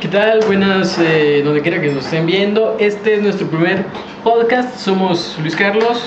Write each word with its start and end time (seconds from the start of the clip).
¿Qué 0.00 0.06
tal? 0.06 0.38
Buenas, 0.46 0.96
eh, 1.00 1.42
donde 1.44 1.60
quiera 1.60 1.80
que 1.80 1.88
nos 1.88 2.04
estén 2.04 2.24
viendo. 2.24 2.76
Este 2.78 3.14
es 3.14 3.22
nuestro 3.22 3.48
primer 3.48 3.84
podcast. 4.22 4.76
Somos 4.78 5.36
Luis 5.40 5.56
Carlos 5.56 6.00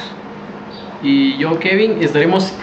y 1.03 1.37
yo, 1.37 1.59
Kevin. 1.59 2.01
Estaremos 2.01 2.53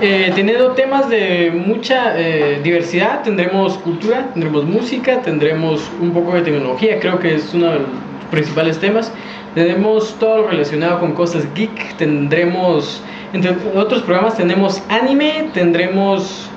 eh, 0.00 0.32
teniendo 0.34 0.70
temas 0.70 1.10
de 1.10 1.52
mucha 1.54 2.18
eh, 2.18 2.60
diversidad. 2.64 3.22
Tendremos 3.22 3.76
cultura, 3.76 4.30
tendremos 4.32 4.64
música, 4.64 5.20
tendremos 5.20 5.90
un 6.00 6.12
poco 6.12 6.32
de 6.36 6.40
tecnología. 6.40 6.98
Creo 7.00 7.18
que 7.18 7.34
es 7.34 7.52
uno 7.52 7.66
de 7.66 7.78
los 7.80 7.88
principales 8.30 8.78
temas. 8.78 9.12
Tendremos 9.54 10.16
todo 10.18 10.38
lo 10.38 10.48
relacionado 10.48 11.00
con 11.00 11.12
cosas 11.12 11.46
geek. 11.54 11.98
Tendremos, 11.98 13.02
entre 13.34 13.54
otros 13.74 14.00
programas, 14.04 14.38
tenemos 14.38 14.82
anime, 14.88 15.50
tendremos... 15.52 16.48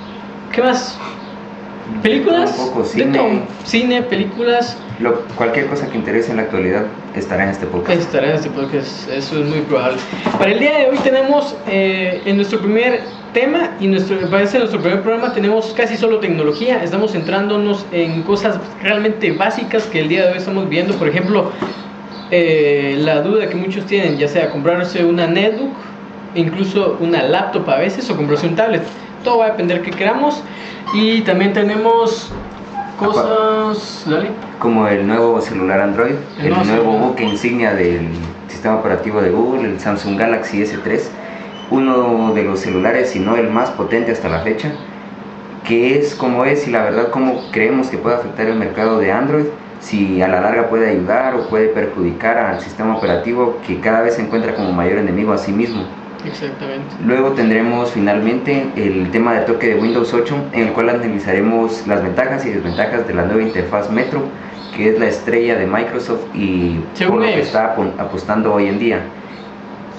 ¿Qué 0.54 0.62
más? 0.62 0.98
Películas, 2.02 2.56
Un 2.58 2.68
poco 2.68 2.84
de 2.84 2.90
cine. 2.90 3.18
todo. 3.18 3.30
cine, 3.64 4.02
películas, 4.04 4.78
Lo- 5.00 5.22
cualquier 5.36 5.68
cosa 5.68 5.88
que 5.90 5.98
interese 5.98 6.32
en 6.32 6.38
la 6.38 6.44
actualidad 6.44 6.84
estará 7.16 7.44
en 7.44 7.50
este 7.50 7.66
podcast. 7.68 8.00
estará 8.00 8.30
en 8.30 8.36
este 8.36 8.50
podcast, 8.50 9.10
eso 9.10 9.40
es 9.40 9.46
muy 9.50 9.60
probable. 9.62 9.98
Para 10.38 10.52
el 10.52 10.60
día 10.60 10.78
de 10.80 10.86
hoy 10.90 10.98
tenemos 11.04 11.56
eh, 11.68 12.22
en 12.26 12.36
nuestro 12.38 12.60
primer 12.60 13.02
tema 13.34 13.72
y 13.80 13.88
nuestro, 13.88 14.18
para 14.30 14.44
este 14.44 14.60
nuestro 14.60 14.80
primer 14.82 15.02
programa 15.02 15.34
tenemos 15.34 15.74
casi 15.76 15.96
solo 15.98 16.20
tecnología, 16.20 16.84
estamos 16.84 17.12
centrándonos 17.14 17.86
en 17.92 18.24
cosas 18.24 18.60
realmente 18.82 19.32
básicas 19.32 19.84
que 19.84 20.02
el 20.02 20.10
día 20.10 20.26
de 20.26 20.32
hoy 20.34 20.38
estamos 20.38 20.68
viendo, 20.68 20.94
por 20.96 21.08
ejemplo, 21.08 21.52
eh, 22.32 22.96
la 23.00 23.22
duda 23.22 23.48
que 23.50 23.56
muchos 23.56 23.86
tienen, 23.86 24.18
ya 24.18 24.28
sea 24.28 24.50
comprarse 24.50 25.04
una 25.04 25.28
netbook, 25.28 25.74
incluso 26.36 26.98
una 27.02 27.24
laptop 27.24 27.70
a 27.70 27.78
veces 27.78 28.10
o 28.10 28.16
comprarse 28.16 28.48
un 28.48 28.56
tablet, 28.56 28.82
todo 29.24 29.40
va 29.40 29.46
a 29.46 29.50
depender 29.50 29.82
que 29.82 29.92
queramos 29.92 30.44
y 30.94 31.22
también 31.22 31.54
tenemos 31.54 32.32
cosas, 33.00 34.04
dale. 34.06 34.30
Como 34.60 34.88
el 34.88 35.08
nuevo 35.08 35.42
celular 35.42 35.82
Android, 35.82 36.16
El 36.40 36.54
el, 36.54 36.68
nuevo 36.68 36.98
buque 36.98 37.24
insignia 37.24 37.74
del 37.74 38.10
sistema 38.48 38.76
operativo 38.76 39.22
de 39.22 39.32
Google, 39.32 39.70
el 39.70 39.80
Samsung 39.80 40.18
Galaxy 40.18 40.62
S3, 40.62 41.02
uno 41.72 42.34
de 42.34 42.44
los 42.44 42.60
celulares, 42.60 43.10
si 43.10 43.20
no 43.20 43.36
el 43.36 43.50
más 43.50 43.72
potente 43.72 44.12
hasta 44.12 44.30
la 44.30 44.40
fecha, 44.40 44.72
que 45.68 45.98
es 45.98 46.16
como 46.16 46.46
es 46.46 46.68
y 46.68 46.72
la 46.72 46.84
verdad 46.84 47.10
cómo 47.12 47.42
creemos 47.52 47.88
que 47.88 47.98
puede 47.98 48.18
afectar 48.18 48.48
el 48.48 48.56
mercado 48.56 49.00
de 49.00 49.12
Android, 49.12 49.46
si 49.80 50.22
a 50.22 50.28
la 50.28 50.42
larga 50.42 50.70
puede 50.70 50.90
ayudar 50.90 51.36
o 51.36 51.48
puede 51.48 51.70
perjudicar 51.70 52.38
al 52.38 52.62
sistema 52.62 52.96
operativo 52.96 53.58
que 53.66 53.80
cada 53.80 54.02
vez 54.02 54.16
se 54.16 54.22
encuentra 54.22 54.54
como 54.54 54.72
mayor 54.72 55.00
enemigo 55.00 55.34
a 55.34 55.38
sí 55.38 55.52
mismo. 55.52 55.84
Exactamente. 56.26 56.96
Luego 57.06 57.30
tendremos 57.32 57.92
finalmente 57.92 58.68
el 58.76 59.10
tema 59.12 59.34
de 59.34 59.42
toque 59.42 59.68
de 59.70 59.76
Windows 59.76 60.14
8, 60.14 60.36
en 60.54 60.68
el 60.68 60.74
cual 60.74 60.90
analizaremos 60.90 61.86
las 61.88 62.04
ventajas 62.04 62.46
y 62.46 62.52
desventajas 62.52 63.08
de 63.08 63.14
la 63.14 63.24
nueva 63.24 63.42
interfaz 63.42 63.90
Metro, 63.90 64.22
que 64.76 64.90
es 64.90 65.00
la 65.00 65.08
estrella 65.08 65.56
de 65.58 65.66
Microsoft 65.68 66.22
y 66.34 66.80
Según 66.94 67.18
por 67.18 67.26
lo 67.28 67.34
que 67.34 67.42
está 67.42 67.76
apostando 67.98 68.54
hoy 68.54 68.68
en 68.68 68.80
día. 68.80 69.00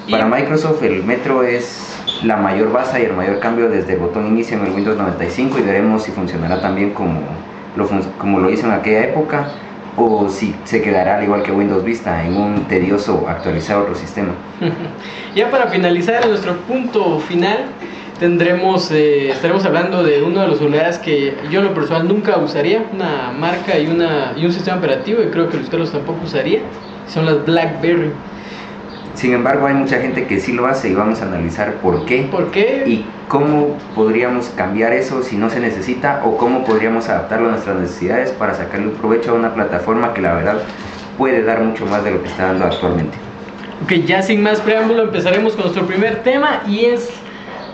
Y- 0.06 0.10
Para 0.12 0.26
Microsoft 0.26 0.82
el 0.82 1.02
Metro 1.04 1.42
es 1.42 1.88
la 2.24 2.36
mayor 2.36 2.72
base 2.72 3.00
y 3.02 3.04
el 3.06 3.12
mayor 3.14 3.38
cambio 3.40 3.68
desde 3.68 3.94
el 3.94 3.98
botón 3.98 4.26
inicio 4.28 4.56
en 4.58 4.66
el 4.66 4.72
Windows 4.72 4.96
95 4.96 5.58
y 5.58 5.62
veremos 5.62 6.04
si 6.04 6.12
funcionará 6.12 6.60
también 6.60 6.90
como 6.90 7.20
lo, 7.76 7.88
como 8.18 8.38
lo 8.38 8.50
hizo 8.50 8.66
en 8.66 8.72
aquella 8.72 9.04
época 9.04 9.48
o 9.96 10.28
si 10.28 10.54
se 10.64 10.80
quedará 10.80 11.16
al 11.16 11.24
igual 11.24 11.42
que 11.42 11.52
Windows 11.52 11.84
Vista 11.84 12.24
en 12.24 12.36
un 12.36 12.64
tedioso 12.64 13.26
actualizar 13.28 13.76
otro 13.78 13.94
sistema. 13.94 14.32
Ya 15.34 15.50
para 15.50 15.68
finalizar 15.68 16.28
nuestro 16.28 16.58
punto 16.58 17.18
final, 17.20 17.64
tendremos, 18.20 18.90
eh, 18.90 19.30
estaremos 19.30 19.64
hablando 19.64 20.02
de 20.02 20.22
uno 20.22 20.42
de 20.42 20.48
los 20.48 20.58
celulares 20.58 20.98
que 20.98 21.34
yo 21.50 21.60
en 21.60 21.66
lo 21.68 21.74
personal 21.74 22.06
nunca 22.06 22.36
usaría, 22.36 22.84
una 22.92 23.32
marca 23.32 23.78
y, 23.78 23.86
una, 23.86 24.34
y 24.36 24.44
un 24.44 24.52
sistema 24.52 24.76
operativo, 24.76 25.22
y 25.22 25.28
creo 25.28 25.48
que 25.48 25.56
Luis 25.56 25.70
Carlos 25.70 25.90
tampoco 25.90 26.20
usaría, 26.24 26.60
son 27.08 27.24
las 27.24 27.46
BlackBerry. 27.46 28.10
Sin 29.14 29.34
embargo, 29.34 29.66
hay 29.66 29.74
mucha 29.74 29.98
gente 30.00 30.26
que 30.26 30.40
sí 30.40 30.52
lo 30.52 30.66
hace 30.66 30.88
y 30.88 30.94
vamos 30.94 31.20
a 31.20 31.26
analizar 31.26 31.74
por 31.74 32.06
qué 32.06 32.28
¿Por 32.30 32.50
qué? 32.50 32.82
y 32.86 33.04
cómo 33.28 33.76
podríamos 33.94 34.48
cambiar 34.56 34.92
eso 34.94 35.22
si 35.22 35.36
no 35.36 35.50
se 35.50 35.60
necesita 35.60 36.22
o 36.24 36.36
cómo 36.38 36.64
podríamos 36.64 37.08
adaptarlo 37.08 37.48
a 37.48 37.52
nuestras 37.52 37.76
necesidades 37.76 38.30
para 38.32 38.54
sacarle 38.54 38.86
un 38.88 38.94
provecho 38.94 39.32
a 39.32 39.34
una 39.34 39.52
plataforma 39.54 40.14
que 40.14 40.22
la 40.22 40.34
verdad 40.34 40.62
puede 41.18 41.42
dar 41.42 41.60
mucho 41.62 41.84
más 41.86 42.02
de 42.04 42.10
lo 42.12 42.22
que 42.22 42.28
está 42.28 42.46
dando 42.46 42.64
actualmente. 42.64 43.16
Ok, 43.84 43.92
ya 44.06 44.22
sin 44.22 44.42
más 44.42 44.60
preámbulo 44.60 45.02
empezaremos 45.02 45.52
con 45.52 45.62
nuestro 45.64 45.86
primer 45.86 46.22
tema 46.22 46.62
y 46.66 46.86
es 46.86 47.10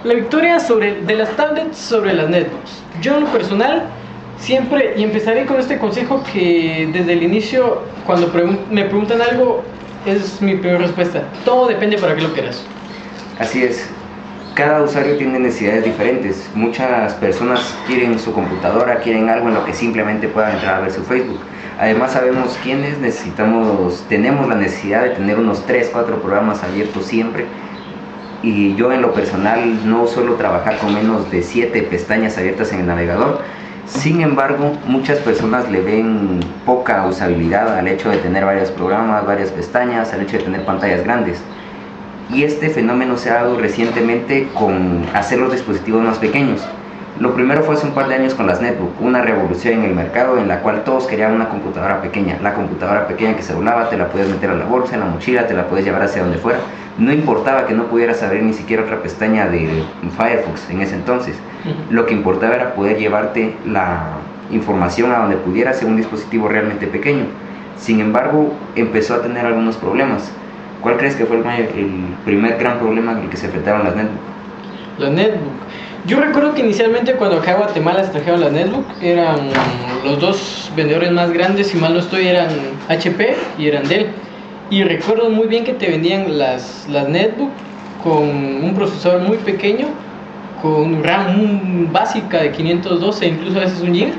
la 0.05 0.15
victoria 0.15 0.59
sobre, 0.59 1.03
de 1.03 1.15
las 1.15 1.31
tablets 1.37 1.77
sobre 1.79 2.15
las 2.15 2.29
netbooks. 2.29 2.83
Yo 3.01 3.15
en 3.17 3.25
lo 3.25 3.27
personal 3.29 3.85
siempre, 4.39 4.95
y 4.97 5.05
empezaré 5.05 5.45
con 5.47 5.59
este 5.61 5.79
consejo 5.79 6.23
que 6.33 6.89
desde 6.93 7.13
el 7.13 7.23
inicio 7.23 7.83
cuando 8.07 8.33
pregun- 8.33 8.59
me 8.71 8.85
preguntan 8.85 9.21
algo 9.23 9.63
es 10.07 10.41
mi 10.41 10.57
primera 10.57 10.79
respuesta. 10.79 11.23
Todo 11.45 11.69
depende 11.69 11.99
para 11.99 12.15
qué 12.15 12.23
lo 12.23 12.33
quieras. 12.33 12.65
Así 13.39 13.63
es, 13.63 13.89
cada 14.55 14.83
usuario 14.83 15.17
tiene 15.17 15.39
necesidades 15.39 15.85
diferentes. 15.85 16.51
Muchas 16.55 17.15
personas 17.15 17.77
quieren 17.87 18.19
su 18.19 18.33
computadora, 18.33 18.99
quieren 18.99 19.29
algo 19.29 19.49
en 19.49 19.55
lo 19.55 19.65
que 19.65 19.73
simplemente 19.73 20.29
puedan 20.29 20.53
entrar 20.55 20.77
a 20.77 20.81
ver 20.81 20.91
su 20.91 21.03
Facebook. 21.03 21.41
Además 21.79 22.13
sabemos 22.13 22.59
quiénes 22.63 22.99
necesitamos, 22.99 24.05
tenemos 24.09 24.49
la 24.49 24.57
necesidad 24.57 25.05
de 25.05 25.11
tener 25.11 25.39
unos 25.39 25.65
3, 25.67 25.91
4 25.93 26.21
programas 26.21 26.65
abiertos 26.65 27.07
siempre. 27.07 27.47
Y 28.43 28.75
yo 28.75 28.93
en 28.93 29.03
lo 29.03 29.13
personal 29.13 29.89
no 29.89 30.07
suelo 30.07 30.35
trabajar 30.35 30.79
con 30.79 30.95
menos 30.95 31.31
de 31.31 31.43
7 31.43 31.83
pestañas 31.83 32.37
abiertas 32.37 32.73
en 32.73 32.81
el 32.81 32.87
navegador. 32.87 33.41
Sin 33.89 34.21
embargo, 34.21 34.77
muchas 34.87 35.19
personas 35.19 35.71
le 35.71 35.81
ven 35.81 36.41
poca 36.67 37.07
usabilidad 37.07 37.77
al 37.79 37.89
hecho 37.89 38.11
de 38.11 38.19
tener 38.19 38.45
varios 38.45 38.71
programas, 38.71 39.27
varias 39.27 39.51
pestañas, 39.51 40.13
al 40.13 40.21
hecho 40.23 40.37
de 40.37 40.45
tener 40.45 40.65
pantallas 40.65 41.03
grandes. 41.05 41.41
Y 42.31 42.45
este 42.45 42.69
fenómeno 42.69 43.17
se 43.17 43.31
ha 43.31 43.35
dado 43.35 43.59
recientemente 43.59 44.49
con 44.55 45.05
hacer 45.15 45.39
los 45.39 45.53
dispositivos 45.53 46.03
más 46.03 46.19
pequeños. 46.19 46.61
Lo 47.21 47.35
primero 47.35 47.65
fue 47.65 47.75
hace 47.75 47.85
un 47.85 47.95
par 47.95 48.07
de 48.07 48.15
años 48.15 48.35
con 48.35 48.47
las 48.47 48.61
netbook, 48.61 49.01
una 49.01 49.21
revolución 49.21 49.75
en 49.75 49.85
el 49.87 49.95
mercado 49.95 50.39
en 50.39 50.47
la 50.47 50.61
cual 50.61 50.85
todos 50.85 51.09
querían 51.09 51.33
una 51.33 51.49
computadora 51.49 52.01
pequeña. 52.01 52.39
La 52.41 52.55
computadora 52.55 53.09
pequeña 53.09 53.35
que 53.35 53.43
se 53.43 53.55
doblaba, 53.55 53.91
te 53.91 53.97
la 53.97 54.07
podías 54.07 54.29
meter 54.29 54.51
a 54.51 54.55
la 54.55 54.67
bolsa, 54.67 54.95
en 54.95 55.01
la 55.01 55.07
mochila, 55.07 55.49
te 55.49 55.55
la 55.55 55.67
podías 55.67 55.87
llevar 55.87 56.03
hacia 56.03 56.23
donde 56.23 56.39
fuera. 56.39 56.61
No 56.97 57.13
importaba 57.13 57.67
que 57.67 57.75
no 57.75 57.87
pudieras 57.87 58.23
abrir 58.23 58.45
ni 58.45 58.53
siquiera 58.53 58.85
otra 58.85 59.03
pestaña 59.03 59.49
de 59.49 59.83
Firefox 60.17 60.71
en 60.71 60.81
ese 60.81 60.95
entonces. 60.95 61.37
Lo 61.91 62.07
que 62.07 62.15
importaba 62.15 62.55
era 62.55 62.75
poder 62.75 62.99
llevarte 62.99 63.57
la 63.67 64.19
información 64.53 65.11
a 65.11 65.19
donde 65.19 65.37
pudieras 65.37 65.83
en 65.83 65.89
un 65.89 65.97
dispositivo 65.97 66.47
realmente 66.47 66.87
pequeño. 66.87 67.25
Sin 67.77 67.99
embargo, 67.99 68.53
empezó 68.77 69.15
a 69.15 69.23
tener 69.23 69.45
algunos 69.45 69.77
problemas. 69.77 70.31
¿Cuál 70.83 70.97
crees 70.99 71.17
que 71.17 71.27
fue 71.27 71.39
el, 71.39 72.15
primer 72.25 72.59
gran 72.59 72.79
problema 72.79 73.13
en 73.13 73.19
el 73.19 73.29
que 73.29 73.37
se 73.37 73.47
enfrentaron 73.47 73.83
las 73.83 73.97
netbook? 73.97 74.21
La 74.99 75.11
netbook. 75.11 75.53
Yo 76.09 76.19
recuerdo 76.19 76.55
que 76.55 76.63
inicialmente 76.63 77.13
cuando 77.17 77.37
acá 77.37 77.53
a 77.53 77.57
Guatemala 77.57 78.03
se 78.03 78.13
trajeron 78.13 78.41
las 78.41 78.51
netbook, 78.51 78.87
eran 79.03 79.51
los 80.07 80.19
dos 80.19 80.73
vendedores 80.75 81.13
más 81.13 81.31
grandes, 81.31 81.67
si 81.67 81.77
mal 81.77 81.93
no 81.93 82.01
estoy, 82.01 82.29
eran 82.29 82.49
HP 82.89 83.37
y 83.59 83.67
eran 83.67 83.87
Dell. 83.87 84.07
Y 84.71 84.85
recuerdo 84.85 85.29
muy 85.29 85.49
bien 85.49 85.65
que 85.65 85.75
te 85.75 85.87
vendían 85.87 86.39
las, 86.39 86.87
las 86.89 87.11
netbook 87.11 87.51
con 88.03 88.25
un 88.27 88.73
procesador 88.75 89.21
muy 89.21 89.37
pequeño, 89.37 89.89
con 90.63 91.05
RAM 91.05 91.93
básica 91.93 92.41
de 92.41 92.53
512, 92.53 93.27
incluso 93.27 93.59
a 93.59 93.65
veces 93.65 93.83
un 93.83 93.93
GB. 93.93 94.13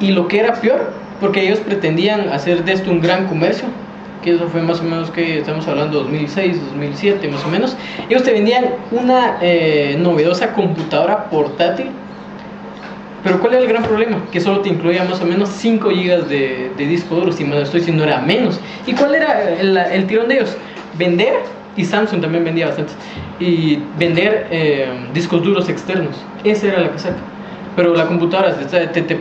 Y 0.00 0.12
lo 0.12 0.26
que 0.26 0.40
era 0.40 0.54
peor, 0.54 0.90
porque 1.20 1.42
ellos 1.42 1.58
pretendían 1.58 2.30
hacer 2.30 2.64
de 2.64 2.72
esto 2.72 2.90
un 2.90 3.02
gran 3.02 3.26
comercio, 3.26 3.68
que 4.22 4.34
eso 4.34 4.48
fue 4.48 4.62
más 4.62 4.80
o 4.80 4.84
menos 4.84 5.10
que 5.10 5.38
estamos 5.38 5.66
hablando 5.66 6.00
2006, 6.00 6.60
2007 6.70 7.28
más 7.28 7.44
o 7.44 7.48
menos. 7.48 7.76
Ellos 8.08 8.22
te 8.22 8.32
vendían 8.32 8.66
una 8.90 9.38
eh, 9.40 9.96
novedosa 9.98 10.52
computadora 10.52 11.30
portátil. 11.30 11.88
Pero 13.22 13.38
¿cuál 13.40 13.54
era 13.54 13.62
el 13.62 13.68
gran 13.68 13.82
problema? 13.82 14.18
Que 14.32 14.40
solo 14.40 14.60
te 14.60 14.70
incluía 14.70 15.04
más 15.04 15.20
o 15.20 15.26
menos 15.26 15.50
5 15.50 15.88
GB 15.88 16.26
de, 16.26 16.70
de 16.76 16.86
disco 16.86 17.16
duro, 17.16 17.32
si 17.32 17.44
mal 17.44 17.62
estoy 17.62 17.80
diciendo 17.80 18.04
era 18.04 18.20
menos. 18.20 18.58
¿Y 18.86 18.94
cuál 18.94 19.14
era 19.14 19.50
el, 19.60 19.76
el 19.76 20.06
tirón 20.06 20.28
de 20.28 20.36
ellos? 20.36 20.56
Vender, 20.96 21.34
y 21.76 21.84
Samsung 21.84 22.22
también 22.22 22.44
vendía 22.44 22.66
bastante, 22.66 22.92
y 23.38 23.78
vender 23.98 24.46
eh, 24.50 24.88
discos 25.12 25.42
duros 25.42 25.68
externos. 25.68 26.16
Esa 26.44 26.68
era 26.68 26.80
la 26.80 26.90
casaca. 26.92 27.20
Pero 27.76 27.94
la 27.94 28.06
computadora 28.06 28.54
te, 28.56 29.02
te, 29.02 29.14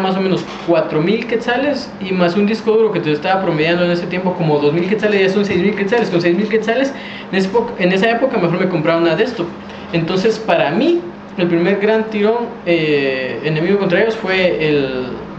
más 0.00 0.16
o 0.16 0.20
menos 0.20 0.44
4000 0.66 1.26
quetzales 1.26 1.90
y 2.00 2.12
más 2.12 2.36
un 2.36 2.46
disco 2.46 2.72
duro 2.72 2.92
que 2.92 3.00
te 3.00 3.12
estaba 3.12 3.42
promediando 3.42 3.84
en 3.84 3.90
ese 3.90 4.06
tiempo 4.06 4.34
como 4.34 4.58
2000 4.58 4.88
quetzales, 4.88 5.20
ya 5.20 5.28
son 5.28 5.44
6000 5.44 5.74
quetzales. 5.74 6.10
Con 6.10 6.20
6000 6.20 6.48
quetzales, 6.48 6.94
en, 7.32 7.92
esa 7.92 8.10
época 8.10 8.38
mejor 8.38 8.60
me 8.60 8.68
compraba 8.68 9.00
una 9.00 9.16
desktop. 9.16 9.46
Entonces, 9.92 10.38
para 10.38 10.70
mí, 10.70 11.00
el 11.36 11.48
primer 11.48 11.80
gran 11.80 12.04
tirón 12.04 12.46
eh, 12.64 13.40
enemigo 13.44 13.78
contra 13.78 14.00
ellos 14.00 14.16
fue 14.16 14.58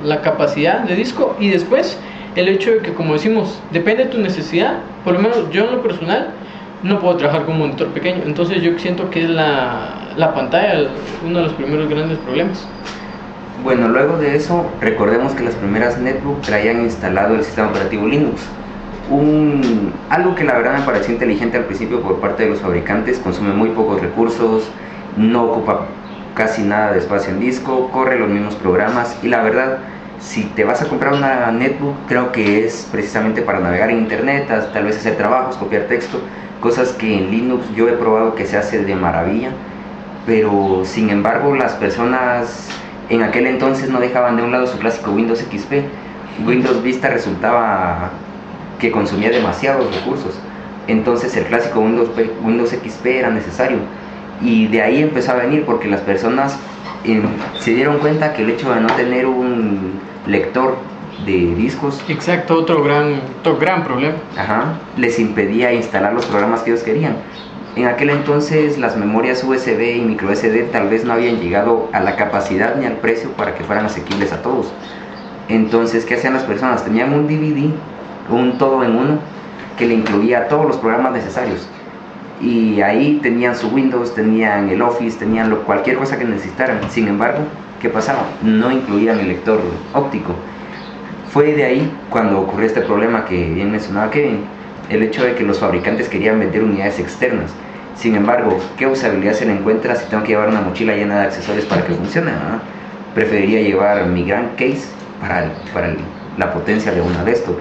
la 0.04 0.22
capacidad 0.22 0.82
de 0.82 0.96
disco 0.96 1.36
y 1.40 1.50
después 1.50 1.98
el 2.36 2.50
hecho 2.50 2.72
de 2.72 2.80
que, 2.80 2.94
como 2.94 3.14
decimos, 3.14 3.60
depende 3.72 4.06
de 4.06 4.10
tu 4.12 4.20
necesidad. 4.20 4.80
Por 5.04 5.14
lo 5.14 5.20
menos 5.20 5.50
yo 5.52 5.66
en 5.66 5.72
lo 5.72 5.82
personal 5.82 6.34
no 6.84 7.00
puedo 7.00 7.18
trabajar 7.18 7.46
con 7.46 7.56
un 7.56 7.62
monitor 7.62 7.88
pequeño. 7.90 8.24
Entonces 8.26 8.62
yo 8.62 8.78
siento 8.78 9.10
que 9.10 9.24
es 9.24 9.30
la, 9.30 10.14
la 10.16 10.34
pantalla 10.34 10.90
uno 11.26 11.40
de 11.40 11.46
los 11.46 11.54
primeros 11.54 11.90
grandes 11.90 12.18
problemas. 12.20 12.68
Bueno, 13.64 13.88
luego 13.88 14.18
de 14.18 14.36
eso, 14.36 14.66
recordemos 14.82 15.34
que 15.34 15.44
las 15.44 15.56
primeras 15.56 15.98
netbook 15.98 16.42
traían 16.42 16.82
instalado 16.82 17.36
el 17.36 17.44
sistema 17.44 17.70
operativo 17.70 18.08
Linux. 18.08 18.42
Un, 19.10 19.94
algo 20.10 20.36
que 20.36 20.44
la 20.44 20.54
verdad 20.54 20.78
me 20.78 20.86
pareció 20.86 21.14
inteligente 21.14 21.58
al 21.58 21.64
principio 21.64 22.02
por 22.02 22.20
parte 22.20 22.44
de 22.44 22.50
los 22.52 22.60
fabricantes, 22.60 23.20
consume 23.20 23.54
muy 23.54 23.70
pocos 23.70 24.02
recursos, 24.02 24.70
no 25.16 25.46
ocupa 25.46 25.86
casi 26.36 26.62
nada 26.62 26.92
de 26.92 27.00
espacio 27.00 27.34
en 27.34 27.40
disco, 27.40 27.90
corre 27.92 28.20
los 28.20 28.30
mismos 28.30 28.56
programas 28.56 29.18
y 29.24 29.28
la 29.28 29.42
verdad, 29.42 29.80
si 30.20 30.44
te 30.44 30.64
vas 30.64 30.82
a 30.84 30.88
comprar 30.88 31.14
una 31.14 31.52
netbook, 31.52 31.96
creo 32.08 32.32
que 32.32 32.66
es 32.66 32.88
precisamente 32.92 33.42
para 33.42 33.60
navegar 33.60 33.90
en 33.90 34.00
internet, 34.00 34.48
tal 34.48 34.84
vez 34.84 34.98
hacer 34.98 35.16
trabajos, 35.16 35.58
copiar 35.58 35.84
texto, 35.84 36.20
cosas 36.60 36.90
que 36.90 37.18
en 37.18 37.32
Linux 37.32 37.66
yo 37.76 37.88
he 37.88 37.94
probado 37.94 38.36
que 38.36 38.46
se 38.46 38.58
hace 38.58 38.84
de 38.84 38.96
maravilla, 38.96 39.52
pero 40.26 40.82
sin 40.84 41.10
embargo 41.10 41.56
las 41.56 41.74
personas 41.74 42.70
en 43.10 43.24
aquel 43.24 43.48
entonces 43.48 43.90
no 43.90 44.00
dejaban 44.00 44.36
de 44.36 44.44
un 44.44 44.52
lado 44.52 44.68
su 44.68 44.78
clásico 44.78 45.12
Windows 45.12 45.40
XP. 45.40 45.74
Windows 46.46 46.84
Vista 46.84 47.10
resultaba 47.10 48.12
que 48.80 48.92
consumía 48.92 49.30
demasiados 49.30 49.94
recursos. 49.96 50.38
Entonces 50.88 51.36
el 51.36 51.46
clásico 51.46 51.80
Windows, 51.80 52.70
XP 52.70 53.06
era 53.06 53.30
necesario. 53.30 53.78
Y 54.42 54.68
de 54.68 54.82
ahí 54.82 55.02
empezó 55.02 55.32
a 55.32 55.36
venir 55.36 55.64
porque 55.66 55.88
las 55.88 56.02
personas 56.02 56.58
em, 57.04 57.24
se 57.60 57.74
dieron 57.74 57.98
cuenta 58.00 58.34
que 58.34 58.44
el 58.44 58.50
hecho 58.50 58.74
de 58.74 58.82
no 58.82 58.88
tener 58.88 59.26
un 59.26 59.94
lector 60.28 60.78
de 61.28 61.54
discos. 61.56 62.04
Exacto, 62.08 62.56
otro 62.56 62.82
gran, 62.82 63.22
otro 63.40 63.58
gran 63.58 63.84
problema. 63.84 64.16
Ajá, 64.36 64.80
les 64.98 65.20
impedía 65.20 65.74
instalar 65.74 66.14
los 66.14 66.26
programas 66.26 66.62
que 66.62 66.72
ellos 66.72 66.84
querían. 66.84 67.18
En 67.76 67.86
aquel 67.86 68.10
entonces 68.10 68.80
las 68.80 68.98
memorias 68.98 69.44
USB 69.44 69.98
y 69.98 70.02
micro 70.02 70.34
SD 70.34 70.72
tal 70.72 70.90
vez 70.90 71.06
no 71.06 71.14
habían 71.14 71.40
llegado 71.40 71.90
a 71.94 72.00
la 72.00 72.16
capacidad 72.16 72.76
ni 72.76 72.88
al 72.88 72.94
precio 72.94 73.30
para 73.34 73.54
que 73.54 73.64
fueran 73.64 73.86
asequibles 73.86 74.34
a 74.34 74.42
todos. 74.42 74.72
Entonces, 75.50 76.04
¿qué 76.06 76.16
hacían 76.16 76.34
las 76.34 76.44
personas? 76.44 76.84
Tenían 76.84 77.14
un 77.14 77.28
DVD, 77.28 77.70
un 78.30 78.58
todo 78.58 78.84
en 78.84 78.96
uno, 78.96 79.20
que 79.78 79.86
le 79.86 79.94
incluía 79.94 80.48
todos 80.48 80.66
los 80.66 80.78
programas 80.78 81.14
necesarios. 81.14 81.68
Y 82.42 82.82
ahí 82.82 83.20
tenían 83.22 83.56
su 83.56 83.68
Windows, 83.70 84.14
tenían 84.14 84.70
el 84.70 84.82
Office, 84.82 85.18
tenían 85.18 85.56
cualquier 85.66 85.98
cosa 85.98 86.18
que 86.18 86.26
necesitaran. 86.26 86.80
Sin 86.90 87.08
embargo, 87.08 87.40
¿qué 87.82 87.90
pasaba? 87.90 88.26
No 88.42 88.72
incluían 88.72 89.20
el 89.20 89.30
lector 89.30 89.62
óptico. 89.94 90.34
Fue 91.38 91.54
de 91.54 91.66
ahí 91.66 91.92
cuando 92.10 92.40
ocurrió 92.40 92.66
este 92.66 92.82
problema 92.82 93.24
que 93.26 93.54
bien 93.54 93.70
mencionaba 93.70 94.10
Kevin, 94.10 94.40
el 94.90 95.04
hecho 95.04 95.24
de 95.24 95.36
que 95.36 95.44
los 95.44 95.60
fabricantes 95.60 96.10
querían 96.10 96.40
vender 96.40 96.64
unidades 96.64 96.98
externas 96.98 97.54
sin 97.96 98.16
embargo, 98.16 98.60
¿qué 98.76 98.88
usabilidad 98.88 99.34
se 99.34 99.46
le 99.46 99.54
encuentra 99.54 99.96
si 99.96 100.10
tengo 100.10 100.24
que 100.24 100.30
llevar 100.30 100.50
una 100.50 100.62
mochila 100.62 100.96
llena 100.96 101.20
de 101.20 101.26
accesorios 101.26 101.66
para 101.66 101.86
que 101.86 101.94
funcione? 101.94 102.32
Preferiría 103.14 103.62
llevar 103.62 104.08
mi 104.08 104.24
gran 104.24 104.50
case 104.56 104.88
para, 105.22 105.52
la 106.40 106.54
potencia 106.54 106.92
de 106.92 107.02
una 107.02 107.24
desktop. 107.24 107.60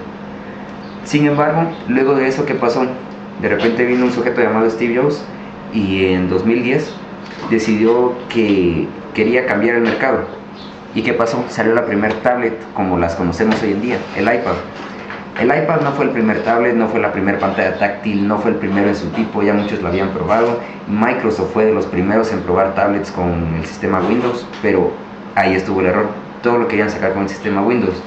Sin 1.03 1.27
embargo, 1.27 1.71
luego 1.87 2.15
de 2.15 2.27
eso, 2.27 2.47
¿qué 2.47 2.55
pasó? 2.55 2.87
De 3.43 3.47
repente 3.47 3.85
vino 3.85 4.05
un 4.05 4.11
sujeto 4.11 4.41
llamado 4.41 4.67
Steve 4.71 4.99
Jobs 4.99 5.23
y 5.71 6.05
en 6.05 6.29
2010 6.29 6.91
decidió 7.51 8.15
que 8.27 8.87
quería 9.13 9.45
cambiar 9.45 9.75
el 9.75 9.83
mercado. 9.83 10.36
¿Y 10.97 11.03
qué 11.03 11.13
pasó? 11.13 11.45
Salió 11.47 11.75
la 11.75 11.85
primera 11.85 12.15
tablet 12.23 12.57
como 12.73 12.97
las 12.97 13.13
conocemos 13.13 13.61
hoy 13.61 13.73
en 13.73 13.81
día, 13.81 13.97
el 14.15 14.23
iPad. 14.23 14.55
El 15.39 15.45
iPad 15.45 15.81
no 15.81 15.91
fue 15.91 16.05
el 16.05 16.09
primer 16.09 16.41
tablet, 16.41 16.73
no 16.73 16.87
fue 16.87 16.99
la 16.99 17.11
primera 17.11 17.37
pantalla 17.37 17.77
táctil, 17.77 18.27
no 18.27 18.39
fue 18.39 18.49
el 18.49 18.57
primero 18.57 18.87
en 18.87 18.95
su 18.95 19.05
tipo, 19.09 19.43
ya 19.43 19.53
muchos 19.53 19.79
lo 19.79 19.89
habían 19.89 20.09
probado. 20.09 20.59
Microsoft 20.87 21.53
fue 21.53 21.65
de 21.65 21.71
los 21.71 21.85
primeros 21.85 22.33
en 22.33 22.39
probar 22.39 22.73
tablets 22.73 23.11
con 23.11 23.53
el 23.59 23.63
sistema 23.67 23.99
Windows, 23.99 24.47
pero 24.63 24.91
ahí 25.35 25.53
estuvo 25.53 25.81
el 25.81 25.85
error. 25.85 26.07
Todo 26.41 26.57
lo 26.57 26.67
querían 26.67 26.89
sacar 26.89 27.13
con 27.13 27.21
el 27.21 27.29
sistema 27.29 27.61
Windows. 27.61 28.01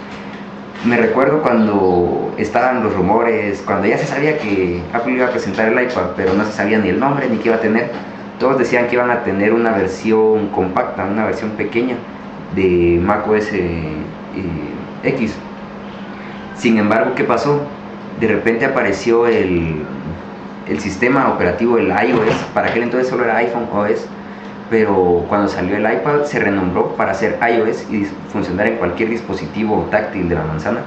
Me 0.84 0.96
recuerdo 0.96 1.42
cuando 1.42 2.34
estaban 2.38 2.82
los 2.82 2.92
rumores, 2.92 3.62
cuando 3.64 3.86
ya 3.86 3.98
se 3.98 4.06
sabía 4.06 4.36
que 4.36 4.82
Apple 4.92 5.12
iba 5.12 5.26
a 5.26 5.30
presentar 5.30 5.68
el 5.68 5.80
iPad, 5.80 6.06
pero 6.16 6.34
no 6.34 6.44
se 6.44 6.50
sabía 6.50 6.78
ni 6.78 6.88
el 6.88 6.98
nombre 6.98 7.28
ni 7.30 7.36
qué 7.36 7.50
iba 7.50 7.56
a 7.58 7.60
tener. 7.60 7.92
Todos 8.40 8.58
decían 8.58 8.88
que 8.88 8.96
iban 8.96 9.12
a 9.12 9.22
tener 9.22 9.52
una 9.52 9.70
versión 9.70 10.48
compacta, 10.48 11.04
una 11.04 11.26
versión 11.26 11.50
pequeña 11.50 11.94
de 12.54 13.00
macOS 13.02 13.48
eh, 13.52 13.96
X 15.04 15.34
sin 16.60 16.76
embargo, 16.76 17.12
¿qué 17.16 17.24
pasó? 17.24 17.62
De 18.20 18.28
repente 18.28 18.66
apareció 18.66 19.26
el, 19.26 19.82
sistema 20.78 21.30
operativo, 21.30 21.78
el 21.78 21.86
iOS, 21.88 22.34
para 22.52 22.68
aquel 22.68 22.82
entonces 22.82 23.08
solo 23.08 23.24
era 23.24 23.38
iPhone 23.38 23.66
OS, 23.72 24.06
pero 24.68 25.24
cuando 25.26 25.48
salió 25.48 25.74
el 25.78 25.90
iPad 25.90 26.24
se 26.24 26.38
renombró 26.38 26.96
para 26.96 27.14
ser 27.14 27.38
iOS 27.40 27.90
y 27.90 28.04
funcionar 28.30 28.66
en 28.66 28.76
cualquier 28.76 29.08
dispositivo 29.08 29.88
táctil 29.90 30.28
de 30.28 30.34
la 30.34 30.44
manzana. 30.44 30.80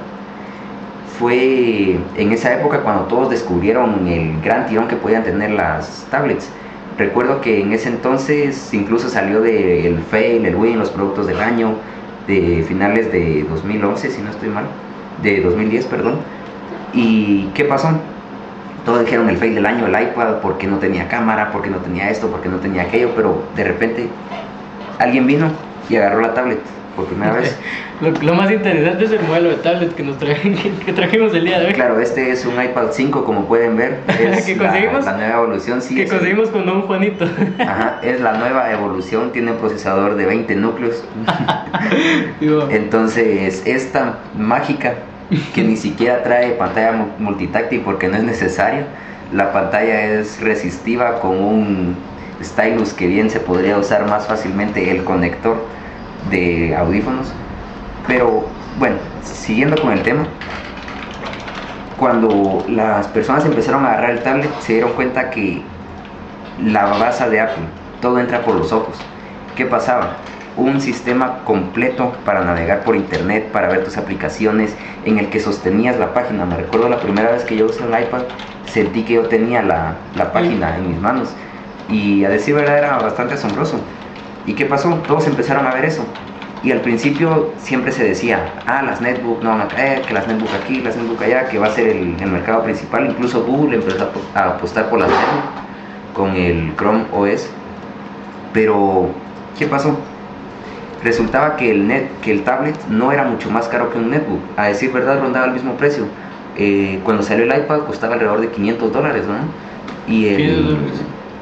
Fue 1.18 1.98
en 2.16 2.32
esa 2.32 2.54
época 2.54 2.78
cuando 2.78 3.06
todos 3.06 3.30
descubrieron 3.30 4.06
el 4.06 4.40
gran 4.42 4.66
tirón 4.66 4.86
que 4.86 4.94
podían 4.94 5.24
tener 5.24 5.50
las 5.50 6.06
tablets. 6.08 6.48
Recuerdo 6.96 7.40
que 7.40 7.60
en 7.60 7.72
ese 7.72 7.88
entonces 7.88 8.72
incluso 8.72 9.08
salió 9.08 9.40
del 9.40 9.98
fail, 10.10 10.46
el 10.46 10.54
Win, 10.54 10.78
los 10.78 10.90
productos 10.90 11.26
del 11.26 11.40
año, 11.40 11.74
de 12.28 12.64
finales 12.66 13.10
de 13.10 13.44
2011, 13.48 14.10
si 14.10 14.22
no 14.22 14.30
estoy 14.30 14.48
mal 14.48 14.66
de 15.22 15.40
2010, 15.40 15.86
perdón. 15.86 16.16
¿Y 16.92 17.46
qué 17.54 17.64
pasó? 17.64 17.90
Todos 18.84 19.00
dijeron 19.00 19.28
el 19.28 19.38
fail 19.38 19.54
del 19.54 19.66
año, 19.66 19.86
el 19.86 19.92
iPad, 19.92 20.36
porque 20.40 20.66
no 20.66 20.78
tenía 20.78 21.08
cámara, 21.08 21.50
porque 21.52 21.68
no 21.70 21.78
tenía 21.78 22.10
esto, 22.10 22.28
porque 22.28 22.48
no 22.48 22.58
tenía 22.58 22.82
aquello, 22.82 23.10
pero 23.16 23.42
de 23.56 23.64
repente 23.64 24.08
alguien 24.98 25.26
vino 25.26 25.50
y 25.88 25.96
agarró 25.96 26.20
la 26.20 26.34
tablet 26.34 26.60
por 26.94 27.06
primera 27.06 27.32
vez. 27.34 27.56
Lo, 28.00 28.34
más 28.34 28.50
interesante 28.50 29.04
es 29.04 29.12
el 29.12 29.22
modelo 29.22 29.50
de 29.50 29.56
tablet 29.56 29.94
que 29.94 30.02
nos 30.02 30.16
que 30.86 30.92
trajimos 30.92 31.32
el 31.32 31.44
día 31.44 31.60
de 31.60 31.66
hoy. 31.66 31.72
Claro, 31.72 32.00
este 32.00 32.32
es 32.32 32.44
un 32.44 32.60
iPad 32.62 32.88
5, 32.90 33.24
como 33.24 33.46
pueden 33.46 33.76
ver. 33.76 34.00
Es 34.08 34.44
que 34.44 34.56
conseguimos, 34.56 35.04
la, 35.04 35.16
nueva 35.16 35.42
evolución. 35.42 35.80
Sí, 35.80 35.94
que 35.94 36.08
conseguimos 36.08 36.48
con 36.48 36.68
un 36.68 36.82
Juanito. 36.82 37.24
Ajá, 37.60 38.00
es 38.02 38.20
la 38.20 38.34
nueva 38.34 38.70
evolución, 38.72 39.32
tiene 39.32 39.52
un 39.52 39.58
procesador 39.58 40.16
de 40.16 40.26
20 40.26 40.56
núcleos. 40.56 41.04
Entonces, 42.70 43.62
es 43.64 43.92
tan 43.92 44.16
mágica 44.36 44.94
que 45.54 45.62
ni 45.62 45.76
siquiera 45.76 46.22
trae 46.22 46.50
pantalla 46.50 47.06
multitáctil 47.18 47.82
porque 47.84 48.08
no 48.08 48.16
es 48.16 48.24
necesario. 48.24 48.84
La 49.32 49.52
pantalla 49.52 50.04
es 50.04 50.40
resistiva 50.40 51.20
con 51.20 51.42
un 51.42 51.96
stylus 52.42 52.92
que 52.92 53.06
bien 53.06 53.30
se 53.30 53.40
podría 53.40 53.78
usar 53.78 54.06
más 54.06 54.26
fácilmente 54.26 54.90
el 54.90 55.04
conector 55.04 55.56
de 56.30 56.74
audífonos. 56.76 57.32
Pero 58.06 58.46
bueno, 58.78 58.96
siguiendo 59.22 59.80
con 59.80 59.92
el 59.92 60.02
tema, 60.02 60.26
cuando 61.98 62.64
las 62.68 63.06
personas 63.08 63.44
empezaron 63.44 63.84
a 63.84 63.92
agarrar 63.92 64.10
el 64.10 64.22
tablet 64.22 64.50
se 64.60 64.74
dieron 64.74 64.92
cuenta 64.92 65.30
que 65.30 65.62
la 66.62 66.86
base 66.86 67.28
de 67.30 67.40
Apple, 67.40 67.64
todo 68.00 68.18
entra 68.18 68.42
por 68.42 68.54
los 68.56 68.72
ojos. 68.72 68.96
¿Qué 69.56 69.64
pasaba? 69.64 70.16
un 70.56 70.80
sistema 70.80 71.40
completo 71.44 72.12
para 72.24 72.44
navegar 72.44 72.84
por 72.84 72.96
internet, 72.96 73.50
para 73.50 73.68
ver 73.68 73.84
tus 73.84 73.96
aplicaciones, 73.96 74.74
en 75.04 75.18
el 75.18 75.28
que 75.28 75.40
sostenías 75.40 75.98
la 75.98 76.14
página. 76.14 76.44
Me 76.44 76.56
recuerdo 76.56 76.88
la 76.88 77.00
primera 77.00 77.32
vez 77.32 77.44
que 77.44 77.56
yo 77.56 77.66
usé 77.66 77.82
un 77.82 77.90
iPad, 77.90 78.22
sentí 78.66 79.02
que 79.02 79.14
yo 79.14 79.22
tenía 79.22 79.62
la, 79.62 79.96
la 80.14 80.32
página 80.32 80.76
en 80.76 80.88
mis 80.88 81.00
manos. 81.00 81.30
Y 81.88 82.24
a 82.24 82.28
decir 82.28 82.54
verdad 82.54 82.78
era 82.78 82.98
bastante 82.98 83.34
asombroso. 83.34 83.80
¿Y 84.46 84.54
qué 84.54 84.66
pasó? 84.66 84.94
Todos 85.06 85.26
empezaron 85.26 85.66
a 85.66 85.74
ver 85.74 85.84
eso. 85.84 86.04
Y 86.62 86.72
al 86.72 86.80
principio 86.80 87.52
siempre 87.58 87.92
se 87.92 88.04
decía, 88.04 88.54
ah, 88.66 88.82
las 88.82 89.00
netbook 89.00 89.42
no 89.42 89.50
van 89.50 89.60
a 89.62 89.68
caer, 89.68 90.02
que 90.02 90.14
las 90.14 90.26
netbook 90.26 90.48
aquí, 90.62 90.80
las 90.80 90.96
netbook 90.96 91.20
allá, 91.22 91.48
que 91.48 91.58
va 91.58 91.66
a 91.66 91.70
ser 91.70 91.88
el, 91.88 92.16
el 92.18 92.30
mercado 92.30 92.62
principal. 92.62 93.06
Incluso 93.06 93.44
Google 93.44 93.76
empezó 93.76 94.10
a 94.34 94.40
apostar 94.48 94.88
por 94.88 95.00
las 95.00 95.08
netbook 95.08 96.14
con 96.14 96.36
el 96.36 96.74
Chrome 96.76 97.04
OS. 97.12 97.50
Pero, 98.52 99.10
¿qué 99.58 99.66
pasó? 99.66 99.98
resultaba 101.04 101.56
que 101.56 101.70
el, 101.70 101.86
net, 101.86 102.08
que 102.22 102.32
el 102.32 102.42
tablet 102.42 102.74
no 102.88 103.12
era 103.12 103.24
mucho 103.24 103.50
más 103.50 103.68
caro 103.68 103.92
que 103.92 103.98
un 103.98 104.10
netbook. 104.10 104.40
A 104.56 104.68
decir 104.68 104.90
verdad, 104.90 105.20
rondaba 105.20 105.46
el 105.46 105.52
mismo 105.52 105.76
precio. 105.76 106.06
Eh, 106.56 106.98
cuando 107.04 107.22
salió 107.22 107.44
el 107.44 107.56
iPad 107.56 107.80
costaba 107.80 108.14
alrededor 108.14 108.40
de 108.40 108.48
500 108.48 108.92
dólares, 108.92 109.24
¿no? 109.26 109.34
Y, 110.12 110.26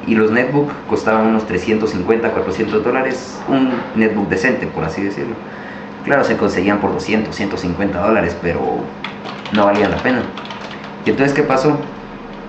y 0.07 0.15
los 0.15 0.31
netbook 0.31 0.69
costaban 0.87 1.27
unos 1.27 1.45
350, 1.47 2.31
400 2.31 2.83
dólares, 2.83 3.39
un 3.47 3.71
netbook 3.95 4.29
decente, 4.29 4.67
por 4.67 4.83
así 4.83 5.03
decirlo. 5.03 5.35
Claro, 6.03 6.23
se 6.23 6.35
conseguían 6.35 6.79
por 6.79 6.91
200, 6.91 7.33
150 7.33 7.99
dólares, 7.99 8.35
pero 8.41 8.59
no 9.53 9.65
valían 9.65 9.91
la 9.91 9.97
pena. 9.97 10.21
Y 11.05 11.11
entonces, 11.11 11.33
¿qué 11.33 11.43
pasó? 11.43 11.77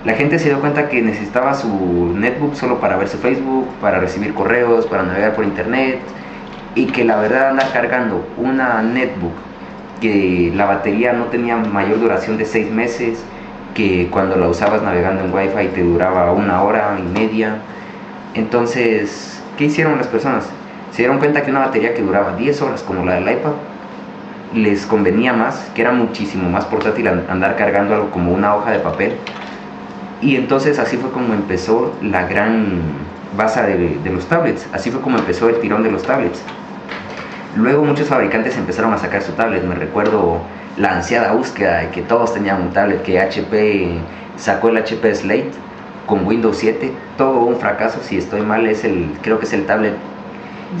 La 0.03 0.13
gente 0.13 0.37
se 0.37 0.49
dio 0.49 0.59
cuenta 0.59 0.89
que 0.89 1.01
necesitaba 1.01 1.53
su 1.53 2.13
netbook 2.13 2.55
solo 2.55 2.79
para 2.79 2.97
ver 2.97 3.07
su 3.07 3.17
Facebook, 3.17 3.67
para 3.81 3.99
recibir 3.99 4.33
correos, 4.33 4.85
para 4.85 5.03
navegar 5.03 5.35
por 5.35 5.45
internet, 5.45 5.99
y 6.75 6.87
que 6.87 7.05
la 7.05 7.15
verdad 7.15 7.49
andar 7.49 7.71
cargando 7.71 8.27
una 8.37 8.81
netbook 8.81 9.33
que 10.01 10.51
la 10.53 10.65
batería 10.65 11.13
no 11.13 11.25
tenía 11.25 11.55
mayor 11.55 11.99
duración 11.99 12.37
de 12.37 12.45
seis 12.45 12.69
meses, 12.69 13.23
que 13.75 14.09
cuando 14.09 14.35
la 14.35 14.47
usabas 14.47 14.81
navegando 14.81 15.23
en 15.23 15.31
wifi 15.31 15.67
te 15.67 15.83
duraba 15.83 16.31
una 16.31 16.63
hora 16.63 16.97
y 16.97 17.03
media. 17.03 17.57
Entonces, 18.33 19.41
¿qué 19.57 19.65
hicieron 19.65 19.97
las 19.97 20.07
personas? 20.07 20.49
se 20.95 21.01
dieron 21.01 21.19
cuenta 21.19 21.43
que 21.43 21.51
una 21.51 21.59
batería 21.59 21.93
que 21.93 22.01
duraba 22.01 22.37
10 22.37 22.61
horas 22.61 22.81
como 22.81 23.03
la 23.03 23.15
del 23.15 23.23
iPad 23.23 23.51
les 24.53 24.85
convenía 24.85 25.33
más, 25.33 25.69
que 25.75 25.81
era 25.81 25.91
muchísimo 25.91 26.49
más 26.49 26.63
portátil 26.63 27.09
andar 27.09 27.57
cargando 27.57 27.93
algo 27.93 28.11
como 28.11 28.31
una 28.31 28.55
hoja 28.55 28.71
de 28.71 28.79
papel. 28.79 29.17
Y 30.21 30.37
entonces 30.37 30.79
así 30.79 30.95
fue 30.95 31.11
como 31.11 31.33
empezó 31.33 31.93
la 32.01 32.25
gran 32.27 32.79
base 33.35 33.61
de, 33.61 33.99
de 34.01 34.09
los 34.09 34.25
tablets, 34.27 34.69
así 34.71 34.89
fue 34.89 35.01
como 35.01 35.17
empezó 35.17 35.49
el 35.49 35.59
tirón 35.59 35.83
de 35.83 35.91
los 35.91 36.03
tablets. 36.03 36.41
Luego 37.55 37.83
muchos 37.83 38.07
fabricantes 38.07 38.57
empezaron 38.57 38.93
a 38.93 38.97
sacar 38.97 39.21
su 39.21 39.31
tablet, 39.33 39.63
me 39.63 39.75
recuerdo 39.75 40.39
la 40.77 40.95
ansiada 40.95 41.31
búsqueda 41.31 41.79
de 41.79 41.89
que 41.89 42.01
todos 42.01 42.33
tenían 42.33 42.61
un 42.61 42.71
tablet, 42.71 43.01
que 43.03 43.19
HP 43.19 43.99
sacó 44.35 44.69
el 44.69 44.77
HP 44.77 45.15
Slate 45.15 45.51
con 46.05 46.25
Windows 46.25 46.57
7, 46.57 46.91
todo 47.17 47.39
un 47.39 47.57
fracaso, 47.57 47.99
si 48.03 48.17
estoy 48.17 48.41
mal, 48.41 48.67
es 48.67 48.83
el, 48.83 49.09
creo 49.21 49.39
que 49.39 49.45
es 49.45 49.53
el 49.53 49.65
tablet 49.65 49.93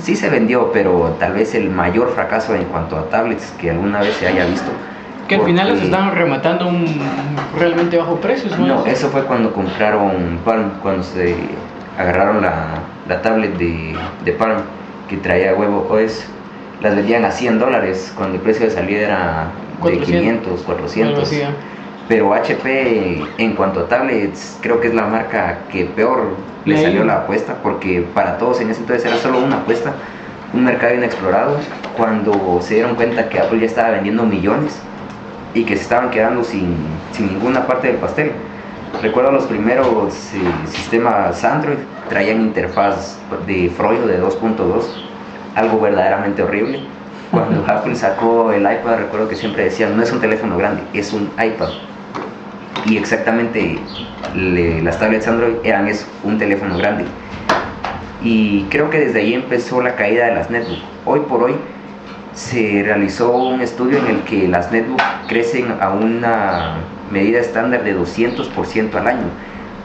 sí 0.01 0.15
se 0.15 0.29
vendió, 0.29 0.71
pero 0.71 1.15
tal 1.19 1.33
vez 1.33 1.55
el 1.55 1.69
mayor 1.69 2.11
fracaso 2.13 2.55
en 2.55 2.65
cuanto 2.65 2.97
a 2.97 3.09
tablets 3.09 3.51
que 3.59 3.71
alguna 3.71 3.99
vez 3.99 4.15
se 4.15 4.27
haya 4.27 4.45
visto. 4.45 4.71
Que 5.27 5.35
al 5.35 5.41
final 5.41 5.69
los 5.69 5.81
estaban 5.81 6.13
rematando 6.13 6.67
un 6.67 6.85
realmente 7.57 7.97
bajo 7.97 8.17
precio. 8.17 8.55
No, 8.57 8.85
eso 8.85 9.09
fue 9.09 9.23
cuando 9.23 9.53
compraron 9.53 10.39
Palm, 10.45 10.71
cuando 10.81 11.03
se 11.03 11.35
agarraron 11.97 12.41
la, 12.41 12.67
la 13.07 13.21
tablet 13.21 13.57
de, 13.57 13.95
de, 14.23 14.31
Palm 14.33 14.57
que 15.09 15.17
traía 15.17 15.55
huevo 15.55 15.87
OS. 15.89 16.25
Las 16.81 16.95
vendían 16.95 17.25
a 17.25 17.31
100 17.31 17.59
dólares 17.59 18.13
cuando 18.15 18.35
el 18.35 18.41
precio 18.41 18.65
de 18.65 18.71
salida 18.71 19.01
era 19.01 19.51
de 19.83 19.99
500, 19.99 20.61
400. 20.61 21.31
Pero 22.07 22.33
HP 22.33 23.23
en 23.37 23.55
cuanto 23.55 23.81
a 23.81 23.87
tablets 23.87 24.59
creo 24.61 24.79
que 24.79 24.89
es 24.89 24.93
la 24.93 25.07
marca 25.07 25.59
que 25.71 25.85
peor 25.85 26.35
le 26.65 26.81
salió 26.81 27.03
la 27.03 27.17
apuesta 27.17 27.55
porque 27.63 28.05
para 28.13 28.37
todos 28.37 28.61
en 28.61 28.69
ese 28.69 28.81
entonces 28.81 29.05
era 29.05 29.17
solo 29.17 29.39
una 29.39 29.57
apuesta, 29.57 29.93
un 30.53 30.63
mercado 30.63 30.93
inexplorado, 30.93 31.57
cuando 31.97 32.59
se 32.61 32.75
dieron 32.75 32.95
cuenta 32.95 33.27
que 33.29 33.39
Apple 33.39 33.59
ya 33.59 33.65
estaba 33.65 33.91
vendiendo 33.91 34.23
millones 34.23 34.79
y 35.55 35.63
que 35.63 35.75
se 35.75 35.83
estaban 35.83 36.11
quedando 36.11 36.43
sin, 36.43 36.75
sin 37.11 37.27
ninguna 37.27 37.65
parte 37.65 37.87
del 37.87 37.97
pastel. 37.97 38.31
Recuerdo 39.01 39.31
los 39.31 39.45
primeros 39.45 40.13
eh, 40.33 40.39
sistemas 40.67 41.43
Android 41.43 41.77
traían 42.09 42.41
interfaz 42.41 43.17
de 43.45 43.69
Freud 43.75 43.99
de 44.01 44.21
2.2, 44.21 44.83
algo 45.55 45.79
verdaderamente 45.79 46.43
horrible. 46.43 46.81
Cuando 47.31 47.65
Apple 47.67 47.95
sacó 47.95 48.51
el 48.51 48.61
iPad, 48.61 48.97
recuerdo 48.97 49.27
que 49.27 49.35
siempre 49.35 49.63
decían, 49.63 49.97
no 49.97 50.03
es 50.03 50.11
un 50.11 50.21
teléfono 50.21 50.57
grande, 50.57 50.83
es 50.93 51.11
un 51.11 51.31
iPad 51.37 51.69
y 52.85 52.97
exactamente 52.97 53.79
las 54.35 54.99
tablets 54.99 55.27
Android 55.27 55.55
eran 55.63 55.87
es 55.87 56.07
un 56.23 56.37
teléfono 56.37 56.77
grande. 56.77 57.05
Y 58.21 58.63
creo 58.69 58.89
que 58.89 58.99
desde 58.99 59.19
ahí 59.19 59.33
empezó 59.33 59.81
la 59.81 59.95
caída 59.95 60.25
de 60.27 60.35
las 60.35 60.49
netbooks. 60.49 60.81
Hoy 61.05 61.19
por 61.21 61.43
hoy 61.43 61.55
se 62.33 62.83
realizó 62.83 63.31
un 63.31 63.61
estudio 63.61 63.99
en 63.99 64.07
el 64.07 64.21
que 64.21 64.47
las 64.47 64.71
netbooks 64.71 65.03
crecen 65.27 65.75
a 65.79 65.89
una 65.89 66.77
medida 67.11 67.39
estándar 67.39 67.83
de 67.83 67.97
200% 67.97 68.95
al 68.95 69.07
año. 69.07 69.27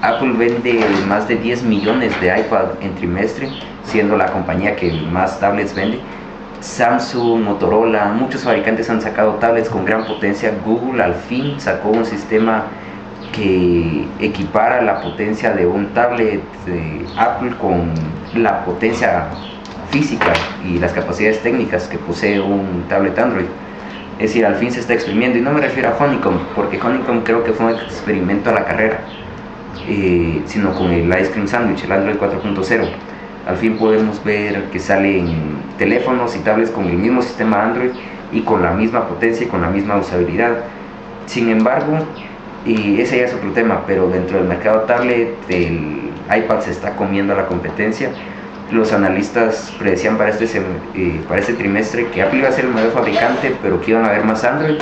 Apple 0.03 0.33
vende 0.33 0.81
más 1.07 1.29
de 1.29 1.37
10 1.37 1.63
millones 1.65 2.19
de 2.23 2.29
iPad 2.29 2.71
en 2.81 2.95
trimestre, 2.95 3.51
siendo 3.85 4.17
la 4.17 4.27
compañía 4.27 4.75
que 4.75 4.93
más 4.93 5.39
tablets 5.41 5.75
vende. 5.75 6.01
Samsung, 6.61 7.43
Motorola, 7.43 8.07
muchos 8.07 8.45
fabricantes 8.45 8.89
han 8.89 9.03
sacado 9.03 9.35
tablets 9.35 9.69
con 9.69 9.85
gran 9.85 10.07
potencia. 10.07 10.53
Google 10.65 11.03
al 11.03 11.15
fin 11.15 11.61
sacó 11.61 11.91
un 11.91 12.07
sistema 12.07 12.65
que 13.33 14.07
equipara 14.21 14.81
la 14.81 15.03
potencia 15.03 15.53
de 15.53 15.67
un 15.67 15.89
tablet 15.89 16.43
de 16.65 17.05
Apple 17.19 17.53
con 17.61 17.93
la 18.35 18.65
potencia 18.65 19.27
física 19.91 20.33
y 20.67 20.79
las 20.79 20.93
capacidades 20.93 21.43
técnicas 21.43 21.89
que 21.89 21.99
posee 21.99 22.41
un 22.41 22.85
tablet 22.89 23.19
Android. 23.19 23.47
Es 24.19 24.31
decir, 24.31 24.45
al 24.45 24.57
fin 24.57 24.71
se 24.71 24.81
está 24.81 24.95
exprimiendo 24.95 25.39
y 25.39 25.41
no 25.43 25.51
me 25.53 25.61
refiero 25.61 25.91
a 25.91 25.97
Honeycomb, 26.03 26.41
porque 26.55 26.81
Honeycomb 26.81 27.23
creo 27.23 27.43
que 27.45 27.53
fue 27.53 27.67
un 27.67 27.81
experimento 27.81 28.51
a 28.51 28.53
la 28.53 28.65
carrera, 28.65 29.01
eh, 29.87 30.43
sino 30.47 30.73
con 30.75 30.91
el 30.91 31.09
Ice 31.09 31.31
Cream 31.31 31.49
Sandwich, 31.49 31.85
el 31.85 31.93
Android 31.93 32.17
4.0. 32.17 32.89
Al 33.47 33.57
fin 33.57 33.79
podemos 33.79 34.23
ver 34.23 34.65
que 34.71 34.79
salen 34.79 35.59
teléfonos 35.79 36.37
y 36.37 36.41
tablets 36.41 36.71
con 36.71 36.87
el 36.87 36.97
mismo 36.97 37.23
sistema 37.23 37.65
Android 37.65 37.91
y 38.33 38.43
con 38.43 38.63
la 38.63 38.73
misma 38.73 39.09
potencia 39.09 39.47
y 39.47 39.49
con 39.49 39.63
la 39.63 39.71
misma 39.71 39.97
usabilidad. 39.97 40.65
Sin 41.27 41.49
embargo, 41.49 41.99
y 42.65 43.01
ese 43.01 43.19
ya 43.19 43.25
es 43.25 43.35
otro 43.35 43.53
tema, 43.53 43.85
pero 43.87 44.09
dentro 44.09 44.39
del 44.39 44.47
mercado 44.47 44.81
tablet 44.81 45.35
el 45.49 46.11
iPad 46.29 46.61
se 46.61 46.71
está 46.71 46.97
comiendo 46.97 47.33
a 47.33 47.37
la 47.37 47.47
competencia. 47.47 48.11
Los 48.71 48.93
analistas 48.93 49.75
predecían 49.79 50.17
para 50.17 50.31
este, 50.31 50.47
eh, 50.95 51.21
para 51.27 51.41
este 51.41 51.55
trimestre 51.55 52.07
que 52.09 52.23
Apple 52.23 52.41
iba 52.41 52.49
a 52.49 52.53
ser 52.53 52.67
el 52.67 52.73
mayor 52.73 52.93
fabricante, 52.93 53.57
pero 53.63 53.81
que 53.81 53.93
iban 53.93 54.05
a 54.05 54.09
haber 54.09 54.25
más 54.25 54.45
Android. 54.45 54.79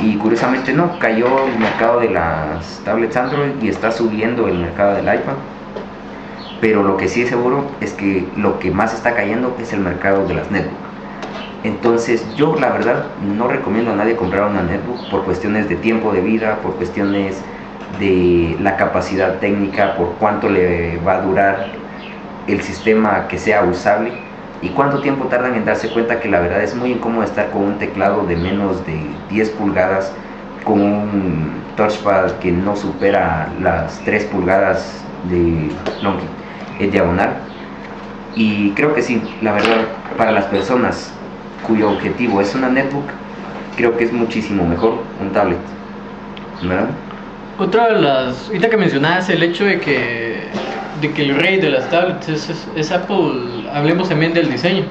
Y 0.00 0.16
curiosamente 0.16 0.72
no, 0.72 0.98
cayó 0.98 1.46
el 1.46 1.58
mercado 1.58 2.00
de 2.00 2.10
las 2.10 2.80
tablets 2.84 3.16
Android 3.16 3.52
y 3.62 3.68
está 3.68 3.90
subiendo 3.90 4.46
el 4.46 4.58
mercado 4.58 4.94
del 4.94 5.04
iPad. 5.04 5.34
Pero 6.60 6.82
lo 6.82 6.96
que 6.96 7.08
sí 7.08 7.22
es 7.22 7.30
seguro 7.30 7.70
es 7.80 7.92
que 7.92 8.26
lo 8.36 8.58
que 8.58 8.70
más 8.70 8.92
está 8.94 9.14
cayendo 9.14 9.56
es 9.60 9.72
el 9.72 9.80
mercado 9.80 10.26
de 10.26 10.34
las 10.34 10.50
netbooks. 10.50 10.86
Entonces 11.64 12.24
yo 12.36 12.56
la 12.56 12.70
verdad 12.70 13.06
no 13.36 13.48
recomiendo 13.48 13.92
a 13.92 13.96
nadie 13.96 14.16
comprar 14.16 14.48
una 14.50 14.62
netbook 14.62 15.08
por 15.10 15.24
cuestiones 15.24 15.68
de 15.68 15.76
tiempo 15.76 16.12
de 16.12 16.20
vida, 16.20 16.58
por 16.62 16.74
cuestiones 16.76 17.40
de 17.98 18.56
la 18.60 18.76
capacidad 18.76 19.38
técnica, 19.38 19.96
por 19.96 20.12
cuánto 20.18 20.48
le 20.48 20.98
va 20.98 21.14
a 21.14 21.20
durar 21.22 21.68
el 22.46 22.62
sistema 22.62 23.26
que 23.28 23.38
sea 23.38 23.62
usable 23.64 24.25
y 24.62 24.68
cuánto 24.70 25.00
tiempo 25.00 25.26
tardan 25.26 25.54
en 25.54 25.64
darse 25.64 25.88
cuenta 25.90 26.20
que 26.20 26.28
la 26.28 26.40
verdad 26.40 26.62
es 26.62 26.74
muy 26.74 26.92
incómodo 26.92 27.24
estar 27.24 27.50
con 27.50 27.62
un 27.62 27.78
teclado 27.78 28.26
de 28.26 28.36
menos 28.36 28.84
de 28.86 29.00
10 29.30 29.50
pulgadas, 29.50 30.12
con 30.64 30.80
un 30.80 31.52
touchpad 31.76 32.32
que 32.38 32.50
no 32.50 32.74
supera 32.74 33.48
las 33.60 34.00
3 34.04 34.24
pulgadas 34.24 35.04
de 35.30 35.70
longitud, 36.02 36.30
eh, 36.80 36.88
diagonal. 36.90 37.34
Y 38.34 38.70
creo 38.72 38.94
que 38.94 39.02
sí, 39.02 39.22
la 39.42 39.52
verdad, 39.52 39.86
para 40.16 40.32
las 40.32 40.44
personas 40.46 41.12
cuyo 41.66 41.90
objetivo 41.90 42.40
es 42.40 42.54
una 42.54 42.68
netbook, 42.68 43.06
creo 43.76 43.96
que 43.96 44.04
es 44.04 44.12
muchísimo 44.12 44.66
mejor 44.66 45.02
un 45.20 45.30
tablet. 45.30 45.58
¿Verdad? 46.62 46.88
Otra 47.58 47.88
de 47.88 48.00
las, 48.00 48.46
ahorita 48.48 48.68
que 48.68 48.76
mencionabas 48.76 49.28
el 49.30 49.42
hecho 49.42 49.64
de 49.64 49.80
que, 49.80 50.42
de 51.00 51.12
que 51.12 51.22
el 51.22 51.36
rey 51.36 51.58
de 51.58 51.70
las 51.70 51.88
tablets 51.88 52.28
es, 52.76 52.92
Apple, 52.92 53.55
hablemos 53.72 54.08
también 54.08 54.34
del 54.34 54.50
diseño. 54.50 54.84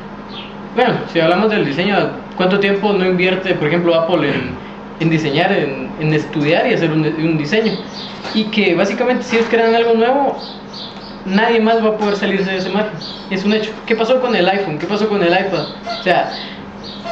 Bueno, 0.75 0.95
si 1.11 1.19
hablamos 1.19 1.49
del 1.51 1.65
diseño, 1.65 1.95
¿cuánto 2.35 2.59
tiempo 2.59 2.91
no 2.91 3.05
invierte, 3.05 3.53
por 3.55 3.67
ejemplo, 3.67 3.95
Apple 3.95 4.29
en, 4.99 5.09
diseñar, 5.09 5.51
en, 5.51 6.13
estudiar 6.13 6.67
y 6.67 6.73
hacer 6.73 6.91
un, 6.91 7.37
diseño? 7.37 7.73
Y 8.33 8.45
que 8.45 8.75
básicamente 8.75 9.23
si 9.23 9.37
ellos 9.37 9.47
crean 9.49 9.73
algo 9.73 9.93
nuevo, 9.93 10.37
nadie 11.25 11.61
más 11.61 11.83
va 11.83 11.89
a 11.89 11.97
poder 11.97 12.17
salirse 12.17 12.51
de 12.51 12.57
ese 12.57 12.69
margen. 12.69 12.97
Es 13.29 13.45
un 13.45 13.53
hecho. 13.53 13.71
¿Qué 13.85 13.95
pasó 13.95 14.19
con 14.19 14.35
el 14.35 14.47
iPhone? 14.49 14.77
¿Qué 14.77 14.85
pasó 14.85 15.07
con 15.07 15.23
el 15.23 15.31
iPad? 15.31 15.65
O 15.99 16.03
sea, 16.03 16.31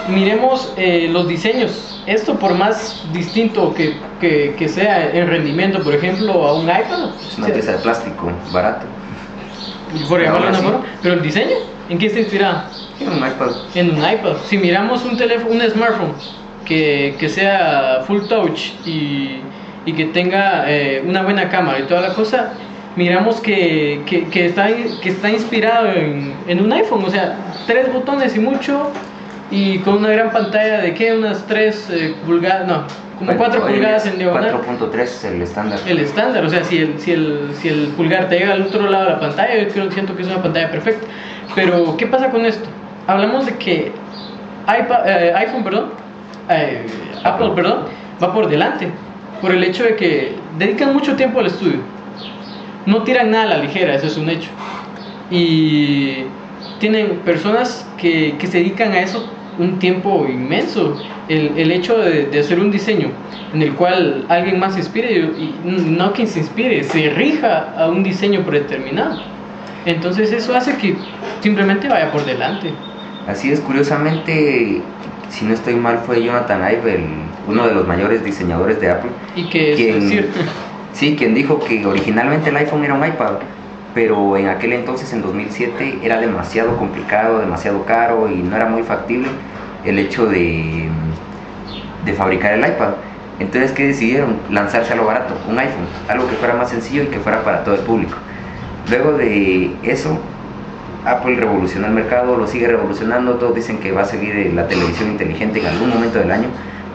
miremos 0.09 0.73
eh, 0.75 1.07
los 1.09 1.27
diseños. 1.27 2.01
Esto 2.05 2.37
por 2.37 2.53
más 2.53 3.01
distinto 3.13 3.73
que, 3.73 3.95
que, 4.19 4.67
sea 4.67 5.09
el 5.09 5.27
rendimiento, 5.27 5.81
por 5.81 5.95
ejemplo, 5.95 6.45
a 6.45 6.53
un 6.53 6.63
iPad. 6.63 7.11
Es 7.21 7.37
una 7.37 7.47
pieza 7.47 7.71
de 7.71 7.77
plástico, 7.77 8.29
barato. 8.51 8.85
Por 10.07 10.21
ejemplo, 10.21 10.83
pero 11.01 11.15
el 11.15 11.21
diseño, 11.21 11.55
¿en 11.89 11.97
qué 11.97 12.07
está 12.07 12.19
inspirado? 12.19 12.63
En 12.99 13.09
un 13.09 13.17
iPad. 13.17 13.51
En 13.75 13.89
un 13.91 13.97
iPad. 13.97 14.37
Si 14.45 14.57
miramos 14.57 15.03
un 15.05 15.17
teléfono, 15.17 15.53
un 15.53 15.61
smartphone 15.69 16.13
que, 16.65 17.15
que 17.19 17.29
sea 17.29 18.03
full 18.05 18.21
touch 18.27 18.71
y, 18.85 19.41
y 19.85 19.93
que 19.93 20.05
tenga 20.05 20.65
eh, 20.67 21.03
una 21.05 21.23
buena 21.23 21.49
cámara 21.49 21.79
y 21.79 21.83
toda 21.83 22.01
la 22.01 22.13
cosa, 22.13 22.53
miramos 22.95 23.39
que, 23.39 24.01
que, 24.05 24.27
que 24.29 24.45
está, 24.45 24.67
que 24.67 25.09
está 25.09 25.29
inspirado 25.29 25.87
en, 25.87 26.33
en 26.47 26.61
un 26.61 26.71
iPhone, 26.73 27.03
o 27.05 27.09
sea, 27.09 27.35
tres 27.67 27.91
botones 27.91 28.35
y 28.35 28.39
mucho 28.39 28.91
y 29.51 29.79
con 29.79 29.97
una 29.97 30.09
gran 30.09 30.31
pantalla 30.31 30.79
de 30.79 30.93
qué, 30.93 31.13
unas 31.13 31.45
3 31.45 31.89
eh, 31.91 32.15
pulgadas, 32.25 32.67
no, 32.67 32.83
como 33.17 33.35
4 33.35 33.67
pulgadas 33.67 34.05
en 34.07 34.17
diagonal. 34.17 34.59
4.3 34.67 34.99
es 35.01 35.23
el 35.23 35.41
estándar. 35.41 35.79
El 35.85 35.99
estándar, 35.99 36.45
o 36.45 36.49
sea, 36.49 36.63
si 36.63 36.79
el, 36.79 36.99
si, 36.99 37.11
el, 37.11 37.51
si 37.59 37.67
el 37.69 37.87
pulgar 37.89 38.27
te 38.29 38.39
llega 38.39 38.53
al 38.53 38.63
otro 38.63 38.89
lado 38.89 39.05
de 39.05 39.09
la 39.11 39.19
pantalla, 39.19 39.67
yo 39.67 39.91
siento 39.91 40.15
que 40.15 40.23
es 40.23 40.27
una 40.27 40.41
pantalla 40.41 40.71
perfecta. 40.71 41.05
Pero, 41.55 41.95
¿qué 41.97 42.07
pasa 42.07 42.29
con 42.29 42.45
esto? 42.45 42.67
Hablamos 43.07 43.45
de 43.45 43.55
que 43.57 43.91
eh, 45.05 45.33
iPhone, 45.35 45.63
perdón, 45.63 45.85
eh, 46.49 46.85
Apple, 47.23 47.51
perdón, 47.55 47.85
va 48.21 48.33
por 48.33 48.47
delante, 48.49 48.89
por 49.41 49.51
el 49.51 49.63
hecho 49.63 49.83
de 49.83 49.95
que 49.95 50.35
dedican 50.57 50.93
mucho 50.93 51.15
tiempo 51.15 51.39
al 51.39 51.47
estudio. 51.47 51.79
No 52.85 53.03
tiran 53.03 53.31
nada 53.31 53.43
a 53.43 53.47
la 53.47 53.57
ligera, 53.59 53.95
eso 53.95 54.07
es 54.07 54.17
un 54.17 54.29
hecho. 54.29 54.49
Y 55.29 56.25
tienen 56.79 57.19
personas 57.19 57.87
que, 57.97 58.35
que 58.37 58.47
se 58.47 58.57
dedican 58.57 58.91
a 58.91 58.99
eso 59.01 59.29
un 59.57 59.79
tiempo 59.79 60.27
inmenso. 60.27 61.01
El, 61.29 61.57
el 61.57 61.71
hecho 61.71 61.97
de, 61.99 62.25
de, 62.25 62.39
hacer 62.39 62.59
un 62.59 62.69
diseño 62.69 63.09
en 63.53 63.61
el 63.61 63.73
cual 63.75 64.25
alguien 64.27 64.59
más 64.59 64.73
se 64.73 64.79
inspire, 64.79 65.11
y 65.15 65.55
no 65.63 66.11
quien 66.11 66.27
se 66.27 66.39
inspire, 66.39 66.83
se 66.83 67.09
rija 67.11 67.73
a 67.77 67.87
un 67.89 68.03
diseño 68.03 68.41
predeterminado. 68.41 69.17
Entonces 69.85 70.31
eso 70.31 70.55
hace 70.55 70.75
que 70.77 70.95
simplemente 71.41 71.87
vaya 71.87 72.11
por 72.11 72.25
delante. 72.25 72.71
Así 73.27 73.51
es, 73.51 73.59
curiosamente, 73.61 74.81
si 75.29 75.45
no 75.45 75.53
estoy 75.53 75.75
mal, 75.75 75.99
fue 76.05 76.23
Jonathan 76.23 76.61
Ive, 76.61 76.95
el- 76.95 77.05
uno 77.47 77.67
de 77.67 77.73
los 77.73 77.87
mayores 77.87 78.23
diseñadores 78.23 78.79
de 78.81 78.89
Apple, 78.89 79.11
Y 79.35 79.43
que 79.43 79.71
es 79.71 79.77
decir, 79.77 80.29
Sí, 80.93 81.15
quien 81.17 81.33
dijo 81.33 81.59
que 81.63 81.85
originalmente 81.85 82.49
el 82.51 82.57
iPhone 82.57 82.83
era 82.83 82.93
un 82.93 83.05
iPad, 83.05 83.37
pero 83.93 84.37
en 84.37 84.47
aquel 84.47 84.73
entonces, 84.73 85.13
en 85.13 85.21
2007, 85.21 85.99
era 86.01 86.19
demasiado 86.19 86.77
complicado, 86.77 87.39
demasiado 87.39 87.85
caro 87.85 88.29
y 88.29 88.35
no 88.35 88.55
era 88.55 88.65
muy 88.65 88.83
factible 88.83 89.27
el 89.85 89.99
hecho 89.99 90.25
de, 90.25 90.89
de 92.05 92.13
fabricar 92.13 92.53
el 92.53 92.61
iPad. 92.61 92.93
Entonces, 93.39 93.71
¿qué 93.71 93.87
decidieron? 93.87 94.37
Lanzarse 94.49 94.93
a 94.93 94.95
lo 94.95 95.05
barato, 95.05 95.35
un 95.47 95.57
iPhone, 95.59 95.87
algo 96.07 96.27
que 96.27 96.35
fuera 96.35 96.55
más 96.55 96.69
sencillo 96.69 97.03
y 97.03 97.07
que 97.07 97.19
fuera 97.19 97.43
para 97.43 97.63
todo 97.63 97.75
el 97.75 97.81
público. 97.81 98.15
Luego 98.89 99.13
de 99.13 99.71
eso, 99.83 100.19
Apple 101.05 101.35
revolucionó 101.35 101.87
el 101.87 101.93
mercado, 101.93 102.37
lo 102.37 102.47
sigue 102.47 102.67
revolucionando, 102.67 103.35
todos 103.35 103.55
dicen 103.55 103.79
que 103.79 103.91
va 103.91 104.01
a 104.01 104.05
seguir 104.05 104.35
eh, 104.35 104.51
la 104.53 104.67
televisión 104.67 105.11
inteligente 105.11 105.59
en 105.59 105.67
algún 105.67 105.89
momento 105.89 106.19
del 106.19 106.31
año. 106.31 106.47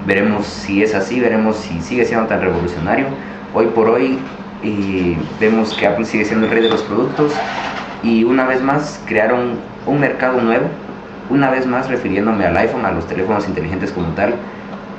Veremos 0.07 0.47
si 0.47 0.83
es 0.83 0.95
así, 0.95 1.21
veremos 1.21 1.57
si 1.57 1.81
sigue 1.81 2.05
siendo 2.05 2.26
tan 2.26 2.40
revolucionario. 2.40 3.07
Hoy 3.55 3.67
por 3.67 3.88
hoy 3.88 4.19
eh, 4.62 5.17
vemos 5.41 5.75
que 5.75 5.87
Apple 5.87 6.05
sigue 6.05 6.25
siendo 6.25 6.47
el 6.47 6.53
rey 6.53 6.62
de 6.62 6.69
los 6.69 6.83
productos. 6.83 7.33
Y 8.03 8.25
una 8.25 8.47
vez 8.47 8.62
más 8.62 9.03
crearon 9.07 9.59
un 9.87 10.00
mercado 10.00 10.41
nuevo, 10.41 10.67
una 11.31 11.50
vez 11.50 11.67
más 11.67 11.88
refiriéndome 11.88 12.47
al 12.47 12.57
iPhone, 12.57 12.85
a 12.85 12.93
los 12.93 13.07
teléfonos 13.07 13.47
inteligentes 13.49 13.91
como 13.91 14.09
tal, 14.09 14.35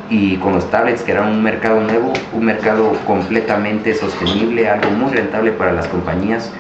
y 0.10 0.38
con 0.38 0.54
los 0.54 0.70
tablets 0.70 1.04
que 1.04 1.12
eran 1.12 1.30
un 1.30 1.44
mercado 1.44 1.80
nuevo, 1.82 2.14
un 2.34 2.46
mercado 2.46 2.94
completamente 3.06 3.94
sostenible, 3.94 4.68
algo 4.68 4.90
muy 4.92 5.12
rentable 5.12 5.52
para 5.52 5.72
las 5.72 5.88
compañías, 5.88 6.52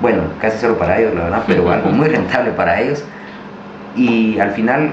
bueno, 0.00 0.22
casi 0.40 0.58
solo 0.58 0.78
para 0.78 0.98
ellos, 0.98 1.14
la 1.14 1.24
verdad, 1.24 1.44
pero 1.46 1.70
algo 1.72 1.90
muy 1.90 2.08
rentable 2.08 2.50
para 2.50 2.80
ellos. 2.80 3.04
Y 3.94 4.38
al 4.38 4.52
final 4.52 4.90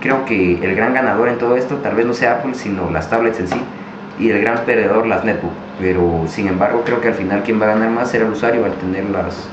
creo 0.00 0.24
que 0.24 0.54
el 0.64 0.74
gran 0.74 0.94
ganador 0.94 1.28
en 1.28 1.38
todo 1.38 1.56
esto 1.56 1.76
tal 1.76 1.94
vez 1.94 2.06
no 2.06 2.14
sea 2.14 2.32
Apple, 2.32 2.54
sino 2.54 2.90
las 2.90 3.08
tablets 3.08 3.38
en 3.40 3.48
sí, 3.48 3.60
y 4.22 4.30
el 4.30 4.40
gran 4.40 4.64
perdedor 4.64 5.06
las 5.06 5.24
netbook. 5.24 5.52
Pero 5.80 6.24
sin 6.28 6.46
embargo 6.48 6.82
creo 6.84 7.00
que 7.00 7.08
al 7.08 7.14
final 7.14 7.42
quien 7.42 7.60
va 7.60 7.66
a 7.66 7.74
ganar 7.74 7.90
más 7.90 8.10
será 8.10 8.24
el 8.24 8.32
usuario 8.32 8.64
al 8.64 8.72
tener 8.74 9.10
las, 9.10 9.48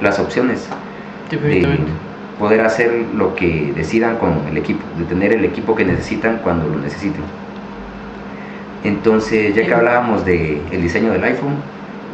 las 0.00 0.18
opciones 0.18 0.66
de 1.30 1.78
poder 2.38 2.60
hacer 2.62 3.04
lo 3.14 3.34
que 3.34 3.72
decidan 3.74 4.16
con 4.16 4.46
el 4.48 4.56
equipo, 4.56 4.82
de 4.98 5.04
tener 5.04 5.32
el 5.32 5.44
equipo 5.44 5.74
que 5.74 5.84
necesitan 5.84 6.38
cuando 6.42 6.68
lo 6.68 6.78
necesiten. 6.78 7.22
Entonces, 8.84 9.54
ya 9.54 9.66
que 9.66 9.74
hablábamos 9.74 10.24
del 10.24 10.60
el 10.70 10.82
diseño 10.82 11.12
del 11.12 11.24
iPhone, 11.24 11.56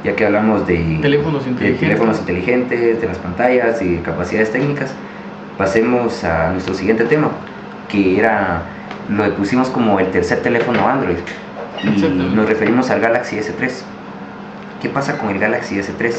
ya 0.05 0.17
que 0.17 0.25
hablamos 0.25 0.67
de 0.67 0.99
Teléfonos 1.03 1.45
de 1.45 1.51
inteligentes. 1.51 1.89
teléfonos 1.89 2.19
inteligentes, 2.19 3.01
de 3.01 3.07
las 3.07 3.19
pantallas 3.19 3.83
y 3.83 3.97
de 3.97 4.03
capacidades 4.03 4.51
técnicas, 4.51 4.95
pasemos 5.59 6.25
a 6.25 6.53
nuestro 6.53 6.75
siguiente 6.75 7.05
tema, 7.05 7.31
que 7.89 8.19
era 8.19 8.63
lo 9.09 9.35
pusimos 9.35 9.69
como 9.69 9.99
el 10.01 10.11
tercer 10.11 10.41
teléfono 10.41 10.87
Android 10.89 11.17
y 11.85 12.35
nos 12.35 12.49
referimos 12.49 12.91
al 12.91 13.01
Galaxy 13.01 13.37
S3. 13.37 13.71
¿Qué 14.81 14.89
pasa 14.89 15.19
con 15.19 15.31
el 15.31 15.39
Galaxy 15.39 15.77
S3? 15.77 16.13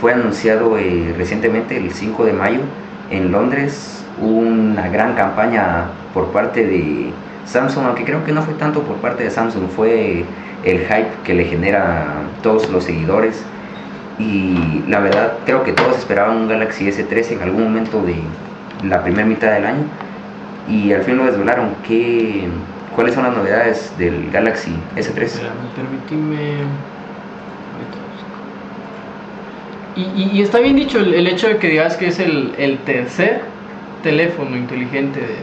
Fue 0.00 0.12
anunciado 0.12 0.76
eh, 0.78 1.14
recientemente, 1.16 1.76
el 1.76 1.92
5 1.92 2.24
de 2.24 2.32
mayo, 2.32 2.60
en 3.10 3.32
Londres, 3.32 4.04
una 4.20 4.88
gran 4.88 5.14
campaña 5.14 5.86
por 6.12 6.28
parte 6.32 6.66
de 6.66 7.12
Samsung, 7.46 7.86
aunque 7.86 8.04
creo 8.04 8.24
que 8.24 8.32
no 8.32 8.42
fue 8.42 8.54
tanto 8.54 8.82
por 8.82 8.96
parte 8.96 9.24
de 9.24 9.30
Samsung, 9.30 9.68
fue 9.68 10.24
el 10.64 10.78
hype 10.80 11.10
que 11.24 11.34
le 11.34 11.44
genera 11.44 12.02
a 12.02 12.42
todos 12.42 12.68
los 12.70 12.84
seguidores. 12.84 13.42
Y 14.18 14.82
la 14.88 15.00
verdad, 15.00 15.34
creo 15.44 15.64
que 15.64 15.72
todos 15.72 15.98
esperaban 15.98 16.36
un 16.36 16.48
Galaxy 16.48 16.86
S3 16.86 17.32
en 17.32 17.42
algún 17.42 17.64
momento 17.64 18.02
de 18.02 18.16
la 18.86 19.02
primera 19.02 19.26
mitad 19.26 19.52
del 19.52 19.64
año. 19.64 19.84
Y 20.68 20.92
al 20.92 21.02
fin 21.02 21.16
lo 21.16 21.24
desvelaron. 21.24 21.74
¿Qué, 21.86 22.48
¿Cuáles 22.94 23.14
son 23.14 23.24
las 23.24 23.34
novedades 23.36 23.92
del 23.98 24.30
Galaxy 24.30 24.70
S3? 24.96 25.22
Espérame, 25.22 25.54
permíteme. 25.74 26.64
Y, 29.94 30.02
y- 30.02 30.30
y 30.32 30.42
está 30.42 30.58
bien 30.60 30.76
dicho 30.76 30.98
el, 30.98 31.12
el 31.14 31.26
hecho 31.26 31.48
de 31.48 31.58
que 31.58 31.68
digas 31.68 31.96
que 31.96 32.08
es 32.08 32.18
el, 32.18 32.54
el 32.58 32.78
tercer 32.78 33.42
teléfono 34.02 34.56
inteligente 34.56 35.20
de. 35.20 35.36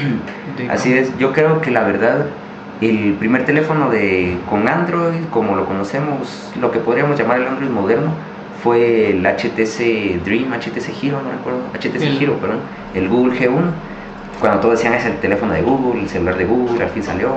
de- 0.66 0.70
Así 0.70 0.92
es, 0.92 1.16
yo 1.18 1.32
creo 1.32 1.60
que 1.60 1.70
la 1.70 1.82
verdad, 1.84 2.26
el 2.80 3.14
primer 3.14 3.44
teléfono 3.44 3.90
de, 3.90 4.36
con 4.48 4.68
Android, 4.68 5.20
como 5.30 5.54
lo 5.56 5.66
conocemos, 5.66 6.50
lo 6.60 6.70
que 6.70 6.80
podríamos 6.80 7.18
llamar 7.18 7.38
el 7.40 7.46
Android 7.46 7.70
moderno, 7.70 8.12
fue 8.62 9.10
el 9.10 9.24
HTC 9.26 10.22
Dream, 10.24 10.52
HTC 10.52 10.88
Hero, 11.02 11.20
no 11.22 11.30
recuerdo, 11.32 11.60
HTC 11.74 12.02
El- 12.02 12.22
Hero, 12.22 12.38
perdón, 12.40 12.60
el 12.94 13.08
Google 13.08 13.34
G1, 13.38 13.62
cuando 14.42 14.58
todos 14.58 14.74
decían 14.74 14.94
es 14.94 15.06
el 15.06 15.18
teléfono 15.18 15.52
de 15.52 15.62
Google, 15.62 16.02
el 16.02 16.08
celular 16.08 16.36
de 16.36 16.44
Google, 16.44 16.82
al 16.82 16.90
fin 16.90 17.04
salió, 17.04 17.36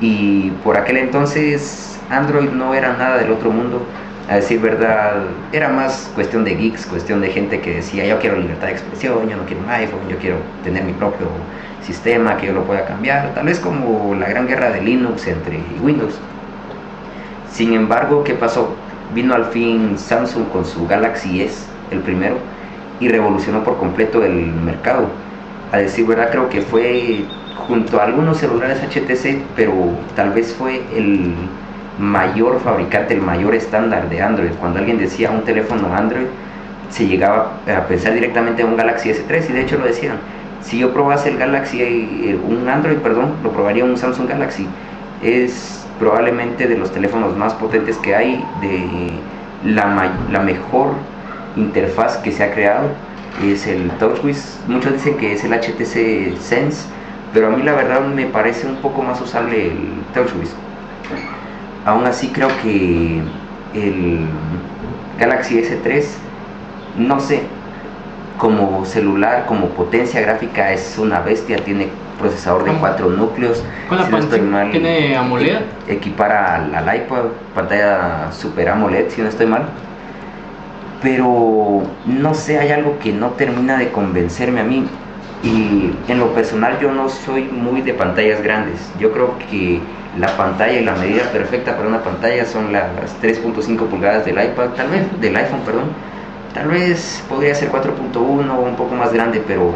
y 0.00 0.50
por 0.64 0.78
aquel 0.78 0.96
entonces 0.96 2.00
Android 2.08 2.48
no 2.48 2.72
era 2.72 2.96
nada 2.96 3.18
del 3.18 3.30
otro 3.30 3.50
mundo, 3.50 3.82
a 4.30 4.36
decir 4.36 4.58
verdad, 4.58 5.16
era 5.52 5.68
más 5.68 6.10
cuestión 6.14 6.42
de 6.44 6.54
geeks, 6.54 6.86
cuestión 6.86 7.20
de 7.20 7.28
gente 7.28 7.60
que 7.60 7.74
decía 7.74 8.06
yo 8.06 8.18
quiero 8.20 8.38
libertad 8.38 8.68
de 8.68 8.72
expresión, 8.72 9.28
yo 9.28 9.36
no 9.36 9.44
quiero 9.44 9.62
un 9.64 9.68
iPhone, 9.68 10.00
yo 10.08 10.16
quiero 10.16 10.36
tener 10.64 10.82
mi 10.84 10.94
propio 10.94 11.26
sistema 11.82 12.38
que 12.38 12.46
yo 12.46 12.54
lo 12.54 12.64
pueda 12.64 12.86
cambiar, 12.86 13.34
tal 13.34 13.44
vez 13.44 13.60
como 13.60 14.14
la 14.14 14.26
gran 14.26 14.46
guerra 14.46 14.70
de 14.70 14.80
Linux 14.80 15.26
entre 15.26 15.60
Windows. 15.82 16.18
Sin 17.52 17.74
embargo, 17.74 18.24
¿qué 18.24 18.32
pasó? 18.32 18.74
Vino 19.14 19.34
al 19.34 19.44
fin 19.44 19.98
Samsung 19.98 20.48
con 20.48 20.64
su 20.64 20.86
Galaxy 20.86 21.42
S, 21.42 21.66
el 21.90 22.00
primero, 22.00 22.36
y 22.98 23.08
revolucionó 23.08 23.62
por 23.62 23.76
completo 23.76 24.24
el 24.24 24.32
mercado. 24.54 25.08
A 25.72 25.78
decir 25.78 26.06
verdad, 26.06 26.30
creo 26.30 26.48
que 26.48 26.60
fue 26.60 27.24
junto 27.66 28.00
a 28.00 28.04
algunos 28.04 28.38
celulares 28.38 28.78
HTC, 28.80 29.42
pero 29.56 29.72
tal 30.14 30.30
vez 30.30 30.54
fue 30.54 30.82
el 30.94 31.34
mayor 31.98 32.60
fabricante, 32.60 33.14
el 33.14 33.22
mayor 33.22 33.54
estándar 33.54 34.08
de 34.08 34.22
Android. 34.22 34.50
Cuando 34.60 34.78
alguien 34.78 34.98
decía 34.98 35.30
un 35.30 35.42
teléfono 35.42 35.94
Android, 35.94 36.26
se 36.90 37.06
llegaba 37.06 37.54
a 37.66 37.86
pensar 37.86 38.14
directamente 38.14 38.62
en 38.62 38.68
un 38.68 38.76
Galaxy 38.76 39.10
S3 39.10 39.50
y 39.50 39.52
de 39.52 39.62
hecho 39.62 39.78
lo 39.78 39.86
decían. 39.86 40.16
Si 40.62 40.78
yo 40.78 40.92
probase 40.92 41.28
el 41.28 41.36
Galaxy, 41.36 41.82
eh, 41.82 42.38
un 42.42 42.68
Android, 42.68 42.96
perdón, 42.98 43.34
lo 43.42 43.50
probaría 43.50 43.84
un 43.84 43.96
Samsung 43.96 44.28
Galaxy. 44.28 44.66
Es 45.22 45.86
probablemente 45.98 46.66
de 46.66 46.76
los 46.76 46.90
teléfonos 46.92 47.36
más 47.36 47.52
potentes 47.54 47.96
que 47.98 48.14
hay, 48.14 48.44
de 48.60 49.10
la, 49.70 50.10
la 50.30 50.40
mejor 50.40 50.92
interfaz 51.56 52.16
que 52.18 52.32
se 52.32 52.44
ha 52.44 52.52
creado. 52.52 52.88
Es 53.42 53.66
el 53.66 53.90
TouchWiz. 53.98 54.60
Muchos 54.68 54.92
dicen 54.92 55.16
que 55.16 55.32
es 55.32 55.44
el 55.44 55.52
HTC 55.52 56.40
Sense, 56.40 56.86
pero 57.32 57.48
a 57.48 57.50
mí 57.50 57.62
la 57.62 57.72
verdad 57.72 58.06
me 58.06 58.26
parece 58.26 58.66
un 58.66 58.76
poco 58.76 59.02
más 59.02 59.20
usable 59.20 59.68
el 59.68 60.02
TouchWiz. 60.14 60.54
Aún 61.84 62.06
así 62.06 62.28
creo 62.28 62.48
que 62.62 63.22
el 63.74 64.26
Galaxy 65.18 65.60
S3, 65.60 66.04
no 66.96 67.20
sé, 67.20 67.42
como 68.38 68.84
celular, 68.84 69.46
como 69.46 69.68
potencia 69.68 70.20
gráfica 70.20 70.72
es 70.72 70.96
una 70.98 71.20
bestia, 71.20 71.56
tiene 71.58 71.88
procesador 72.18 72.64
de 72.64 72.72
cuatro 72.72 73.10
núcleos. 73.10 73.62
Con 73.88 73.98
la 73.98 74.06
si 74.06 74.12
no 74.12 74.18
estoy 74.18 74.40
mal, 74.40 74.70
tiene 74.70 75.16
AMOLED. 75.16 75.58
Equipara 75.88 76.56
al, 76.56 76.74
al 76.74 76.96
iPad, 76.96 77.24
pantalla 77.54 78.32
Super 78.32 78.70
AMOLED, 78.70 79.10
si 79.10 79.20
no 79.22 79.28
estoy 79.28 79.46
mal. 79.46 79.64
Pero 81.04 81.82
no 82.06 82.34
sé, 82.34 82.58
hay 82.58 82.72
algo 82.72 82.98
que 82.98 83.12
no 83.12 83.32
termina 83.32 83.76
de 83.76 83.92
convencerme 83.92 84.60
a 84.60 84.64
mí. 84.64 84.86
Y 85.42 85.92
en 86.08 86.18
lo 86.18 86.32
personal 86.32 86.78
yo 86.80 86.90
no 86.92 87.10
soy 87.10 87.44
muy 87.44 87.82
de 87.82 87.92
pantallas 87.92 88.42
grandes. 88.42 88.90
Yo 88.98 89.12
creo 89.12 89.34
que 89.50 89.80
la 90.18 90.34
pantalla 90.38 90.80
y 90.80 90.82
la 90.82 90.94
medida 90.96 91.24
perfecta 91.24 91.76
para 91.76 91.88
una 91.88 92.02
pantalla 92.02 92.46
son 92.46 92.72
las 92.72 92.84
3.5 93.20 93.86
pulgadas 93.86 94.24
del 94.24 94.42
iPad, 94.42 94.70
tal 94.70 94.88
vez, 94.88 95.20
del 95.20 95.36
iPhone, 95.36 95.60
perdón. 95.66 95.84
Tal 96.54 96.68
vez 96.68 97.22
podría 97.28 97.54
ser 97.54 97.70
4.1 97.70 98.16
o 98.16 98.60
un 98.62 98.76
poco 98.76 98.94
más 98.94 99.12
grande, 99.12 99.42
pero 99.46 99.70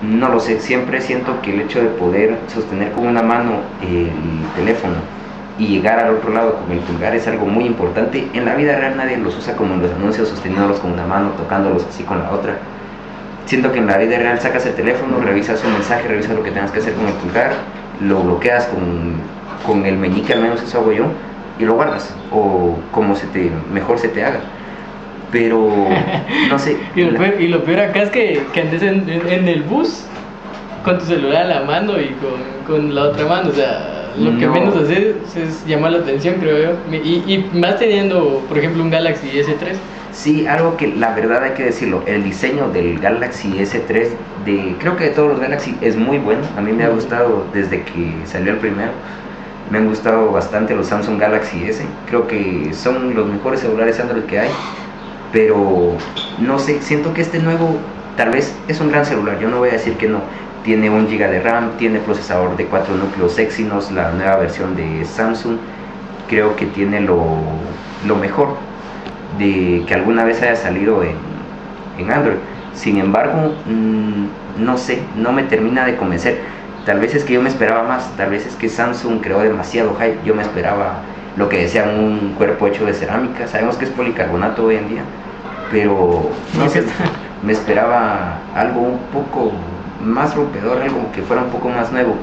no 0.00 0.28
lo 0.30 0.40
sé. 0.40 0.60
Siempre 0.60 1.02
siento 1.02 1.42
que 1.42 1.52
el 1.52 1.60
hecho 1.60 1.82
de 1.82 1.88
poder 1.88 2.38
sostener 2.46 2.92
con 2.92 3.06
una 3.06 3.20
mano 3.20 3.60
el 3.82 4.10
teléfono 4.56 4.94
y 5.58 5.66
llegar 5.66 5.98
al 5.98 6.14
otro 6.14 6.32
lado 6.32 6.54
con 6.56 6.70
el 6.72 6.78
pulgar 6.80 7.14
es 7.14 7.26
algo 7.26 7.46
muy 7.46 7.64
importante. 7.66 8.28
En 8.32 8.44
la 8.44 8.54
vida 8.54 8.76
real 8.76 8.96
nadie 8.96 9.16
los 9.16 9.36
usa 9.36 9.56
como 9.56 9.74
en 9.74 9.82
los 9.82 9.90
anuncios, 9.92 10.28
sosteniéndolos 10.28 10.78
con 10.78 10.92
una 10.92 11.04
mano, 11.06 11.30
tocándolos 11.36 11.84
así 11.88 12.04
con 12.04 12.22
la 12.22 12.30
otra. 12.30 12.54
Siento 13.46 13.72
que 13.72 13.78
en 13.78 13.86
la 13.86 13.96
vida 13.96 14.18
real 14.18 14.38
sacas 14.40 14.66
el 14.66 14.74
teléfono, 14.74 15.18
revisas 15.20 15.62
un 15.64 15.72
mensaje, 15.72 16.06
revisas 16.06 16.32
lo 16.36 16.42
que 16.42 16.50
tengas 16.50 16.70
que 16.70 16.78
hacer 16.80 16.92
con 16.94 17.06
el 17.08 17.14
pulgar, 17.14 17.52
lo 18.00 18.20
bloqueas 18.22 18.66
con, 18.66 19.14
con 19.66 19.84
el 19.86 19.96
meñique, 19.96 20.32
al 20.34 20.42
menos 20.42 20.62
eso 20.62 20.78
hago 20.78 20.92
yo, 20.92 21.06
y 21.58 21.64
lo 21.64 21.74
guardas, 21.74 22.14
o 22.30 22.78
como 22.92 23.16
se 23.16 23.26
te, 23.28 23.50
mejor 23.72 23.98
se 23.98 24.08
te 24.08 24.22
haga. 24.24 24.40
Pero, 25.32 25.68
no 26.48 26.58
sé. 26.58 26.76
Y 26.94 27.02
lo, 27.04 27.18
peor, 27.18 27.40
y 27.40 27.48
lo 27.48 27.64
peor 27.64 27.80
acá 27.80 28.02
es 28.02 28.10
que, 28.10 28.42
que 28.52 28.60
andes 28.62 28.82
en, 28.82 29.08
en- 29.08 29.28
en 29.28 29.48
el 29.48 29.62
bus 29.62 30.04
con 30.84 30.98
tu 30.98 31.04
celular 31.06 31.42
a 31.42 31.60
la 31.60 31.60
mano 31.62 31.98
y 31.98 32.14
con, 32.20 32.40
con 32.76 32.94
la 32.94 33.04
otra 33.04 33.26
mano. 33.26 33.50
O 33.50 33.52
sea, 33.52 33.97
lo 34.16 34.36
que 34.38 34.46
No. 34.46 34.52
menos 34.52 34.76
haces 34.76 35.16
es 35.36 35.64
llamar 35.66 35.92
la 35.92 35.98
atención, 35.98 36.36
creo 36.40 36.58
yo. 36.58 36.96
Y, 36.96 37.24
y 37.26 37.50
más 37.52 37.78
teniendo, 37.78 38.44
por 38.48 38.58
ejemplo, 38.58 38.82
un 38.82 38.90
Galaxy 38.90 39.30
S3. 39.30 39.76
Sí, 40.12 40.46
algo 40.46 40.76
que 40.76 40.88
la 40.88 41.14
verdad 41.14 41.44
hay 41.44 41.52
que 41.52 41.64
decirlo, 41.64 42.02
el 42.06 42.24
diseño 42.24 42.70
del 42.70 42.98
Galaxy 42.98 43.58
S3, 43.58 44.08
de, 44.44 44.76
creo 44.80 44.96
que 44.96 45.04
de 45.04 45.10
todos 45.10 45.28
los 45.28 45.40
Galaxy 45.40 45.76
es 45.80 45.96
muy 45.96 46.18
bueno, 46.18 46.40
a 46.56 46.60
mí 46.60 46.72
me 46.72 46.84
ha 46.84 46.88
gustado 46.88 47.46
desde 47.52 47.82
que 47.82 48.14
salió 48.24 48.52
el 48.52 48.58
primero, 48.58 48.90
me 49.70 49.78
han 49.78 49.86
gustado 49.86 50.32
bastante 50.32 50.74
los 50.74 50.86
Samsung 50.88 51.20
Galaxy 51.20 51.64
S, 51.68 51.84
creo 52.06 52.26
que 52.26 52.70
son 52.72 53.14
los 53.14 53.28
mejores 53.28 53.60
celulares 53.60 54.00
Android 54.00 54.22
que 54.24 54.40
hay, 54.40 54.50
pero 55.32 55.92
no 56.38 56.58
sé, 56.58 56.80
siento 56.80 57.12
que 57.12 57.20
este 57.20 57.38
nuevo 57.38 57.76
tal 58.16 58.30
vez 58.30 58.56
es 58.66 58.80
un 58.80 58.90
gran 58.90 59.04
celular, 59.04 59.38
yo 59.38 59.48
no 59.48 59.58
voy 59.58 59.68
a 59.68 59.72
decir 59.72 59.94
que 59.98 60.08
no, 60.08 60.22
tiene 60.64 60.90
un 60.90 61.06
GB 61.06 61.30
de 61.30 61.40
RAM, 61.40 61.76
tiene 61.78 62.00
procesador 62.00 62.56
de 62.56 62.66
4 62.66 62.96
núcleos 62.96 63.38
Exynos, 63.38 63.90
la 63.90 64.12
nueva 64.12 64.36
versión 64.36 64.76
de 64.76 65.04
Samsung, 65.04 65.56
creo 66.28 66.56
que 66.56 66.66
tiene 66.66 67.00
lo, 67.00 67.36
lo 68.06 68.16
mejor 68.16 68.56
de 69.38 69.84
que 69.86 69.94
alguna 69.94 70.24
vez 70.24 70.42
haya 70.42 70.56
salido 70.56 71.02
en, 71.02 71.16
en 71.98 72.10
Android. 72.12 72.36
Sin 72.74 72.98
embargo, 72.98 73.54
mm, 73.66 74.64
no 74.64 74.78
sé, 74.78 75.02
no 75.16 75.32
me 75.32 75.42
termina 75.44 75.84
de 75.84 75.96
convencer. 75.96 76.38
Tal 76.86 77.00
vez 77.00 77.14
es 77.14 77.24
que 77.24 77.34
yo 77.34 77.42
me 77.42 77.48
esperaba 77.48 77.82
más, 77.82 78.16
tal 78.16 78.30
vez 78.30 78.46
es 78.46 78.54
que 78.54 78.68
Samsung 78.68 79.20
creó 79.20 79.40
demasiado 79.40 79.94
hype. 79.96 80.18
Yo 80.24 80.34
me 80.34 80.42
esperaba 80.42 81.00
lo 81.36 81.48
que 81.48 81.58
decían 81.58 81.98
un 81.98 82.34
cuerpo 82.34 82.66
hecho 82.66 82.84
de 82.84 82.94
cerámica. 82.94 83.46
Sabemos 83.46 83.76
que 83.76 83.84
es 83.84 83.90
policarbonato 83.90 84.64
hoy 84.64 84.76
en 84.76 84.88
día, 84.88 85.02
pero 85.70 86.30
no 86.56 86.68
sé, 86.68 86.84
me 87.42 87.52
esperaba 87.52 88.38
algo 88.54 88.80
un 88.80 88.98
poco 89.12 89.52
más 90.02 90.34
rompedor, 90.34 90.82
algo 90.82 91.10
que 91.12 91.22
fuera 91.22 91.42
un 91.42 91.50
poco 91.50 91.68
más 91.68 91.92
nuevo. 91.92 92.16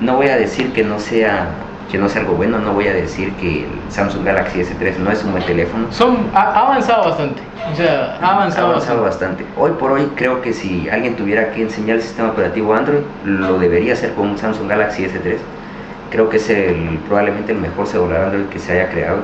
No 0.00 0.16
voy 0.16 0.28
a 0.28 0.36
decir 0.36 0.72
que 0.72 0.84
no 0.84 0.98
sea 0.98 1.48
que 1.90 1.98
no 1.98 2.08
sea 2.08 2.22
algo 2.22 2.34
bueno, 2.34 2.58
no 2.58 2.72
voy 2.72 2.88
a 2.88 2.92
decir 2.92 3.32
que 3.34 3.64
el 3.64 3.68
Samsung 3.90 4.24
Galaxy 4.24 4.60
S3 4.60 4.96
no 4.98 5.10
es 5.10 5.22
un 5.22 5.32
buen 5.32 5.44
teléfono. 5.44 5.86
Son, 5.92 6.16
ha, 6.34 6.60
avanzado 6.60 7.04
bastante, 7.04 7.42
o 7.72 7.76
sea, 7.76 8.18
ha 8.20 8.34
avanzado, 8.34 8.68
avanzado 8.68 9.02
bastante. 9.02 9.44
Hoy 9.56 9.70
por 9.78 9.92
hoy 9.92 10.10
creo 10.16 10.42
que 10.42 10.52
si 10.52 10.88
alguien 10.88 11.14
tuviera 11.14 11.52
que 11.52 11.62
enseñar 11.62 11.96
el 11.96 12.02
sistema 12.02 12.30
operativo 12.30 12.74
Android, 12.74 13.02
lo 13.24 13.58
debería 13.58 13.92
hacer 13.92 14.14
con 14.14 14.30
un 14.30 14.38
Samsung 14.38 14.68
Galaxy 14.68 15.04
S3. 15.04 15.36
Creo 16.10 16.28
que 16.28 16.38
es 16.38 16.50
el, 16.50 16.98
probablemente 17.06 17.52
el 17.52 17.58
mejor 17.58 17.86
celular 17.86 18.24
Android 18.24 18.46
que 18.46 18.58
se 18.58 18.72
haya 18.72 18.90
creado. 18.90 19.18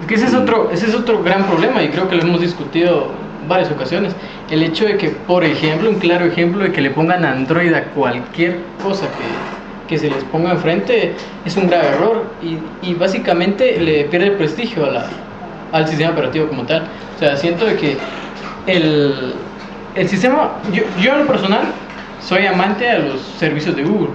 Es 0.00 0.06
que 0.06 0.14
ese 0.14 0.26
es, 0.26 0.34
otro, 0.34 0.70
ese 0.72 0.86
es 0.86 0.94
otro 0.94 1.22
gran 1.22 1.44
problema 1.44 1.82
y 1.82 1.88
creo 1.90 2.08
que 2.08 2.16
lo 2.16 2.22
hemos 2.22 2.40
discutido 2.40 3.08
varias 3.50 3.70
ocasiones. 3.70 4.16
El 4.50 4.62
hecho 4.62 4.86
de 4.86 4.96
que, 4.96 5.10
por 5.10 5.44
ejemplo, 5.44 5.90
un 5.90 5.98
claro 5.98 6.24
ejemplo 6.24 6.62
de 6.62 6.72
que 6.72 6.80
le 6.80 6.88
pongan 6.90 7.26
Android 7.26 7.74
a 7.74 7.84
cualquier 7.84 8.60
cosa 8.82 9.06
que 9.06 9.60
que 9.90 9.98
se 9.98 10.08
les 10.08 10.22
ponga 10.24 10.52
enfrente 10.52 11.14
es 11.44 11.56
un 11.56 11.66
grave 11.66 11.88
error 11.88 12.24
y, 12.40 12.58
y 12.88 12.94
básicamente 12.94 13.78
le 13.80 14.04
pierde 14.04 14.28
el 14.28 14.32
prestigio 14.34 14.86
a 14.86 14.90
la, 14.90 15.06
al 15.72 15.88
sistema 15.88 16.12
operativo 16.12 16.46
como 16.46 16.62
tal. 16.62 16.84
O 17.16 17.18
sea, 17.18 17.36
siento 17.36 17.66
de 17.66 17.76
que 17.76 17.96
el, 18.68 19.34
el 19.96 20.08
sistema, 20.08 20.52
yo, 20.72 20.84
yo 21.00 21.12
en 21.14 21.18
lo 21.18 21.26
personal 21.26 21.64
soy 22.20 22.46
amante 22.46 22.88
a 22.88 23.00
los 23.00 23.20
servicios 23.20 23.74
de 23.74 23.82
Google, 23.82 24.10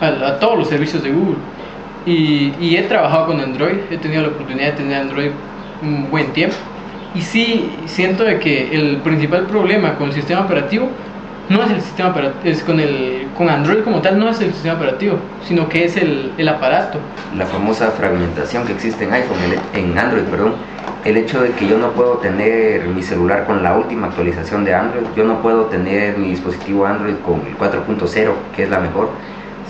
a, 0.00 0.38
todos 0.38 0.58
los 0.58 0.68
servicios 0.68 1.02
de 1.02 1.10
Google. 1.10 1.36
Y, 2.06 2.54
y, 2.58 2.76
he 2.76 2.82
trabajado 2.84 3.26
con 3.26 3.40
Android, 3.40 3.80
he 3.90 3.98
tenido 3.98 4.22
la 4.22 4.28
oportunidad 4.28 4.68
de 4.68 4.72
tener 4.72 5.02
Android 5.02 5.30
un 5.82 6.10
buen 6.10 6.32
tiempo. 6.32 6.56
Y 7.14 7.22
sí 7.22 7.70
siento 7.86 8.24
de 8.24 8.38
que 8.38 8.74
el 8.74 8.98
principal 8.98 9.46
problema 9.46 9.96
con 9.96 10.08
el 10.08 10.14
sistema 10.14 10.42
operativo 10.42 10.88
no 11.48 11.62
es 11.62 11.70
el 11.70 11.80
sistema 11.80 12.10
operativo, 12.10 12.40
es 12.44 12.62
con, 12.62 12.78
el, 12.78 13.28
con 13.36 13.48
Android 13.48 13.82
como 13.82 14.02
tal, 14.02 14.18
no 14.18 14.28
es 14.28 14.40
el 14.40 14.52
sistema 14.52 14.74
operativo, 14.74 15.16
sino 15.46 15.68
que 15.68 15.84
es 15.86 15.96
el, 15.96 16.32
el 16.36 16.48
aparato. 16.48 16.98
La 17.36 17.46
famosa 17.46 17.90
fragmentación 17.92 18.66
que 18.66 18.72
existe 18.72 19.04
en 19.04 19.12
iPhone, 19.14 19.38
en 19.74 19.98
Android, 19.98 20.24
perdón, 20.24 20.54
el 21.04 21.16
hecho 21.16 21.40
de 21.40 21.52
que 21.52 21.66
yo 21.66 21.78
no 21.78 21.92
puedo 21.92 22.18
tener 22.18 22.86
mi 22.88 23.02
celular 23.02 23.46
con 23.46 23.62
la 23.62 23.74
última 23.74 24.08
actualización 24.08 24.64
de 24.64 24.74
Android, 24.74 25.06
yo 25.16 25.24
no 25.24 25.40
puedo 25.40 25.64
tener 25.66 26.18
mi 26.18 26.28
dispositivo 26.30 26.84
Android 26.84 27.14
con 27.24 27.40
el 27.46 27.56
4.0, 27.56 28.32
que 28.54 28.64
es 28.64 28.70
la 28.70 28.80
mejor, 28.80 29.10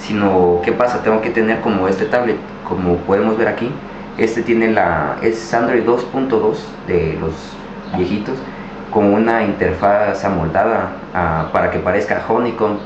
sino, 0.00 0.60
¿qué 0.64 0.72
pasa? 0.72 1.02
Tengo 1.02 1.20
que 1.20 1.30
tener 1.30 1.60
como 1.60 1.86
este 1.86 2.06
tablet, 2.06 2.36
como 2.66 2.96
podemos 2.98 3.36
ver 3.38 3.48
aquí, 3.48 3.70
este 4.18 4.42
tiene 4.42 4.72
la, 4.72 5.16
es 5.22 5.54
Android 5.54 5.84
2.2 5.84 6.56
de 6.86 7.16
los 7.20 7.32
viejitos, 7.96 8.36
con 8.92 9.12
una 9.12 9.44
interfaz 9.44 10.24
amoldada 10.24 10.92
ah, 11.14 11.48
para 11.52 11.70
que 11.70 11.78
parezca 11.78 12.24
Honeycomb. 12.28 12.78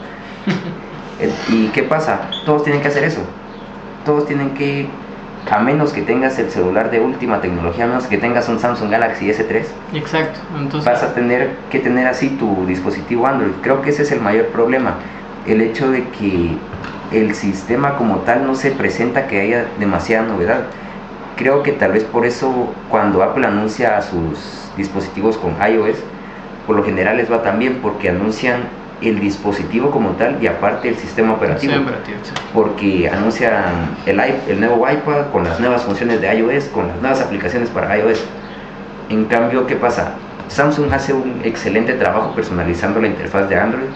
¿Y 1.49 1.69
qué 1.69 1.85
pasa? 1.85 2.29
Todos 2.45 2.65
tienen 2.65 2.83
que 2.83 2.89
hacer 2.89 3.05
eso. 3.05 3.21
Todos 4.05 4.27
tienen 4.27 4.51
que, 4.51 4.89
a 5.51 5.61
menos 5.61 5.93
que 5.93 6.03
tengas 6.03 6.39
el 6.39 6.51
celular 6.51 6.91
de 6.91 7.01
última 7.01 7.41
tecnología, 7.41 7.85
a 7.85 7.89
menos 7.89 8.07
que 8.07 8.19
tengas 8.19 8.49
un 8.49 8.59
Samsung 8.59 8.91
Galaxy 8.91 9.29
S3. 9.29 9.65
Exacto. 9.95 10.41
Entonces... 10.59 10.93
Vas 10.93 11.03
a 11.03 11.15
tener 11.15 11.57
que 11.71 11.79
tener 11.79 12.09
así 12.09 12.31
tu 12.31 12.67
dispositivo 12.67 13.27
Android. 13.27 13.53
Creo 13.63 13.81
que 13.83 13.91
ese 13.91 14.03
es 14.03 14.13
el 14.13 14.21
mayor 14.21 14.47
problema. 14.49 14.97
El 15.47 15.61
hecho 15.61 15.91
de 15.91 16.05
que 16.09 16.57
el 17.13 17.35
sistema 17.35 17.97
como 17.97 18.19
tal 18.19 18.47
no 18.47 18.55
se 18.55 18.71
presenta 18.71 19.27
que 19.27 19.41
haya 19.41 19.67
demasiada 19.79 20.27
novedad. 20.27 20.65
Creo 21.43 21.65
que 21.65 21.73
tal 21.73 21.91
vez 21.91 22.05
por 22.05 22.25
eso 22.25 22.73
cuando 22.89 23.21
Apple 23.21 23.45
anuncia 23.45 24.01
sus 24.01 24.39
dispositivos 24.77 25.37
con 25.37 25.57
iOS, 25.61 25.97
por 26.69 26.77
lo 26.77 26.85
general 26.85 27.17
les 27.17 27.33
va 27.33 27.43
también 27.43 27.81
porque 27.83 28.11
anuncian 28.11 28.61
el 29.01 29.19
dispositivo 29.19 29.91
como 29.91 30.11
tal 30.11 30.41
y 30.41 30.47
aparte 30.47 30.91
el 30.91 30.95
sistema 30.95 31.33
operativo. 31.33 31.73
Porque 32.55 33.11
anuncian 33.11 33.97
el, 34.07 34.21
el 34.21 34.61
nuevo 34.61 34.89
iPad 34.89 35.33
con 35.33 35.43
las 35.43 35.59
nuevas 35.59 35.83
funciones 35.83 36.21
de 36.21 36.33
iOS, 36.33 36.67
con 36.67 36.87
las 36.87 37.01
nuevas 37.01 37.21
aplicaciones 37.21 37.71
para 37.71 37.99
iOS. 37.99 38.25
En 39.09 39.25
cambio, 39.25 39.67
¿qué 39.67 39.75
pasa? 39.75 40.13
Samsung 40.47 40.93
hace 40.93 41.13
un 41.13 41.41
excelente 41.43 41.95
trabajo 41.95 42.37
personalizando 42.37 43.01
la 43.01 43.09
interfaz 43.09 43.49
de 43.49 43.57
Android 43.57 43.89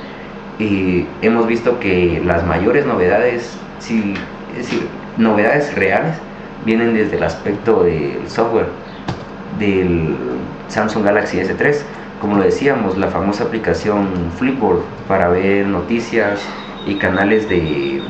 y 0.59 1.07
hemos 1.23 1.47
visto 1.47 1.79
que 1.79 2.21
las 2.27 2.45
mayores 2.45 2.87
novedades, 2.87 3.57
sí, 3.79 4.15
es 4.51 4.69
decir, 4.69 4.89
novedades 5.17 5.73
reales, 5.77 6.17
vienen 6.67 6.95
desde 6.95 7.17
el 7.17 7.23
aspecto 7.23 7.85
del 7.85 8.29
software, 8.29 8.67
del 9.59 10.17
Samsung 10.69 11.05
Galaxy 11.05 11.39
S3. 11.39 11.77
Como 12.21 12.37
lo 12.37 12.43
decíamos, 12.43 12.99
la 12.99 13.07
famosa 13.07 13.45
aplicación 13.45 14.09
Flipboard 14.37 14.83
para 15.07 15.29
ver 15.29 15.67
noticias 15.67 16.41
y 16.87 16.97
canales 16.97 17.49
de, 17.49 18.03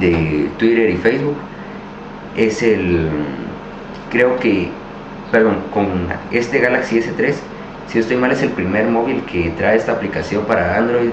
de 0.00 0.48
Twitter 0.58 0.90
y 0.90 0.96
Facebook 0.96 1.36
es 2.36 2.62
el, 2.62 3.08
creo 4.10 4.38
que, 4.38 4.68
perdón, 5.32 5.56
con 5.72 5.86
este 6.30 6.60
Galaxy 6.60 7.00
S3, 7.00 7.34
si 7.88 7.98
estoy 7.98 8.16
mal, 8.16 8.30
es 8.30 8.42
el 8.42 8.50
primer 8.50 8.86
móvil 8.86 9.22
que 9.24 9.50
trae 9.50 9.76
esta 9.76 9.92
aplicación 9.92 10.44
para 10.44 10.76
Android. 10.76 11.10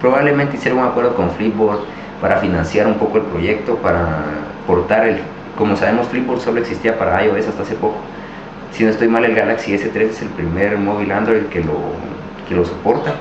Probablemente 0.00 0.56
hicieron 0.56 0.80
un 0.80 0.86
acuerdo 0.86 1.14
con 1.14 1.30
Flipboard 1.32 1.80
para 2.20 2.38
financiar 2.38 2.86
un 2.86 2.94
poco 2.94 3.18
el 3.18 3.24
proyecto, 3.24 3.76
para 3.76 4.24
portar 4.66 5.06
el, 5.08 5.20
como 5.58 5.76
sabemos, 5.76 6.06
Flipboard 6.06 6.40
solo 6.40 6.60
existía 6.60 6.96
para 6.96 7.22
iOS 7.24 7.48
hasta 7.48 7.62
hace 7.62 7.74
poco 7.74 7.98
si 8.78 8.84
no 8.84 8.90
estoy 8.90 9.08
mal, 9.08 9.24
el 9.24 9.34
Galaxy 9.34 9.72
S3 9.72 9.96
es 9.96 10.22
el 10.22 10.28
primer 10.28 10.78
móvil 10.78 11.10
Android 11.10 11.46
que 11.46 11.64
lo, 11.64 11.74
que 12.48 12.54
lo 12.54 12.64
soporta. 12.64 13.14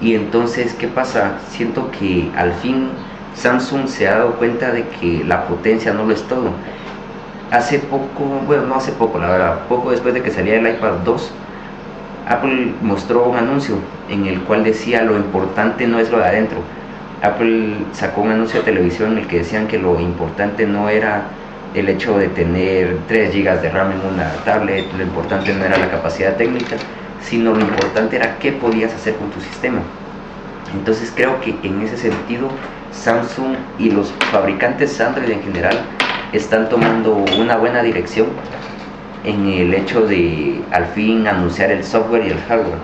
Y 0.00 0.14
entonces, 0.14 0.74
¿qué 0.74 0.86
pasa? 0.86 1.38
Siento 1.50 1.90
que 1.90 2.30
al 2.36 2.52
fin 2.52 2.90
Samsung 3.34 3.88
se 3.88 4.06
ha 4.06 4.18
dado 4.18 4.34
cuenta 4.34 4.70
de 4.70 4.86
que 4.86 5.24
la 5.24 5.46
potencia 5.46 5.92
no 5.92 6.04
lo 6.04 6.12
es 6.12 6.22
todo. 6.28 6.50
Hace 7.50 7.80
poco, 7.80 8.24
bueno, 8.46 8.66
no 8.66 8.76
hace 8.76 8.92
poco, 8.92 9.18
la 9.18 9.28
verdad, 9.28 9.58
poco 9.68 9.90
después 9.90 10.14
de 10.14 10.22
que 10.22 10.30
salía 10.30 10.56
el 10.56 10.68
iPad 10.68 10.98
2, 11.04 11.32
Apple 12.28 12.74
mostró 12.80 13.24
un 13.24 13.36
anuncio 13.36 13.74
en 14.08 14.26
el 14.26 14.40
cual 14.42 14.62
decía 14.62 15.02
lo 15.02 15.16
importante 15.16 15.88
no 15.88 15.98
es 15.98 16.10
lo 16.10 16.18
de 16.18 16.26
adentro. 16.26 16.58
Apple 17.22 17.76
sacó 17.92 18.22
un 18.22 18.32
anuncio 18.32 18.60
de 18.60 18.64
televisión 18.66 19.12
en 19.12 19.18
el 19.18 19.26
que 19.28 19.38
decían 19.38 19.68
que 19.68 19.78
lo 19.78 19.98
importante 20.00 20.66
no 20.66 20.88
era 20.88 21.22
el 21.72 21.88
hecho 21.88 22.18
de 22.18 22.28
tener 22.28 22.98
3 23.06 23.32
GB 23.32 23.60
de 23.60 23.70
RAM 23.70 23.92
en 23.92 24.14
una 24.14 24.30
tablet, 24.44 24.92
lo 24.92 25.02
importante 25.02 25.54
no 25.54 25.64
era 25.64 25.78
la 25.78 25.88
capacidad 25.88 26.36
técnica, 26.36 26.76
sino 27.22 27.54
lo 27.54 27.60
importante 27.60 28.16
era 28.16 28.38
qué 28.38 28.52
podías 28.52 28.92
hacer 28.92 29.14
con 29.14 29.30
tu 29.30 29.40
sistema. 29.40 29.78
Entonces 30.74 31.12
creo 31.14 31.40
que 31.40 31.54
en 31.62 31.82
ese 31.82 31.96
sentido 31.96 32.48
Samsung 32.90 33.54
y 33.78 33.90
los 33.90 34.12
fabricantes 34.32 35.00
Android 35.00 35.30
en 35.30 35.42
general 35.42 35.78
están 36.32 36.68
tomando 36.68 37.24
una 37.38 37.56
buena 37.56 37.82
dirección 37.82 38.28
en 39.24 39.46
el 39.46 39.74
hecho 39.74 40.06
de 40.06 40.60
al 40.72 40.86
fin 40.86 41.26
anunciar 41.28 41.70
el 41.70 41.84
software 41.84 42.26
y 42.26 42.30
el 42.30 42.40
hardware. 42.40 42.78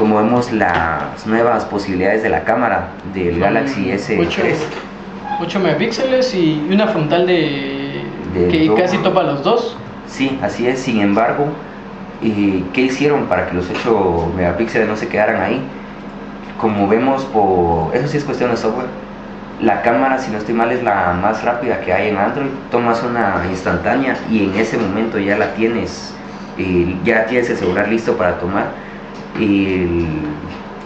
Como 0.00 0.16
vemos 0.16 0.50
las 0.50 1.26
nuevas 1.26 1.66
posibilidades 1.66 2.22
de 2.22 2.30
la 2.30 2.44
cámara 2.44 2.88
del 3.12 3.38
Galaxy 3.38 3.90
S3. 3.90 4.56
8 5.42 5.60
megapíxeles 5.60 6.34
y 6.34 6.66
una 6.70 6.86
frontal 6.86 7.26
de 7.26 8.06
que 8.32 8.72
casi 8.78 8.96
topa 8.96 9.24
los 9.24 9.44
dos. 9.44 9.76
Sí, 10.06 10.38
así 10.40 10.66
es. 10.66 10.78
Sin 10.78 11.02
embargo, 11.02 11.48
¿y 12.22 12.62
¿qué 12.72 12.80
hicieron 12.80 13.26
para 13.26 13.50
que 13.50 13.56
los 13.56 13.68
8 13.68 14.32
megapíxeles 14.38 14.88
no 14.88 14.96
se 14.96 15.06
quedaran 15.06 15.42
ahí? 15.42 15.60
Como 16.58 16.88
vemos, 16.88 17.26
por 17.26 17.94
eso 17.94 18.08
sí 18.08 18.16
es 18.16 18.24
cuestión 18.24 18.52
de 18.52 18.56
software. 18.56 18.88
La 19.60 19.82
cámara, 19.82 20.16
si 20.16 20.30
no 20.30 20.38
estoy 20.38 20.54
mal, 20.54 20.72
es 20.72 20.82
la 20.82 21.12
más 21.20 21.44
rápida 21.44 21.82
que 21.82 21.92
hay 21.92 22.08
en 22.08 22.16
Android. 22.16 22.48
Tomas 22.70 23.02
una 23.02 23.42
instantánea 23.50 24.16
y 24.30 24.44
en 24.44 24.54
ese 24.54 24.78
momento 24.78 25.18
ya 25.18 25.36
la 25.36 25.52
tienes 25.52 26.14
y 26.56 26.96
ya 27.04 27.26
tienes 27.26 27.50
el 27.50 27.58
celular 27.58 27.86
listo 27.86 28.16
para 28.16 28.38
tomar 28.38 28.88
y 29.38 29.86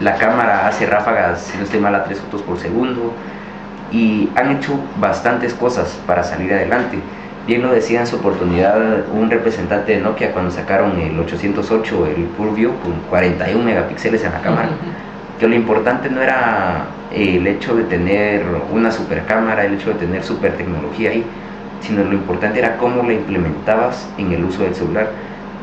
la 0.01 0.17
cámara 0.17 0.67
hace 0.67 0.87
ráfagas, 0.87 1.43
si 1.43 1.57
no 1.57 1.65
estoy 1.65 1.81
mal, 1.81 1.95
a 1.95 2.05
3 2.05 2.19
fotos 2.21 2.43
por 2.43 2.59
segundo 2.59 3.13
y 3.93 4.29
han 4.35 4.51
hecho 4.51 4.79
bastantes 5.01 5.55
cosas 5.55 6.01
para 6.07 6.23
salir 6.25 6.53
adelante. 6.53 6.99
Bien 7.47 7.63
lo 7.63 7.73
decía 7.73 8.01
en 8.01 8.07
su 8.07 8.17
oportunidad 8.17 9.09
un 9.13 9.31
representante 9.31 9.93
de 9.93 10.01
Nokia 10.01 10.33
cuando 10.33 10.51
sacaron 10.51 10.99
el 10.99 11.19
808, 11.21 12.07
el 12.07 12.25
Purview, 12.25 12.73
con 12.83 12.93
41 13.11 13.63
megapíxeles 13.63 14.25
en 14.25 14.33
la 14.33 14.41
cámara. 14.41 14.71
Que 15.39 15.47
lo 15.47 15.55
importante 15.55 16.09
no 16.09 16.23
era 16.23 16.87
el 17.13 17.47
hecho 17.47 17.77
de 17.77 17.85
tener 17.85 18.45
una 18.73 18.91
super 18.91 19.25
cámara, 19.27 19.65
el 19.65 19.75
hecho 19.75 19.91
de 19.91 19.97
tener 19.97 20.25
super 20.25 20.57
tecnología 20.57 21.11
ahí, 21.11 21.25
sino 21.81 22.03
lo 22.03 22.15
importante 22.15 22.59
era 22.59 22.79
cómo 22.79 23.03
la 23.03 23.13
implementabas 23.13 24.09
en 24.17 24.33
el 24.33 24.45
uso 24.45 24.63
del 24.63 24.75
celular. 24.75 25.11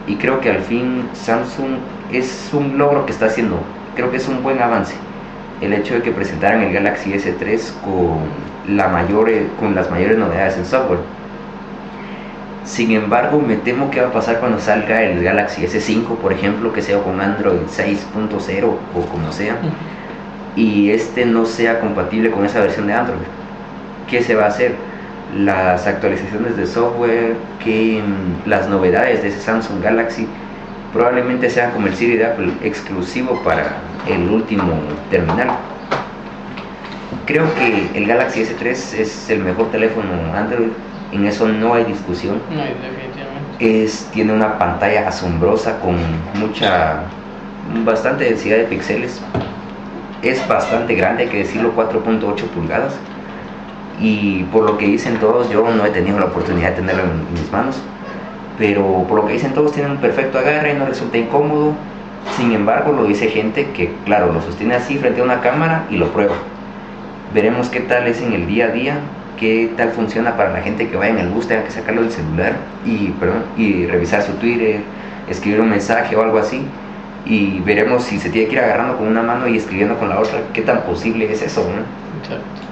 Y 0.07 0.15
creo 0.15 0.39
que 0.41 0.49
al 0.49 0.61
fin 0.61 1.09
Samsung 1.13 1.77
es 2.11 2.49
un 2.53 2.77
logro 2.77 3.05
que 3.05 3.11
está 3.11 3.27
haciendo, 3.27 3.59
creo 3.95 4.11
que 4.11 4.17
es 4.17 4.27
un 4.27 4.43
buen 4.43 4.61
avance. 4.61 4.95
El 5.61 5.73
hecho 5.73 5.93
de 5.93 6.01
que 6.01 6.11
presentaran 6.11 6.61
el 6.61 6.73
Galaxy 6.73 7.13
S3 7.13 7.71
con, 7.83 8.75
la 8.75 8.87
mayor, 8.87 9.29
con 9.59 9.75
las 9.75 9.89
mayores 9.89 10.17
novedades 10.17 10.57
en 10.57 10.65
software. 10.65 10.99
Sin 12.63 12.91
embargo, 12.91 13.39
me 13.39 13.55
temo 13.57 13.91
que 13.91 14.01
va 14.01 14.07
a 14.07 14.11
pasar 14.11 14.39
cuando 14.39 14.59
salga 14.59 15.03
el 15.03 15.23
Galaxy 15.23 15.63
S5, 15.63 16.17
por 16.17 16.31
ejemplo, 16.31 16.71
que 16.71 16.81
sea 16.81 16.99
con 17.01 17.19
Android 17.19 17.61
6.0 17.67 18.63
o 18.63 19.01
como 19.07 19.31
sea, 19.31 19.57
y 20.55 20.91
este 20.91 21.25
no 21.25 21.45
sea 21.45 21.79
compatible 21.79 22.31
con 22.31 22.45
esa 22.45 22.59
versión 22.59 22.87
de 22.87 22.93
Android. 22.93 23.19
¿Qué 24.09 24.21
se 24.21 24.35
va 24.35 24.45
a 24.45 24.47
hacer? 24.47 24.75
Las 25.35 25.87
actualizaciones 25.87 26.57
de 26.57 26.67
software, 26.67 27.35
que 27.63 28.01
mm, 28.01 28.49
las 28.49 28.67
novedades 28.67 29.21
de 29.21 29.29
ese 29.29 29.39
Samsung 29.39 29.81
Galaxy 29.81 30.27
probablemente 30.93 31.49
sean 31.49 31.71
como 31.71 31.87
el 31.87 31.95
Siri 31.95 32.17
de 32.17 32.25
Apple, 32.25 32.51
exclusivo 32.63 33.41
para 33.43 33.77
el 34.07 34.29
último 34.29 34.73
terminal. 35.09 35.49
Creo 37.25 37.45
que 37.55 37.89
el 37.97 38.07
Galaxy 38.07 38.41
S3 38.41 38.65
es 38.65 39.29
el 39.29 39.39
mejor 39.39 39.71
teléfono 39.71 40.09
Android 40.35 40.71
en 41.11 41.25
eso 41.25 41.47
no 41.47 41.73
hay 41.73 41.83
discusión. 41.83 42.41
No, 42.49 42.61
definitivamente. 42.61 43.83
Es, 43.83 44.07
tiene 44.13 44.33
una 44.33 44.57
pantalla 44.57 45.07
asombrosa 45.07 45.79
con 45.79 45.97
mucha, 46.35 47.01
bastante 47.85 48.25
densidad 48.25 48.57
de 48.57 48.63
píxeles. 48.63 49.21
Es 50.21 50.47
bastante 50.47 50.95
grande, 50.95 51.23
hay 51.23 51.29
que 51.29 51.39
decirlo, 51.39 51.73
4.8 51.75 52.35
pulgadas. 52.47 52.93
Y 54.01 54.43
por 54.45 54.63
lo 54.63 54.77
que 54.77 54.87
dicen 54.87 55.19
todos, 55.19 55.49
yo 55.49 55.69
no 55.69 55.85
he 55.85 55.91
tenido 55.91 56.19
la 56.19 56.25
oportunidad 56.25 56.71
de 56.71 56.75
tenerlo 56.77 57.03
en 57.03 57.33
mis 57.33 57.51
manos. 57.51 57.79
Pero 58.57 59.05
por 59.07 59.21
lo 59.21 59.27
que 59.27 59.33
dicen 59.33 59.53
todos, 59.53 59.71
tiene 59.71 59.89
un 59.89 59.97
perfecto 59.97 60.39
agarre, 60.39 60.73
no 60.73 60.85
resulta 60.85 61.17
incómodo. 61.17 61.73
Sin 62.37 62.51
embargo, 62.51 62.91
lo 62.91 63.05
dice 63.05 63.29
gente 63.29 63.67
que, 63.71 63.93
claro, 64.05 64.33
lo 64.33 64.41
sostiene 64.41 64.75
así 64.75 64.97
frente 64.97 65.21
a 65.21 65.23
una 65.23 65.41
cámara 65.41 65.85
y 65.89 65.97
lo 65.97 66.11
prueba. 66.11 66.35
Veremos 67.33 67.69
qué 67.69 67.79
tal 67.79 68.07
es 68.07 68.21
en 68.21 68.33
el 68.33 68.47
día 68.47 68.65
a 68.65 68.69
día 68.69 68.99
qué 69.41 69.71
tal 69.75 69.89
funciona 69.89 70.37
para 70.37 70.51
la 70.51 70.61
gente 70.61 70.87
que 70.87 70.95
vaya 70.95 71.13
en 71.13 71.17
el 71.17 71.29
bus, 71.29 71.47
tenga 71.47 71.63
que 71.63 71.71
sacarlo 71.71 72.03
del 72.03 72.11
celular 72.11 72.53
y, 72.85 73.07
perdón, 73.19 73.43
y 73.57 73.87
revisar 73.87 74.21
su 74.21 74.33
Twitter, 74.33 74.81
escribir 75.27 75.59
un 75.59 75.69
mensaje 75.69 76.15
o 76.15 76.21
algo 76.21 76.37
así. 76.37 76.63
Y 77.25 77.59
veremos 77.61 78.03
si 78.03 78.19
se 78.19 78.29
tiene 78.29 78.47
que 78.47 78.53
ir 78.53 78.59
agarrando 78.59 78.97
con 78.97 79.07
una 79.07 79.23
mano 79.23 79.47
y 79.47 79.57
escribiendo 79.57 79.97
con 79.97 80.09
la 80.09 80.19
otra, 80.19 80.41
qué 80.53 80.61
tan 80.61 80.83
posible 80.83 81.31
es 81.31 81.41
eso, 81.41 81.61
¿no? 81.61 81.81
Exacto. 82.21 82.70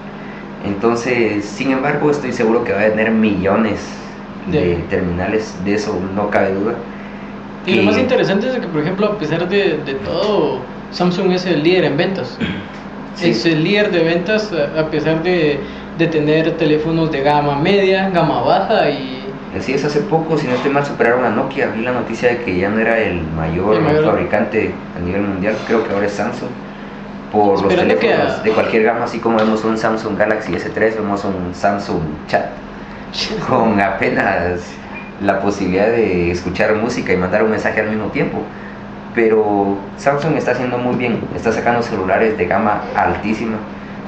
Entonces, 0.66 1.46
sin 1.46 1.72
embargo, 1.72 2.12
estoy 2.12 2.34
seguro 2.34 2.64
que 2.64 2.74
va 2.74 2.82
a 2.82 2.90
tener 2.90 3.12
millones 3.12 3.80
de, 4.52 4.76
terminales, 4.90 5.56
de 5.64 5.76
eso 5.76 5.98
no 6.16 6.30
cabe 6.30 6.54
duda. 6.54 6.74
Y 7.66 7.76
lo 7.76 7.84
más 7.84 7.98
interesante 7.98 8.48
es 8.48 8.56
que, 8.56 8.68
por 8.68 8.82
ejemplo, 8.82 9.08
a 9.08 9.18
pesar 9.18 9.48
de, 9.48 9.78
de 9.86 9.94
todo, 9.96 10.60
Samsung 10.92 11.32
es 11.32 11.46
el 11.46 11.64
líder 11.64 11.86
en 11.86 11.98
ventas. 11.98 12.38
Es 13.22 13.46
el 13.46 13.64
líder 13.64 13.92
de 13.92 14.04
ventas 14.04 14.50
a 14.54 14.86
pesar 14.90 15.22
de 15.24 15.60
de 16.00 16.08
tener 16.08 16.58
teléfonos 16.58 17.12
de 17.12 17.22
gama 17.22 17.60
media, 17.60 18.10
gama 18.10 18.42
baja 18.42 18.90
y... 18.90 19.20
Así 19.56 19.74
es, 19.74 19.84
hace 19.84 20.00
poco, 20.02 20.38
si 20.38 20.48
no 20.48 20.54
estoy 20.54 20.72
mal, 20.72 20.86
superaron 20.86 21.26
a 21.26 21.30
Nokia. 21.30 21.68
Vi 21.68 21.82
la 21.82 21.92
noticia 21.92 22.30
de 22.30 22.38
que 22.44 22.58
ya 22.58 22.70
no 22.70 22.80
era 22.80 22.98
el 23.00 23.22
mayor, 23.36 23.84
fabricante 24.06 24.72
a 24.96 25.00
nivel 25.04 25.24
mundial, 25.24 25.56
creo 25.68 25.86
que 25.86 25.94
ahora 25.94 26.06
es 26.06 26.14
Samsung. 26.14 26.50
Por 27.32 27.62
los 27.62 27.76
teléfonos 27.76 28.44
de 28.44 28.52
cualquier 28.52 28.84
gama, 28.84 29.06
así 29.06 29.20
como 29.20 29.38
vemos 29.38 29.64
un 29.64 29.78
Samsung 29.78 30.18
Galaxy 30.18 30.54
S3, 30.54 30.96
vemos 30.96 31.24
un 31.24 31.54
Samsung 31.54 32.02
Chat 32.28 32.48
con 33.48 33.80
apenas 33.80 34.62
la 35.22 35.40
posibilidad 35.40 35.88
de 35.88 36.32
escuchar 36.32 36.76
música 36.76 37.14
y 37.14 37.18
mandar 37.18 37.44
un 37.44 37.52
mensaje 37.52 37.82
al 37.82 37.90
mismo 37.90 38.08
tiempo. 38.08 38.40
Pero 39.14 39.78
Samsung 39.98 40.38
está 40.38 40.52
haciendo 40.52 40.78
muy 40.78 40.96
bien, 40.96 41.22
está 41.36 41.52
sacando 41.52 41.84
celulares 41.84 42.38
de 42.38 42.46
gama 42.46 42.82
altísima 42.96 43.58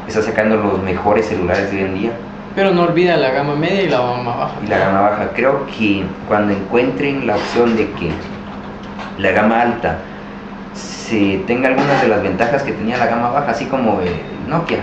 está 0.08 0.22
sacando 0.22 0.58
los 0.58 0.82
mejores 0.82 1.28
celulares 1.28 1.72
de 1.72 1.78
hoy 1.78 1.84
en 1.84 1.94
día. 1.96 2.12
Pero 2.56 2.72
no 2.72 2.84
olvida 2.84 3.16
la 3.18 3.32
gama 3.32 3.56
media 3.56 3.84
y 3.84 3.90
la 3.90 4.00
gama 4.02 4.36
baja. 4.36 4.54
Y 4.64 4.68
la 4.68 4.78
gama 4.78 5.02
baja. 5.02 5.30
Creo 5.36 5.66
que 5.68 6.04
cuando 6.28 6.54
encuentren 6.54 7.26
la 7.26 7.36
opción 7.36 7.78
de 7.78 7.90
que 7.92 8.12
la 9.18 9.32
gama 9.32 9.62
alta 9.62 10.00
se 10.74 11.42
tenga 11.48 11.70
algunas 11.70 12.02
de 12.02 12.08
las 12.08 12.24
ventajas 12.24 12.64
que 12.64 12.72
tenía 12.72 12.98
la 12.98 13.08
gama 13.08 13.30
baja, 13.32 13.52
así 13.52 13.66
como 13.66 14.00
Nokia. 14.48 14.80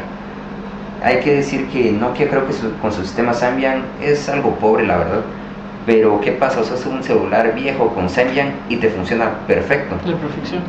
Hay 1.02 1.20
que 1.20 1.36
decir 1.36 1.68
que 1.68 1.92
Nokia 1.92 2.28
creo 2.28 2.46
que 2.46 2.54
con 2.82 2.92
su 2.92 3.02
sistema 3.02 3.32
Symbian 3.32 3.82
es 4.02 4.28
algo 4.28 4.54
pobre, 4.56 4.86
la 4.86 4.98
verdad. 4.98 5.20
Pero 5.86 6.20
¿qué 6.20 6.32
pasa? 6.32 6.60
Usas 6.60 6.84
un 6.86 7.02
celular 7.02 7.54
viejo 7.54 7.88
con 7.94 8.10
Symbian 8.10 8.52
y 8.68 8.76
te 8.76 8.90
funciona 8.90 9.30
perfecto. 9.46 9.96
La 10.04 10.16
perfección. 10.16 10.62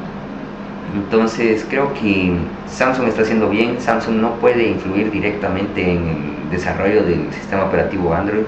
Entonces 0.95 1.65
creo 1.69 1.93
que 1.93 2.33
Samsung 2.67 3.07
está 3.07 3.21
haciendo 3.21 3.49
bien, 3.49 3.79
Samsung 3.79 4.15
no 4.15 4.35
puede 4.35 4.67
influir 4.67 5.11
directamente 5.11 5.91
en 5.91 6.07
el 6.07 6.49
desarrollo 6.49 7.03
del 7.03 7.31
sistema 7.31 7.65
operativo 7.65 8.13
Android, 8.13 8.43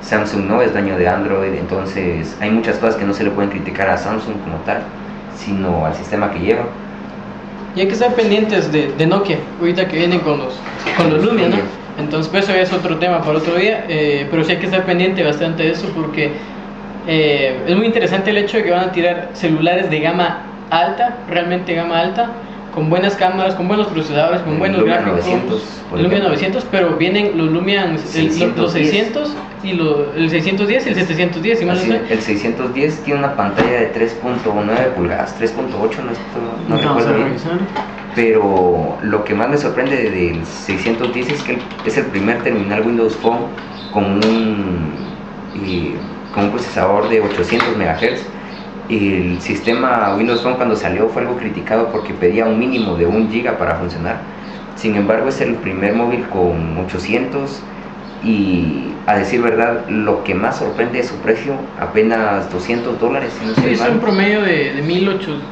Samsung 0.00 0.46
no 0.46 0.62
es 0.62 0.72
dueño 0.72 0.96
de 0.96 1.06
Android, 1.08 1.52
entonces 1.52 2.34
hay 2.40 2.50
muchas 2.50 2.78
cosas 2.78 2.96
que 2.96 3.04
no 3.04 3.12
se 3.12 3.24
le 3.24 3.30
pueden 3.30 3.50
criticar 3.50 3.90
a 3.90 3.98
Samsung 3.98 4.36
como 4.42 4.56
tal, 4.64 4.82
sino 5.36 5.86
al 5.86 5.94
sistema 5.94 6.30
que 6.30 6.40
lleva. 6.40 6.64
Y 7.74 7.80
hay 7.80 7.86
que 7.86 7.94
estar 7.94 8.14
pendientes 8.14 8.70
de, 8.70 9.06
Nokia, 9.06 9.38
ahorita 9.58 9.88
que 9.88 9.96
vienen 9.96 10.20
con 10.20 10.38
los, 10.38 10.54
con 10.96 11.10
los 11.10 11.24
Lumia, 11.24 11.48
¿no? 11.48 11.56
Entonces, 11.98 12.30
pues 12.30 12.44
eso 12.44 12.54
es 12.54 12.72
otro 12.72 12.98
tema 12.98 13.20
para 13.20 13.38
otro 13.38 13.54
día, 13.54 13.84
eh, 13.88 14.26
pero 14.30 14.44
sí 14.44 14.52
hay 14.52 14.58
que 14.58 14.66
estar 14.66 14.84
pendiente 14.84 15.22
bastante 15.22 15.62
de 15.62 15.72
eso 15.72 15.88
porque 15.94 16.32
eh, 17.06 17.58
es 17.66 17.76
muy 17.76 17.86
interesante 17.86 18.30
el 18.30 18.38
hecho 18.38 18.58
de 18.58 18.64
que 18.64 18.70
van 18.70 18.88
a 18.88 18.92
tirar 18.92 19.30
celulares 19.34 19.90
de 19.90 20.00
gama 20.00 20.42
alta, 20.70 21.18
realmente 21.28 21.74
gama 21.74 21.98
alta, 21.98 22.30
con 22.72 22.88
buenas 22.90 23.14
cámaras, 23.16 23.54
con 23.54 23.68
buenos 23.68 23.86
procesadores, 23.88 24.40
con 24.42 24.58
buenos 24.58 24.84
gráficos. 24.84 25.26
900, 25.26 25.62
Lumia 25.92 26.20
900, 26.20 26.66
pero 26.70 26.96
vienen 26.96 27.36
los 27.36 27.50
Lumia 27.50 27.86
los 27.86 28.00
600 28.00 28.74
y 29.62 29.70
el 29.70 30.30
610 30.30 30.86
y 30.86 30.88
el 30.88 30.94
710. 30.94 31.58
Si 31.58 32.12
el 32.12 32.20
610 32.20 33.02
tiene 33.04 33.20
una 33.20 33.36
pantalla 33.36 33.80
de 33.80 33.94
3.9 33.94 34.94
pulgadas, 34.94 35.38
3.8, 35.40 35.56
no, 36.68 36.76
no, 36.76 36.82
recuerdo 36.82 37.14
bien. 37.14 37.36
Pero 38.14 38.98
lo 39.02 39.24
que 39.24 39.34
más 39.34 39.48
me 39.48 39.58
sorprende 39.58 40.10
del 40.10 40.44
610 40.44 41.30
es 41.30 41.42
que 41.42 41.58
es 41.86 41.96
el 41.96 42.06
primer 42.06 42.42
terminal 42.42 42.82
Windows 42.86 43.16
Phone 43.16 43.40
con 43.92 44.04
un, 44.04 44.94
y, 45.54 45.94
con 46.34 46.44
un 46.44 46.50
procesador 46.50 47.08
de 47.08 47.20
800 47.20 47.76
MHz 47.76 48.26
el 48.92 49.40
sistema 49.40 50.14
Windows 50.16 50.42
Phone 50.42 50.54
cuando 50.54 50.76
salió 50.76 51.08
fue 51.08 51.22
algo 51.22 51.36
criticado 51.36 51.88
porque 51.90 52.12
pedía 52.14 52.46
un 52.46 52.58
mínimo 52.58 52.96
de 52.96 53.06
1 53.06 53.30
giga 53.30 53.58
para 53.58 53.76
funcionar. 53.76 54.16
Sin 54.76 54.96
embargo, 54.96 55.28
es 55.28 55.40
el 55.40 55.54
primer 55.56 55.94
móvil 55.94 56.24
con 56.28 56.78
800 56.78 57.62
y 58.24 58.92
a 59.06 59.16
decir 59.16 59.42
verdad, 59.42 59.88
lo 59.88 60.22
que 60.22 60.34
más 60.34 60.58
sorprende 60.58 61.00
es 61.00 61.08
su 61.08 61.16
precio, 61.16 61.54
apenas 61.80 62.50
200 62.52 63.00
dólares. 63.00 63.32
es 63.66 63.80
un 63.80 63.98
promedio 63.98 64.42
de, 64.42 64.74
de 64.74 64.82
1800. 64.82 65.42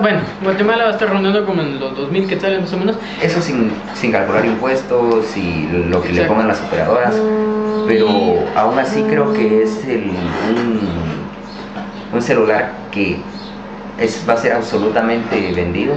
Bueno, 0.00 0.20
Guatemala 0.42 0.84
va 0.84 0.90
a 0.90 0.92
estar 0.92 1.08
rondando 1.08 1.44
como 1.44 1.62
en 1.62 1.80
los 1.80 1.96
2000 1.96 2.28
que 2.28 2.38
salen 2.38 2.60
más 2.60 2.72
o 2.72 2.76
menos. 2.76 2.96
Eso 3.20 3.40
sin, 3.40 3.72
sin 3.94 4.12
calcular 4.12 4.44
impuestos 4.46 5.36
y 5.36 5.68
lo 5.88 6.02
que 6.02 6.12
le 6.12 6.24
pongan 6.24 6.46
las 6.46 6.60
operadoras. 6.62 7.14
Pero 7.86 8.08
aún 8.54 8.78
así 8.78 9.02
creo 9.02 9.32
que 9.32 9.62
es 9.62 9.84
el, 9.84 10.04
un 10.48 11.23
un 12.14 12.22
celular 12.22 12.72
que 12.90 13.18
es, 13.98 14.24
va 14.28 14.34
a 14.34 14.36
ser 14.36 14.52
absolutamente 14.52 15.52
vendido. 15.52 15.94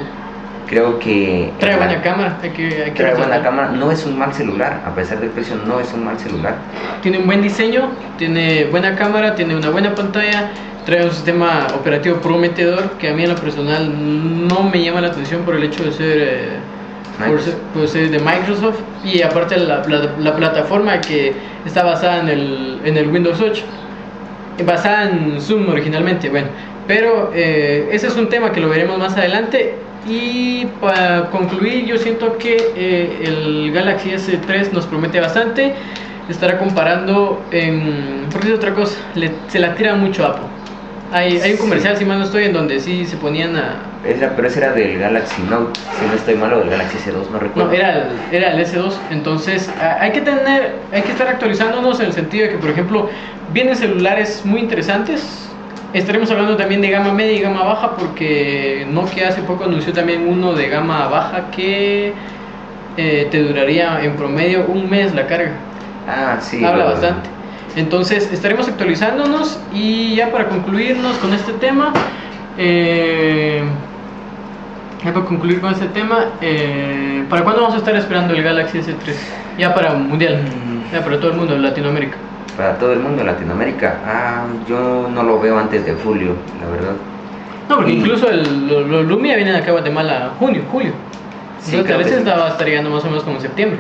Creo 0.68 1.00
que... 1.00 1.52
Trae 1.60 1.78
buena 1.78 2.02
cámara. 2.02 2.38
Hay 2.42 2.50
que, 2.50 2.92
trae 2.94 3.16
buena 3.16 3.42
cámara. 3.42 3.72
No 3.72 3.90
es 3.90 4.06
un 4.06 4.18
mal 4.18 4.34
celular, 4.34 4.82
a 4.86 4.94
pesar 4.94 5.20
del 5.20 5.30
precio, 5.30 5.56
no 5.66 5.80
es 5.80 5.94
un 5.94 6.04
mal 6.04 6.20
celular. 6.20 6.56
Tiene 7.02 7.20
un 7.20 7.26
buen 7.26 7.42
diseño, 7.42 7.90
tiene 8.18 8.66
buena 8.66 8.96
cámara, 8.96 9.34
tiene 9.34 9.56
una 9.56 9.70
buena 9.70 9.96
pantalla, 9.96 10.52
trae 10.86 11.06
un 11.06 11.12
sistema 11.12 11.68
operativo 11.74 12.18
prometedor 12.18 12.92
que 12.98 13.10
a 13.10 13.14
mí 13.14 13.24
en 13.24 13.30
lo 13.30 13.36
personal 13.36 14.48
no 14.48 14.64
me 14.64 14.84
llama 14.84 15.00
la 15.00 15.08
atención 15.08 15.44
por 15.44 15.56
el 15.56 15.64
hecho 15.64 15.84
de 15.84 15.92
ser... 15.94 16.18
Eh, 16.18 16.60
por 17.74 17.88
ser, 17.88 18.12
de 18.12 18.20
Microsoft 18.20 18.80
y 19.04 19.24
aparte 19.24 19.58
la, 19.58 19.84
la, 19.88 20.14
la, 20.20 20.36
plataforma 20.36 21.02
que 21.02 21.34
está 21.66 21.84
basada 21.84 22.20
en 22.20 22.30
el, 22.30 22.80
en 22.86 22.96
el 22.96 23.08
Windows 23.08 23.42
8 23.42 23.64
basada 24.66 25.10
en 25.10 25.42
Zoom 25.42 25.70
originalmente, 25.70 26.30
bueno. 26.30 26.48
Pero 26.88 27.32
eh, 27.34 27.90
ese 27.92 28.08
es 28.08 28.16
un 28.16 28.30
tema 28.30 28.52
que 28.52 28.62
lo 28.62 28.70
veremos 28.70 28.98
más 28.98 29.16
adelante. 29.18 29.76
Y 30.08 30.66
para 30.80 31.30
concluir, 31.32 31.86
yo 31.86 31.98
siento 31.98 32.38
que 32.38 32.56
eh, 32.76 33.20
el 33.24 33.72
Galaxy 33.74 34.12
S3 34.12 34.72
nos 34.72 34.86
promete 34.86 35.20
bastante. 35.20 35.74
Estará 36.30 36.58
comparando 36.58 37.42
en... 37.52 38.28
Porque 38.32 38.48
es 38.48 38.54
otra 38.54 38.74
cosa, 38.74 38.98
se 39.48 39.60
la 39.60 39.76
tira 39.76 39.96
mucho 39.96 40.26
a 40.26 40.30
Apple. 40.30 40.57
Hay, 41.12 41.38
hay 41.40 41.52
un 41.54 41.58
comercial, 41.58 41.96
si 41.98 42.04
mal 42.06 42.20
no 42.20 42.26
estoy, 42.26 42.46
en 42.46 42.54
donde 42.54 42.80
sí 42.80 43.06
se 43.06 43.16
ponían 43.18 43.56
a... 43.56 43.76
Era- 44.06 44.36
pero 44.36 44.48
ese 44.48 44.60
era 44.60 44.74
del 44.74 45.00
Galaxy 45.00 45.42
Note, 45.44 45.80
si 46.00 46.06
no 46.06 46.14
estoy 46.14 46.36
malo, 46.36 46.60
del 46.60 46.70
Galaxy 46.70 46.98
S2, 46.98 47.30
no 47.32 47.40
recuerdo. 47.40 47.70
No, 47.70 47.76
era 47.76 48.10
era 48.32 48.52
el 48.52 48.60
S2. 48.60 48.94
Entonces, 49.10 49.70
a- 49.82 50.02
hay 50.04 50.12
que 50.12 50.22
tener, 50.22 50.80
hay 50.92 51.02
que 51.04 51.12
estar 51.12 51.28
actualizándonos 51.28 52.00
en 52.02 52.08
el 52.08 52.14
sentido 52.14 52.46
de 52.46 52.52
que, 52.52 52.58
por 52.58 52.70
ejemplo, 52.70 53.10
vienen 53.54 53.76
celulares 53.76 54.46
muy 54.46 54.60
interesantes. 54.62 55.50
Estaremos 55.94 56.30
hablando 56.30 56.58
también 56.58 56.82
de 56.82 56.90
gama 56.90 57.14
media 57.14 57.34
y 57.34 57.40
gama 57.40 57.64
baja, 57.64 57.96
porque 57.96 58.86
Nokia 58.90 59.30
hace 59.30 59.42
poco 59.44 59.64
anunció 59.64 59.94
también 59.94 60.28
uno 60.28 60.54
de 60.54 60.68
gama 60.68 61.08
baja 61.08 61.50
que 61.52 62.14
eh, 62.98 63.28
te 63.32 63.42
duraría 63.44 64.04
en 64.04 64.16
promedio 64.18 64.66
un 64.68 64.90
mes 64.90 65.14
la 65.16 65.26
carga. 65.28 65.54
Ah, 66.08 66.38
sí. 66.42 66.64
Habla 66.64 66.86
bastante. 66.86 67.37
Entonces, 67.78 68.32
estaremos 68.34 68.68
actualizándonos 68.68 69.60
y 69.72 70.16
ya 70.16 70.32
para 70.32 70.50
concluirnos 70.50 71.16
con 71.18 71.32
este 71.32 71.54
tema, 71.54 71.94
eh, 72.58 73.62
ya 75.06 75.14
para 75.14 75.26
concluir 75.28 75.62
con 75.62 75.72
este 75.74 75.86
tema, 75.86 76.26
eh, 76.42 77.24
¿para 77.30 77.44
cuándo 77.44 77.62
vamos 77.62 77.76
a 77.76 77.78
estar 77.78 77.96
esperando 77.96 78.34
el 78.34 78.42
Galaxy 78.42 78.80
S3? 78.80 79.14
Ya 79.60 79.76
para 79.76 79.94
mundial, 79.94 80.38
Mm. 80.42 80.92
ya 80.92 81.04
para 81.04 81.20
todo 81.20 81.30
el 81.32 81.38
mundo, 81.38 81.54
en 81.54 81.62
Latinoamérica. 81.62 82.18
Para 82.58 82.80
todo 82.80 82.94
el 82.94 83.00
mundo 83.00 83.22
en 83.22 83.28
Latinoamérica, 83.28 83.98
ah, 84.08 84.46
yo 84.68 85.08
no 85.14 85.22
lo 85.22 85.40
veo 85.40 85.60
antes 85.60 85.86
de 85.86 85.94
julio, 85.94 86.32
la 86.60 86.72
verdad. 86.72 86.94
No, 87.70 87.76
porque 87.76 87.92
Y- 87.92 87.98
incluso 88.00 88.28
el, 88.28 88.68
los 88.90 89.06
Lumia 89.06 89.36
vienen 89.36 89.54
acá 89.56 89.68
a 89.70 89.74
Guatemala 89.74 90.32
junio, 90.40 90.64
julio. 90.72 90.94
Sí, 91.62 91.76
Entonces, 91.76 91.96
tal 91.96 92.04
vez 92.04 92.24
que 92.24 92.40
va 92.40 92.48
a 92.48 92.50
estar 92.50 92.66
llegando 92.68 92.90
más 92.90 93.04
o 93.04 93.08
menos 93.08 93.24
como 93.24 93.36
en 93.36 93.42
septiembre. 93.44 93.80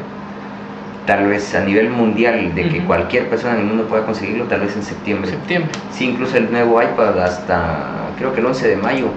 Tal 1.07 1.25
vez 1.25 1.55
a 1.55 1.61
nivel 1.61 1.89
mundial, 1.89 2.53
de 2.53 2.67
que 2.67 2.83
cualquier 2.83 3.29
persona 3.29 3.53
en 3.53 3.61
el 3.61 3.65
mundo 3.67 3.85
pueda 3.85 4.05
conseguirlo, 4.05 4.43
tal 4.43 4.59
vez 4.59 4.75
en 4.75 4.83
septiembre. 4.83 5.31
Septiembre. 5.31 5.71
Sí, 5.89 6.03
incluso 6.03 6.35
el 6.35 6.51
nuevo 6.51 6.81
iPad 6.81 7.17
hasta 7.19 8.09
creo 8.17 8.33
que 8.33 8.41
el 8.41 8.45
11 8.45 8.67
de 8.67 8.75
mayo 8.75 9.07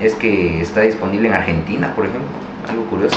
es 0.00 0.16
que 0.16 0.60
está 0.60 0.80
disponible 0.80 1.28
en 1.28 1.34
Argentina, 1.34 1.94
por 1.94 2.06
ejemplo, 2.06 2.28
algo 2.68 2.84
curioso. 2.86 3.16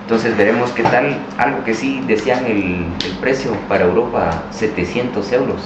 Entonces 0.00 0.34
veremos 0.34 0.70
qué 0.70 0.82
tal, 0.82 1.18
algo 1.36 1.62
que 1.62 1.74
sí 1.74 2.02
decían 2.06 2.46
el, 2.46 2.86
el 3.04 3.12
precio 3.20 3.52
para 3.68 3.84
Europa, 3.84 4.44
700 4.50 5.30
euros 5.32 5.60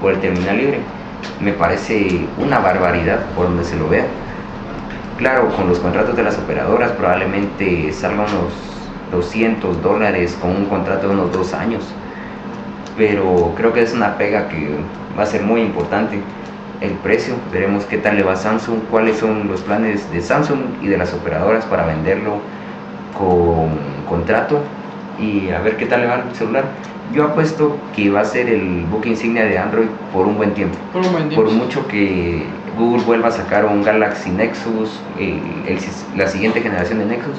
por 0.00 0.14
el 0.14 0.20
terminal 0.20 0.56
libre. 0.56 0.80
Me 1.38 1.52
parece 1.52 2.26
una 2.38 2.60
barbaridad 2.60 3.26
por 3.36 3.48
donde 3.48 3.64
se 3.64 3.76
lo 3.76 3.90
vea. 3.90 4.06
Claro, 5.18 5.54
con 5.54 5.68
los 5.68 5.80
contratos 5.80 6.16
de 6.16 6.22
las 6.22 6.38
operadoras 6.38 6.92
probablemente 6.92 7.92
salga 7.92 8.22
unos 8.24 8.75
200 9.10 9.82
dólares 9.82 10.36
con 10.40 10.50
un 10.50 10.64
contrato 10.66 11.08
de 11.08 11.14
unos 11.14 11.32
dos 11.32 11.52
años 11.54 11.84
pero 12.96 13.52
creo 13.56 13.72
que 13.74 13.82
es 13.82 13.92
una 13.92 14.16
pega 14.16 14.48
que 14.48 14.70
va 15.18 15.24
a 15.24 15.26
ser 15.26 15.42
muy 15.42 15.60
importante. 15.60 16.18
El 16.80 16.92
precio, 16.92 17.34
veremos 17.52 17.84
qué 17.84 17.98
tal 17.98 18.16
le 18.16 18.22
va 18.22 18.32
a 18.32 18.36
Samsung, 18.36 18.78
cuáles 18.90 19.18
son 19.18 19.48
los 19.48 19.60
planes 19.60 20.10
de 20.12 20.22
Samsung 20.22 20.60
y 20.82 20.86
de 20.88 20.96
las 20.96 21.12
operadoras 21.12 21.66
para 21.66 21.84
venderlo 21.84 22.38
con 23.18 23.68
contrato 24.08 24.60
y 25.20 25.50
a 25.50 25.60
ver 25.60 25.76
qué 25.76 25.84
tal 25.86 26.00
le 26.02 26.06
va 26.06 26.14
al 26.14 26.34
celular. 26.34 26.64
Yo 27.12 27.24
apuesto 27.24 27.76
que 27.94 28.10
va 28.10 28.20
a 28.20 28.24
ser 28.24 28.48
el 28.48 28.86
buque 28.90 29.10
insignia 29.10 29.44
de 29.44 29.58
Android 29.58 29.88
por 30.12 30.26
un 30.26 30.36
buen 30.36 30.54
tiempo. 30.54 30.76
Por 30.92 31.02
un 31.04 31.12
buen 31.12 31.28
Por 31.30 31.46
tiempo. 31.48 31.64
mucho 31.64 31.86
que 31.88 32.44
Google 32.78 33.04
vuelva 33.04 33.28
a 33.28 33.32
sacar 33.32 33.64
un 33.66 33.82
Galaxy 33.84 34.30
Nexus, 34.30 35.00
el- 35.18 35.40
el- 35.66 35.78
la 36.18 36.26
siguiente 36.28 36.60
generación 36.60 36.98
de 36.98 37.06
Nexus, 37.06 37.36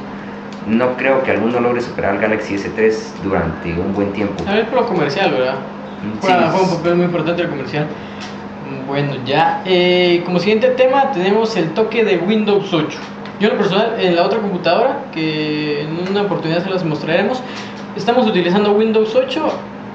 no 0.67 0.97
creo 0.97 1.23
que 1.23 1.31
alguno 1.31 1.59
logre 1.59 1.81
superar 1.81 2.11
al 2.15 2.19
Galaxy 2.19 2.55
S3 2.55 2.93
durante 3.23 3.73
un 3.73 3.93
buen 3.93 4.11
tiempo. 4.13 4.43
A 4.47 4.53
ver 4.55 4.65
por 4.67 4.81
lo 4.81 4.87
comercial, 4.87 5.31
¿verdad? 5.31 5.55
Sí, 6.01 6.17
Juega, 6.21 6.49
juega 6.51 6.67
un 6.67 6.77
papel 6.77 6.95
muy 6.95 7.05
importante 7.05 7.41
el 7.41 7.49
comercial. 7.49 7.85
Mm, 7.85 8.87
Bueno, 8.87 9.13
ya. 9.25 9.61
eh, 9.65 10.21
como 10.25 10.39
siguiente 10.39 10.67
tema 10.69 11.11
tenemos 11.11 11.55
el 11.55 11.71
toque 11.71 12.03
de 12.03 12.17
Windows 12.17 12.73
8. 12.73 12.99
Yo 13.39 13.47
en 13.49 13.53
lo 13.53 13.59
personal, 13.61 13.95
en 13.99 14.15
la 14.15 14.23
otra 14.23 14.39
computadora, 14.39 15.03
que 15.11 15.83
en 15.83 16.09
una 16.09 16.23
oportunidad 16.23 16.63
se 16.63 16.69
las 16.69 16.83
mostraremos, 16.83 17.41
estamos 17.95 18.27
utilizando 18.27 18.71
Windows 18.73 19.15
8 19.15 19.47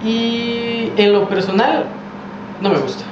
y 0.05 0.91
en 0.97 1.13
lo 1.13 1.29
personal 1.29 1.85
no 2.61 2.71
me 2.71 2.79
gusta. 2.79 3.05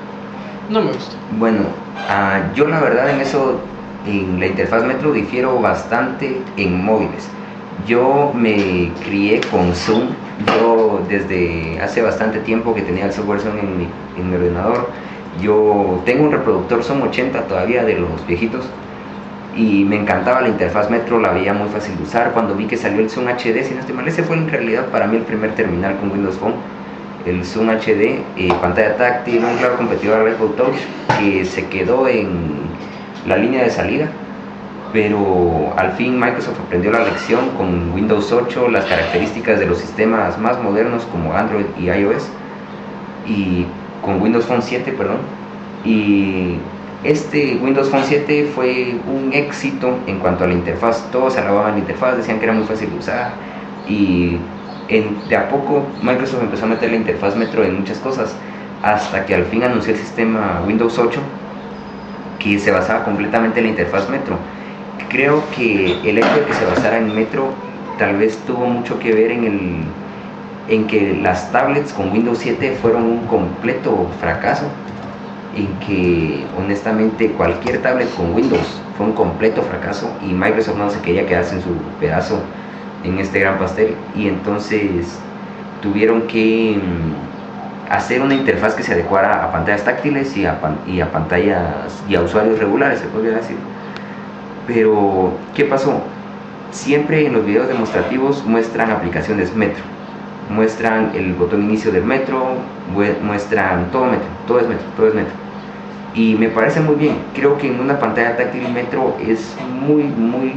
No 0.69 0.81
me 0.83 0.93
gusta. 0.93 1.17
Bueno, 1.37 1.63
ah, 2.09 2.43
yo 2.55 2.67
la 2.69 2.81
verdad 2.81 3.11
en 3.11 3.21
eso, 3.21 3.61
en 4.07 4.39
la 4.39 4.47
interfaz 4.47 4.85
Metro 4.85 5.13
difiero 5.13 5.59
bastante 5.61 6.41
en 6.57 6.85
móviles. 6.85 7.29
Yo 7.87 8.33
me 8.35 8.93
crié 9.05 9.41
con 9.51 9.75
Zoom, 9.75 10.09
yo 10.47 11.03
desde 11.09 11.81
hace 11.81 12.03
bastante 12.03 12.41
tiempo 12.41 12.75
que 12.75 12.83
tenía 12.83 13.07
el 13.07 13.13
software 13.13 13.41
Zoom 13.41 13.59
en 13.59 13.79
mi, 13.79 13.89
en 14.19 14.31
mi 14.31 14.37
ordenador, 14.37 14.89
yo 15.41 16.01
tengo 16.05 16.25
un 16.25 16.33
reproductor 16.33 16.83
Zoom 16.83 17.03
80 17.03 17.47
todavía 17.47 17.85
de 17.85 17.95
los 17.95 18.27
viejitos 18.27 18.69
y 19.57 19.85
me 19.85 19.97
encantaba 19.97 20.41
la 20.41 20.49
interfaz 20.49 20.91
Metro, 20.91 21.19
la 21.21 21.31
veía 21.31 21.53
muy 21.53 21.69
fácil 21.69 21.97
de 21.97 22.03
usar. 22.05 22.33
Cuando 22.33 22.55
vi 22.55 22.67
que 22.67 22.77
salió 22.77 23.01
el 23.01 23.11
Zoom 23.11 23.27
HD, 23.29 23.65
si 23.65 23.75
no 23.75 23.81
estoy 23.81 23.95
mal, 23.95 24.07
ese 24.07 24.23
fue 24.23 24.37
en 24.37 24.49
realidad 24.49 24.87
para 24.87 25.07
mí 25.07 25.17
el 25.17 25.23
primer 25.23 25.55
terminal 25.55 25.97
con 25.99 26.11
Windows 26.11 26.37
Phone. 26.37 26.55
El 27.27 27.45
Zoom 27.45 27.69
HD, 27.69 28.23
eh, 28.37 28.49
pantalla 28.61 28.97
táctil, 28.97 29.45
un 29.45 29.57
claro 29.59 29.77
competidor 29.77 30.27
al 30.27 30.37
Touch 30.37 30.77
que 31.19 31.45
se 31.45 31.67
quedó 31.67 32.09
en 32.09 32.29
la 33.27 33.37
línea 33.37 33.63
de 33.63 33.71
salida, 33.71 34.09
pero 34.93 35.73
al 35.77 35.93
fin 35.93 36.19
Microsoft 36.19 36.59
aprendió 36.61 36.91
la 36.91 37.05
lección 37.05 37.51
con 37.57 37.93
Windows 37.93 38.33
8, 38.33 38.69
las 38.69 38.85
características 38.87 39.59
de 39.61 39.67
los 39.67 39.79
sistemas 39.79 40.39
más 40.39 40.61
modernos 40.61 41.05
como 41.05 41.35
Android 41.35 41.67
y 41.79 41.91
iOS, 41.91 42.29
y 43.27 43.67
con 44.03 44.21
Windows 44.21 44.47
Phone 44.47 44.63
7, 44.63 44.93
perdón, 44.93 45.19
y 45.85 46.57
este 47.05 47.59
Windows 47.63 47.89
Phone 47.89 48.05
7 48.05 48.51
fue 48.55 48.97
un 49.07 49.33
éxito 49.33 49.99
en 50.07 50.19
cuanto 50.19 50.45
a 50.45 50.47
la 50.49 50.55
interfaz, 50.55 51.09
todos 51.13 51.37
alababan 51.37 51.73
la 51.73 51.79
interfaz, 51.79 52.17
decían 52.17 52.39
que 52.39 52.45
era 52.45 52.53
muy 52.53 52.65
fácil 52.65 52.91
de 52.91 52.99
usar, 52.99 53.33
y 53.89 54.39
de 55.29 55.37
a 55.37 55.49
poco 55.49 55.87
Microsoft 56.03 56.43
empezó 56.43 56.65
a 56.65 56.69
meter 56.69 56.91
la 56.91 56.97
interfaz 56.97 57.37
Metro 57.37 57.63
en 57.63 57.79
muchas 57.79 57.99
cosas, 57.99 58.35
hasta 58.83 59.25
que 59.25 59.35
al 59.35 59.45
fin 59.45 59.63
anunció 59.63 59.93
el 59.93 59.99
sistema 60.01 60.63
Windows 60.67 60.99
8, 60.99 61.21
que 62.41 62.59
se 62.59 62.71
basaba 62.71 63.05
completamente 63.05 63.61
en 63.61 63.67
la 63.67 63.71
interfaz 63.71 64.09
Metro. 64.09 64.37
Creo 65.11 65.51
que 65.51 66.09
el 66.09 66.19
hecho 66.19 66.35
de 66.41 66.45
que 66.47 66.55
se 66.55 66.65
basara 66.65 66.99
en 66.99 67.15
Metro 67.15 67.53
tal 67.99 68.17
vez 68.17 68.39
tuvo 68.47 68.67
mucho 68.67 68.99
que 68.99 69.13
ver 69.13 69.33
en, 69.33 69.45
el, 69.45 69.95
en 70.69 70.87
que 70.87 71.19
las 71.21 71.51
tablets 71.53 71.93
con 71.93 72.13
Windows 72.13 72.39
7 72.39 72.79
fueron 72.81 73.05
un 73.05 73.27
completo 73.27 74.09
fracaso, 74.21 74.67
en 75.53 75.79
que 75.81 76.47
honestamente 76.57 77.33
cualquier 77.33 77.83
tablet 77.83 78.15
con 78.15 78.33
Windows 78.35 78.85
fue 78.97 79.07
un 79.07 79.15
completo 79.15 79.63
fracaso 79.63 80.17
y 80.23 80.33
Microsoft 80.33 80.79
no 80.79 80.91
se 80.91 81.01
quería 81.01 81.27
quedarse 81.27 81.57
en 81.57 81.63
su 81.63 81.71
pedazo 82.01 82.49
en 83.03 83.19
este 83.19 83.41
gran 83.41 83.59
pastel 83.59 83.97
y 84.15 84.29
entonces 84.29 85.25
tuvieron 85.83 86.29
que 86.29 86.79
mm, 86.79 87.93
hacer 87.93 88.23
una 88.23 88.35
interfaz 88.35 88.75
que 88.75 88.83
se 88.85 88.93
adecuara 88.93 89.45
a 89.45 89.51
pantallas 89.53 89.85
táctiles 89.85 90.37
y 90.37 90.47
a, 90.47 90.61
pan- 90.61 90.79
y 90.87 91.01
a 91.01 91.11
pantallas 91.11 92.05
y 92.09 92.15
a 92.15 92.23
usuarios 92.23 92.59
regulares, 92.61 93.01
se 93.01 93.07
podría 93.09 93.33
decir. 93.37 93.57
Pero, 94.73 95.33
¿qué 95.57 95.65
pasó? 95.65 96.01
Siempre 96.71 97.27
en 97.27 97.33
los 97.33 97.45
videos 97.45 97.67
demostrativos 97.67 98.45
muestran 98.47 98.93
aplicaciones 98.93 99.53
Metro, 99.57 99.83
muestran 100.49 101.11
el 101.17 101.35
botón 101.35 101.65
inicio 101.65 101.91
del 101.91 102.05
Metro, 102.05 102.55
mue- 102.95 103.19
muestran 103.21 103.91
todo 103.91 104.05
Metro, 104.05 104.29
todo 104.47 104.61
es 104.61 104.69
Metro, 104.69 104.85
todo 104.97 105.09
es 105.09 105.15
Metro. 105.15 105.33
Y 106.15 106.37
me 106.37 106.51
parece 106.51 106.79
muy 106.79 106.95
bien, 106.95 107.17
creo 107.35 107.59
que 107.59 107.67
en 107.67 107.81
una 107.81 107.99
pantalla 107.99 108.37
táctil 108.37 108.69
Metro 108.73 109.17
es 109.27 109.57
muy, 109.89 110.05
muy 110.05 110.55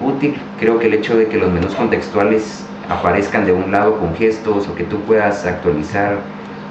útil. 0.00 0.36
Creo 0.60 0.78
que 0.78 0.86
el 0.86 0.94
hecho 0.94 1.16
de 1.16 1.26
que 1.26 1.36
los 1.36 1.50
menús 1.50 1.74
contextuales 1.74 2.64
aparezcan 2.88 3.44
de 3.44 3.52
un 3.52 3.72
lado 3.72 3.98
con 3.98 4.14
gestos 4.14 4.68
o 4.68 4.74
que 4.76 4.84
tú 4.84 5.00
puedas 5.00 5.44
actualizar 5.46 6.18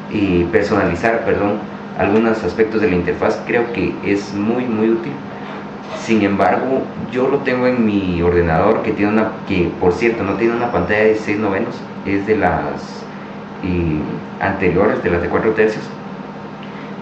y 0.09 0.45
personalizar, 0.45 1.25
perdón, 1.25 1.55
algunos 1.97 2.41
aspectos 2.45 2.79
de 2.79 2.87
la 2.91 2.95
interfaz, 2.95 3.41
creo 3.45 3.73
que 3.73 3.93
es 4.05 4.33
muy, 4.33 4.63
muy 4.63 4.89
útil. 4.89 5.11
Sin 6.05 6.23
embargo, 6.23 6.81
yo 7.11 7.27
lo 7.27 7.39
tengo 7.39 7.67
en 7.67 7.85
mi 7.85 8.21
ordenador 8.21 8.81
que 8.81 8.91
tiene 8.91 9.11
una, 9.11 9.31
que 9.47 9.71
por 9.79 9.93
cierto 9.93 10.23
no 10.23 10.33
tiene 10.33 10.55
una 10.55 10.71
pantalla 10.71 11.03
de 11.03 11.15
6 11.15 11.37
novenos, 11.37 11.75
es 12.05 12.25
de 12.25 12.37
las 12.37 13.03
anteriores, 14.39 15.03
de 15.03 15.11
las 15.11 15.21
de 15.21 15.29
4 15.29 15.51
tercios. 15.51 15.83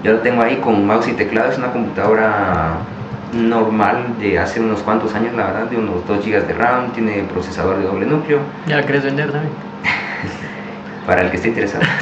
Yo 0.04 0.14
lo 0.14 0.20
tengo 0.20 0.42
ahí 0.42 0.58
con 0.58 0.86
mouse 0.86 1.08
y 1.08 1.14
teclado, 1.14 1.50
es 1.50 1.58
una 1.58 1.72
computadora 1.72 2.78
normal 3.34 4.16
de 4.20 4.38
hace 4.38 4.60
unos 4.60 4.82
cuantos 4.82 5.14
años, 5.16 5.34
la 5.34 5.46
verdad, 5.46 5.64
de 5.66 5.78
unos 5.78 6.06
2 6.06 6.26
GB 6.26 6.48
de 6.48 6.54
RAM, 6.54 6.92
tiene 6.92 7.24
procesador 7.32 7.78
de 7.78 7.86
doble 7.86 8.06
núcleo. 8.06 8.40
Ya 8.68 8.78
la 8.78 8.86
querés 8.86 9.04
vender 9.04 9.32
también. 9.32 9.54
para 11.08 11.22
el 11.22 11.32
que 11.32 11.38
esté 11.38 11.50
interesado. 11.50 11.84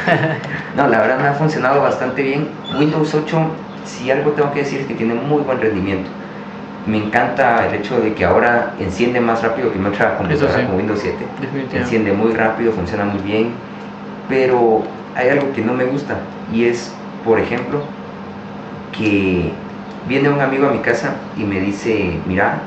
No, 0.76 0.88
la 0.88 1.00
verdad 1.00 1.20
me 1.20 1.28
ha 1.28 1.34
funcionado 1.34 1.82
bastante 1.82 2.22
bien. 2.22 2.50
Windows 2.78 3.12
8, 3.16 3.50
si 3.84 4.12
algo 4.12 4.30
tengo 4.34 4.54
que 4.54 4.60
decir 4.60 4.82
es 4.82 4.86
que 4.86 4.94
tiene 4.94 5.16
muy 5.16 5.42
buen 5.42 5.60
rendimiento. 5.60 6.08
Me 6.88 6.98
encanta 6.98 7.68
el 7.68 7.76
hecho 7.76 8.00
de 8.00 8.14
que 8.14 8.24
ahora 8.24 8.74
enciende 8.80 9.20
más 9.20 9.44
rápido 9.44 9.72
que 9.74 9.78
mi 9.78 9.88
otra 9.88 10.18
computadora 10.18 10.60
sí. 10.60 10.66
como 10.66 10.78
Windows 10.78 11.00
7. 11.02 11.18
Definitivamente. 11.42 11.78
Enciende 11.78 12.14
muy 12.14 12.34
rápido, 12.34 12.72
funciona 12.72 13.04
muy 13.04 13.22
bien. 13.22 13.52
Pero 14.30 14.84
hay 15.16 15.30
algo 15.30 15.52
que 15.54 15.62
no 15.62 15.74
me 15.74 15.84
gusta 15.84 16.16
y 16.54 16.66
es, 16.66 16.94
por 17.26 17.40
ejemplo, 17.40 17.82
que 18.98 19.52
viene 20.08 20.30
un 20.30 20.40
amigo 20.40 20.68
a 20.68 20.72
mi 20.72 20.80
casa 20.80 21.16
y 21.38 21.44
me 21.44 21.60
dice, 21.60 22.12
mira, 22.26 22.60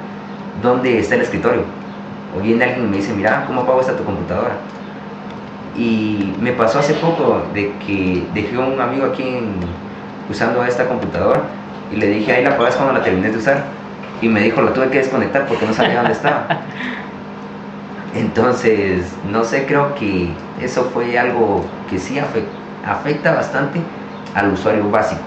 ¿dónde 0.62 0.98
está 0.98 1.14
el 1.14 1.22
escritorio? 1.22 1.62
O 2.36 2.40
viene 2.40 2.64
alguien 2.64 2.84
y 2.86 2.88
me 2.88 2.96
dice, 2.98 3.12
mira, 3.14 3.44
¿cómo 3.46 3.62
apago 3.62 3.80
esta 3.80 3.96
tu 3.96 4.04
computadora? 4.04 4.52
Y 5.76 6.34
me 6.40 6.52
pasó 6.52 6.78
hace 6.80 6.94
poco 6.94 7.42
de 7.54 7.72
que 7.86 8.26
dejé 8.34 8.56
a 8.56 8.60
un 8.60 8.80
amigo 8.80 9.06
aquí 9.06 9.22
en- 9.22 9.54
usando 10.28 10.62
esta 10.64 10.86
computadora 10.86 11.40
y 11.92 11.96
le 11.96 12.06
dije, 12.08 12.32
ahí 12.32 12.44
la 12.44 12.50
apagas 12.50 12.76
cuando 12.76 12.94
la 12.94 13.02
termines 13.02 13.32
de 13.32 13.38
usar. 13.38 13.79
Y 14.20 14.28
me 14.28 14.40
dijo, 14.40 14.60
la 14.62 14.72
tuve 14.72 14.90
que 14.90 14.98
desconectar 14.98 15.46
porque 15.46 15.66
no 15.66 15.72
sabía 15.72 15.98
dónde 15.98 16.12
estaba. 16.12 16.46
Entonces, 18.14 19.06
no 19.30 19.44
sé, 19.44 19.66
creo 19.66 19.94
que 19.94 20.34
eso 20.60 20.84
fue 20.92 21.18
algo 21.18 21.64
que 21.88 21.98
sí 21.98 22.16
afe- 22.18 22.44
afecta 22.84 23.32
bastante 23.34 23.80
al 24.34 24.52
usuario 24.52 24.90
básico. 24.90 25.22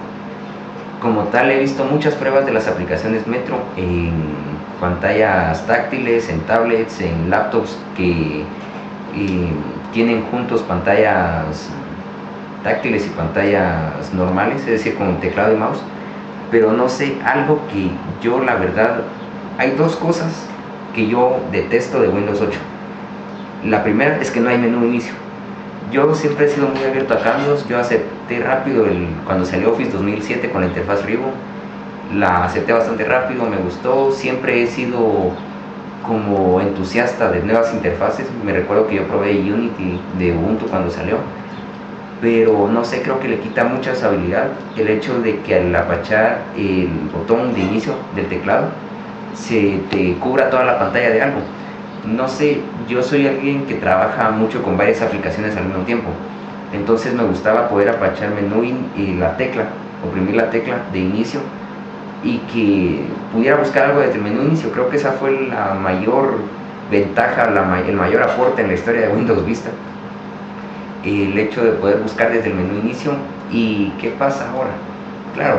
Como 1.00 1.24
tal, 1.24 1.50
he 1.50 1.58
visto 1.58 1.84
muchas 1.84 2.14
pruebas 2.14 2.46
de 2.46 2.52
las 2.52 2.66
aplicaciones 2.68 3.26
Metro 3.26 3.58
en 3.76 4.60
pantallas 4.80 5.66
táctiles, 5.66 6.28
en 6.30 6.40
tablets, 6.46 7.00
en 7.00 7.30
laptops 7.30 7.76
que 7.96 8.42
eh, 9.14 9.52
tienen 9.92 10.22
juntos 10.30 10.62
pantallas 10.62 11.70
táctiles 12.62 13.06
y 13.06 13.10
pantallas 13.10 14.12
normales, 14.14 14.60
es 14.62 14.66
decir, 14.66 14.94
con 14.96 15.20
teclado 15.20 15.52
y 15.52 15.56
mouse. 15.56 15.82
Pero 16.50 16.72
no 16.72 16.88
sé, 16.88 17.16
algo 17.24 17.60
que 17.72 17.90
yo 18.22 18.40
la 18.40 18.54
verdad, 18.56 19.02
hay 19.58 19.72
dos 19.72 19.96
cosas 19.96 20.32
que 20.94 21.08
yo 21.08 21.40
detesto 21.52 22.00
de 22.00 22.08
Windows 22.08 22.40
8. 22.40 22.58
La 23.64 23.82
primera 23.82 24.18
es 24.20 24.30
que 24.30 24.40
no 24.40 24.50
hay 24.50 24.58
menú 24.58 24.84
inicio. 24.84 25.14
Yo 25.90 26.14
siempre 26.14 26.46
he 26.46 26.48
sido 26.48 26.68
muy 26.68 26.84
abierto 26.84 27.14
a 27.14 27.20
cambios. 27.20 27.66
Yo 27.68 27.78
acepté 27.78 28.40
rápido 28.40 28.84
cuando 29.24 29.44
salió 29.44 29.72
Office 29.72 29.90
2007 29.90 30.50
con 30.50 30.62
la 30.62 30.68
interfaz 30.68 31.04
Rivo. 31.04 31.26
La 32.14 32.44
acepté 32.44 32.72
bastante 32.72 33.04
rápido, 33.04 33.44
me 33.44 33.56
gustó. 33.56 34.12
Siempre 34.12 34.62
he 34.62 34.66
sido 34.66 35.32
como 36.06 36.60
entusiasta 36.60 37.30
de 37.30 37.42
nuevas 37.42 37.72
interfaces. 37.72 38.26
Me 38.44 38.52
recuerdo 38.52 38.86
que 38.86 38.96
yo 38.96 39.06
probé 39.06 39.32
Unity 39.32 40.00
de 40.18 40.32
Ubuntu 40.32 40.66
cuando 40.66 40.90
salió. 40.90 41.18
Pero 42.20 42.68
no 42.68 42.84
sé, 42.84 43.02
creo 43.02 43.20
que 43.20 43.28
le 43.28 43.40
quita 43.40 43.64
mucha 43.64 43.92
usabilidad 43.92 44.48
el 44.76 44.88
hecho 44.88 45.20
de 45.20 45.40
que 45.40 45.56
al 45.56 45.74
apachar 45.74 46.42
el 46.56 46.88
botón 47.12 47.54
de 47.54 47.60
inicio 47.60 47.94
del 48.14 48.26
teclado 48.28 48.68
se 49.34 49.80
te 49.90 50.14
cubra 50.14 50.48
toda 50.48 50.64
la 50.64 50.78
pantalla 50.78 51.10
de 51.10 51.22
algo 51.22 51.40
no 52.06 52.28
sé, 52.28 52.60
yo 52.88 53.02
soy 53.02 53.26
alguien 53.26 53.64
que 53.66 53.74
trabaja 53.74 54.30
mucho 54.30 54.62
con 54.62 54.76
varias 54.76 55.00
aplicaciones 55.00 55.56
al 55.56 55.64
mismo 55.64 55.84
tiempo. 55.84 56.10
Entonces 56.72 57.14
me 57.14 57.22
gustaba 57.24 57.68
poder 57.68 57.88
apachar 57.88 58.30
menú 58.30 58.62
y 58.96 59.14
la 59.14 59.36
tecla, 59.36 59.64
oprimir 60.06 60.34
la 60.34 60.50
tecla 60.50 60.82
de 60.92 60.98
inicio 60.98 61.40
y 62.22 62.38
que 62.52 63.04
pudiera 63.32 63.56
buscar 63.56 63.86
algo 63.86 64.00
desde 64.00 64.14
el 64.14 64.22
menú 64.22 64.42
inicio. 64.42 64.70
Creo 64.70 64.90
que 64.90 64.96
esa 64.96 65.12
fue 65.12 65.48
la 65.48 65.74
mayor 65.74 66.38
ventaja, 66.90 67.50
la 67.50 67.80
el 67.80 67.96
mayor 67.96 68.22
aporte 68.22 68.62
en 68.62 68.68
la 68.68 68.74
historia 68.74 69.02
de 69.02 69.08
Windows 69.08 69.44
Vista. 69.46 69.70
El 71.04 71.38
hecho 71.38 71.64
de 71.64 71.72
poder 71.72 71.98
buscar 71.98 72.32
desde 72.32 72.48
el 72.50 72.54
menú 72.54 72.78
inicio. 72.78 73.12
¿Y 73.50 73.90
qué 74.00 74.08
pasa 74.10 74.50
ahora? 74.50 74.70
Claro, 75.34 75.58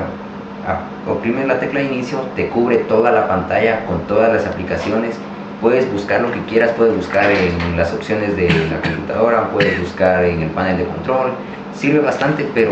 a- 0.67 1.11
oprimes 1.11 1.47
la 1.47 1.59
tecla 1.59 1.79
de 1.81 1.85
inicio, 1.87 2.19
te 2.35 2.47
cubre 2.49 2.77
toda 2.77 3.11
la 3.11 3.27
pantalla 3.27 3.85
con 3.85 4.01
todas 4.07 4.33
las 4.33 4.45
aplicaciones 4.45 5.15
puedes 5.61 5.91
buscar 5.91 6.21
lo 6.21 6.31
que 6.31 6.39
quieras, 6.41 6.71
puedes 6.77 6.95
buscar 6.95 7.25
en 7.31 7.77
las 7.77 7.93
opciones 7.93 8.35
de 8.35 8.49
la 8.49 8.81
computadora, 8.81 9.49
puedes 9.49 9.79
buscar 9.79 10.23
en 10.25 10.43
el 10.43 10.49
panel 10.49 10.77
de 10.77 10.85
control, 10.85 11.31
sirve 11.73 11.99
bastante, 11.99 12.47
pero 12.53 12.71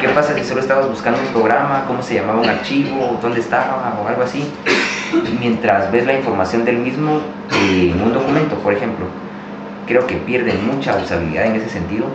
¿qué 0.00 0.08
pasa 0.08 0.34
si 0.34 0.44
solo 0.44 0.60
estabas 0.60 0.88
buscando 0.88 1.18
un 1.20 1.26
programa, 1.28 1.84
cómo 1.86 2.02
se 2.02 2.14
llamaba 2.14 2.40
un 2.40 2.48
archivo, 2.48 3.18
dónde 3.22 3.40
estaba 3.40 3.98
o 4.02 4.06
algo 4.08 4.22
así? 4.22 4.44
Mientras 5.40 5.90
ves 5.90 6.04
la 6.06 6.14
información 6.14 6.64
del 6.64 6.78
mismo 6.78 7.20
en 7.52 8.02
un 8.02 8.12
documento, 8.12 8.56
por 8.56 8.72
ejemplo, 8.74 9.06
creo 9.90 10.06
que 10.06 10.14
pierden 10.18 10.64
mucha 10.64 10.96
usabilidad 10.96 11.46
en 11.46 11.56
ese 11.56 11.68
sentido. 11.68 12.06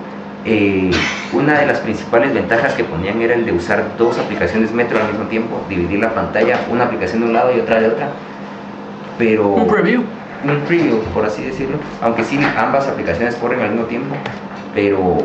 Eh, 0.45 0.89
una 1.33 1.59
de 1.59 1.65
las 1.65 1.79
principales 1.79 2.33
ventajas 2.33 2.73
que 2.73 2.85
ponían 2.85 3.21
era 3.21 3.33
el 3.33 3.45
de 3.45 3.51
usar 3.51 3.83
dos 3.97 4.17
aplicaciones 4.17 4.71
Metro 4.71 4.97
al 4.97 5.09
mismo 5.09 5.25
tiempo, 5.25 5.59
dividir 5.67 5.99
la 5.99 6.13
pantalla, 6.13 6.61
una 6.71 6.85
aplicación 6.85 7.21
de 7.21 7.27
un 7.27 7.33
lado 7.33 7.53
y 7.53 7.59
otra 7.59 7.81
de 7.81 7.87
otra, 7.87 8.09
pero 9.17 9.49
Un 9.49 9.67
preview. 9.67 10.03
un 10.45 10.59
preview, 10.61 10.99
por 11.13 11.25
así 11.25 11.43
decirlo, 11.43 11.77
aunque 12.01 12.23
sí 12.23 12.39
ambas 12.57 12.87
aplicaciones 12.87 13.35
corren 13.35 13.59
al 13.59 13.71
mismo 13.71 13.87
tiempo, 13.87 14.15
pero 14.73 15.17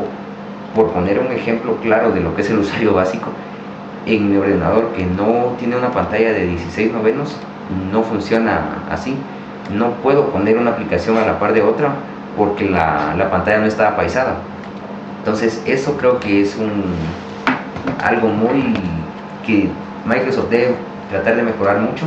por 0.74 0.90
poner 0.90 1.20
un 1.20 1.30
ejemplo 1.30 1.76
claro 1.82 2.10
de 2.10 2.20
lo 2.20 2.34
que 2.34 2.42
es 2.42 2.50
el 2.50 2.58
usuario 2.58 2.94
básico, 2.94 3.30
en 4.06 4.28
mi 4.28 4.36
ordenador 4.38 4.88
que 4.96 5.04
no 5.04 5.54
tiene 5.56 5.76
una 5.76 5.92
pantalla 5.92 6.32
de 6.32 6.46
16 6.46 6.92
novenos, 6.92 7.36
no 7.92 8.02
funciona 8.02 8.82
así. 8.90 9.16
No 9.72 9.90
puedo 10.02 10.30
poner 10.30 10.56
una 10.56 10.70
aplicación 10.70 11.16
a 11.16 11.24
la 11.24 11.38
par 11.38 11.52
de 11.52 11.62
otra 11.62 11.90
porque 12.36 12.68
la, 12.68 13.14
la 13.16 13.30
pantalla 13.30 13.58
no 13.58 13.66
está 13.66 13.88
apaisada. 13.88 14.36
Entonces 15.18 15.62
eso 15.66 15.96
creo 15.96 16.18
que 16.20 16.42
es 16.42 16.56
un 16.56 16.94
algo 18.02 18.28
muy 18.28 18.74
que 19.46 19.68
Microsoft 20.06 20.48
debe 20.50 20.74
tratar 21.10 21.36
de 21.36 21.42
mejorar 21.42 21.78
mucho 21.80 22.06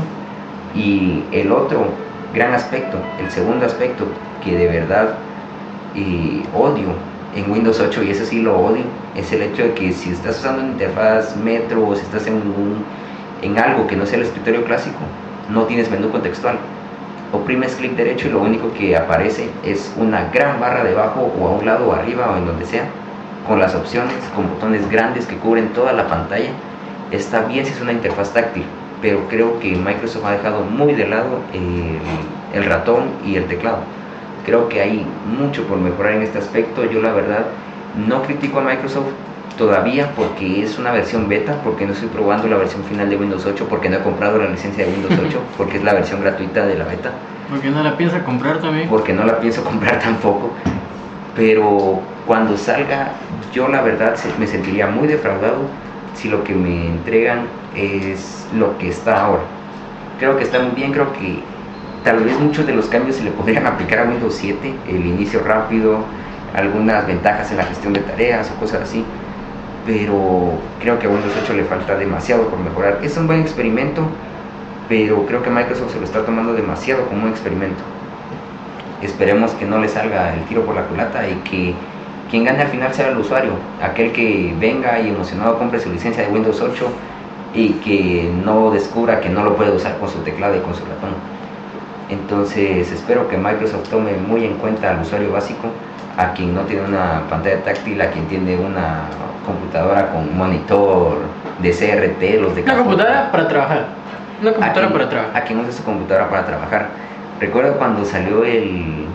y 0.76 1.24
el 1.32 1.52
otro 1.52 1.86
gran 2.34 2.54
aspecto, 2.54 2.98
el 3.20 3.30
segundo 3.30 3.66
aspecto 3.66 4.06
que 4.44 4.58
de 4.58 4.68
verdad 4.68 5.10
eh, 5.96 6.44
odio 6.56 6.88
en 7.36 7.52
Windows 7.52 7.80
8, 7.80 8.04
y 8.04 8.12
ese 8.12 8.26
sí 8.26 8.42
lo 8.42 8.58
odio, 8.60 8.84
es 9.16 9.32
el 9.32 9.42
hecho 9.44 9.64
de 9.64 9.74
que 9.74 9.92
si 9.92 10.12
estás 10.12 10.40
usando 10.40 10.62
una 10.62 10.72
interfaz 10.72 11.36
Metro 11.36 11.88
o 11.88 11.96
si 11.96 12.02
estás 12.02 12.26
en, 12.28 12.36
un- 12.36 12.84
en 13.42 13.58
algo 13.60 13.86
que 13.88 13.96
no 13.96 14.06
sea 14.06 14.18
el 14.20 14.26
escritorio 14.26 14.64
clásico, 14.64 15.00
no 15.50 15.64
tienes 15.64 15.90
menú 15.92 16.10
contextual. 16.10 16.58
Oprimes 17.34 17.74
clic 17.74 17.96
derecho 17.96 18.28
y 18.28 18.32
lo 18.32 18.42
único 18.42 18.72
que 18.74 18.96
aparece 18.96 19.50
es 19.66 19.92
una 19.98 20.30
gran 20.32 20.60
barra 20.60 20.84
debajo 20.84 21.34
o 21.40 21.48
a 21.48 21.52
un 21.52 21.66
lado 21.66 21.90
o 21.90 21.94
arriba 21.94 22.30
o 22.30 22.38
en 22.38 22.46
donde 22.46 22.64
sea, 22.64 22.86
con 23.48 23.60
las 23.60 23.74
opciones, 23.74 24.16
con 24.36 24.48
botones 24.48 24.88
grandes 24.90 25.26
que 25.26 25.38
cubren 25.38 25.70
toda 25.70 25.94
la 25.94 26.08
pantalla. 26.08 26.52
Está 27.12 27.42
bien 27.42 27.66
si 27.66 27.74
es 27.74 27.82
una 27.82 27.92
interfaz 27.92 28.34
táctil, 28.34 28.66
pero 29.02 29.28
creo 29.30 29.60
que 29.60 29.76
Microsoft 29.76 30.26
ha 30.26 30.34
dejado 30.34 30.62
muy 30.62 30.94
de 30.94 31.08
lado 31.08 31.40
el, 31.54 31.98
el 32.54 32.66
ratón 32.70 33.06
y 33.26 33.36
el 33.36 33.46
teclado. 33.48 33.80
Creo 34.46 34.70
que 34.70 34.82
hay 34.82 35.06
mucho 35.26 35.66
por 35.66 35.80
mejorar 35.80 36.14
en 36.14 36.22
este 36.22 36.38
aspecto. 36.38 36.86
Yo 36.86 37.02
la 37.02 37.14
verdad 37.14 37.46
no 38.08 38.22
critico 38.22 38.60
a 38.60 38.64
Microsoft 38.64 39.10
todavía 39.58 40.12
porque 40.16 40.64
es 40.64 40.78
una 40.80 40.92
versión 40.92 41.28
beta, 41.28 41.56
porque 41.64 41.86
no 41.86 41.94
estoy 41.94 42.10
probando 42.10 42.48
la 42.48 42.58
versión 42.58 42.84
final 42.84 43.10
de 43.10 43.18
Windows 43.18 43.46
8, 43.46 43.68
porque 43.70 43.90
no 43.90 43.98
he 43.98 44.00
comprado 44.00 44.38
la 44.40 44.50
licencia 44.50 44.86
de 44.86 44.92
Windows 44.92 45.14
8, 45.28 45.40
porque 45.58 45.78
es 45.78 45.84
la 45.84 45.94
versión 45.94 46.22
gratuita 46.22 46.66
de 46.66 46.76
la 46.76 46.86
beta, 46.86 47.12
Porque 47.50 47.70
no 47.70 47.84
la 47.84 47.96
piensa 47.98 48.24
comprar 48.24 48.60
también. 48.60 48.90
porque 48.90 49.14
no 49.14 49.24
la 49.26 49.40
pienso 49.40 49.64
comprar 49.70 50.00
tampoco. 50.00 50.52
Pero 51.36 52.00
cuando 52.28 52.58
salga, 52.58 53.12
yo 53.54 53.68
la 53.68 53.82
verdad 53.82 54.16
me 54.40 54.48
sentiría 54.48 54.88
muy 54.88 55.08
defraudado 55.08 55.62
si 56.14 56.30
lo 56.30 56.44
que 56.44 56.54
me 56.54 56.88
entregan 56.88 57.42
es 57.76 58.48
lo 58.56 58.78
que 58.78 58.90
está 58.90 59.26
ahora. 59.26 59.42
Creo 60.20 60.38
que 60.38 60.44
está 60.44 60.60
muy 60.60 60.72
bien, 60.76 60.92
creo 60.94 61.12
que 61.14 61.40
tal 62.04 62.20
vez 62.24 62.40
muchos 62.40 62.68
de 62.68 62.74
los 62.74 62.86
cambios 62.86 63.16
se 63.16 63.24
le 63.24 63.32
podrían 63.32 63.66
aplicar 63.66 64.00
a 64.00 64.04
Windows 64.04 64.36
7, 64.36 64.74
el 64.88 65.06
inicio 65.06 65.42
rápido, 65.44 66.00
algunas 66.56 67.08
ventajas 67.08 67.50
en 67.50 67.58
la 67.58 67.64
gestión 67.64 67.94
de 67.94 68.02
tareas 68.02 68.52
o 68.56 68.60
cosas 68.60 68.82
así, 68.84 69.04
pero 69.86 70.54
creo 70.80 71.00
que 71.00 71.08
a 71.08 71.10
Windows 71.10 71.34
8 71.44 71.54
le 71.54 71.64
falta 71.66 71.96
demasiado 71.96 72.48
por 72.48 72.60
mejorar. 72.60 73.00
Es 73.04 73.18
un 73.18 73.28
buen 73.28 73.42
experimento, 73.42 74.02
pero 74.88 75.26
creo 75.26 75.44
que 75.44 75.50
Microsoft 75.50 75.94
se 75.94 76.00
lo 76.00 76.06
está 76.06 76.26
tomando 76.26 76.54
demasiado 76.54 77.06
como 77.08 77.24
un 77.24 77.30
experimento. 77.30 77.84
Esperemos 79.02 79.52
que 79.52 79.66
no 79.66 79.80
le 79.80 79.90
salga 79.90 80.34
el 80.34 80.44
tiro 80.46 80.66
por 80.66 80.76
la 80.76 80.84
culata 80.84 81.28
y 81.28 81.36
que 81.50 81.74
quien 82.30 82.46
gane 82.46 82.62
al 82.62 82.70
final 82.70 82.94
sea 82.94 83.10
el 83.10 83.18
usuario, 83.18 83.52
aquel 83.82 84.12
que 84.12 84.56
venga 84.60 85.00
y 85.00 85.10
emocionado 85.10 85.58
compre 85.60 85.80
su 85.80 85.92
licencia 85.92 86.24
de 86.24 86.30
Windows 86.32 86.62
8 86.62 86.88
y 87.54 87.70
que 87.74 88.32
no 88.44 88.72
descubra 88.72 89.20
que 89.20 89.30
no 89.30 89.44
lo 89.44 89.56
puede 89.56 89.72
usar 89.72 90.00
con 90.00 90.10
su 90.10 90.20
teclado 90.20 90.56
y 90.56 90.60
con 90.62 90.74
su 90.74 90.82
ratón. 90.86 91.12
Entonces 92.10 92.92
espero 92.92 93.28
que 93.28 93.38
Microsoft 93.38 93.90
tome 93.90 94.14
muy 94.14 94.46
en 94.46 94.56
cuenta 94.56 94.92
al 94.92 95.02
usuario 95.02 95.32
básico, 95.32 95.68
a 96.18 96.34
quien 96.34 96.54
no 96.56 96.62
tiene 96.62 96.84
una 96.86 97.24
pantalla 97.30 97.64
táctil, 97.64 98.02
a 98.02 98.10
quien 98.12 98.26
tiene 98.28 98.56
una 98.58 99.04
computadora 99.46 100.12
con 100.12 100.36
monitor 100.38 101.20
de 101.62 101.72
CRT, 101.72 102.42
los 102.42 102.56
de 102.56 102.64
Una 102.64 102.78
computadora 102.78 103.32
para 103.32 103.48
trabajar. 103.48 103.86
Una 104.42 104.54
computadora 104.54 104.92
para 104.92 105.10
trabajar. 105.10 105.38
A 105.38 105.46
quien 105.46 105.60
usa 105.60 105.72
su 105.72 105.84
computadora 105.84 106.30
para 106.30 106.46
trabajar. 106.46 106.90
Recuerdo 107.40 107.78
cuando 107.78 108.06
salió 108.06 108.44
el, 108.44 109.06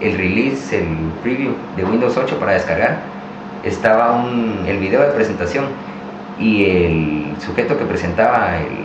el 0.00 0.16
release, 0.16 0.78
el 0.78 1.10
preview 1.22 1.52
de 1.76 1.84
Windows 1.84 2.16
8 2.16 2.38
para 2.38 2.52
descargar, 2.52 2.98
estaba 3.64 4.12
un, 4.12 4.64
el 4.66 4.78
video 4.78 5.02
de 5.02 5.08
presentación 5.08 5.66
y 6.38 6.64
el 6.64 7.36
sujeto 7.40 7.76
que 7.78 7.84
presentaba 7.84 8.58
el, 8.58 8.84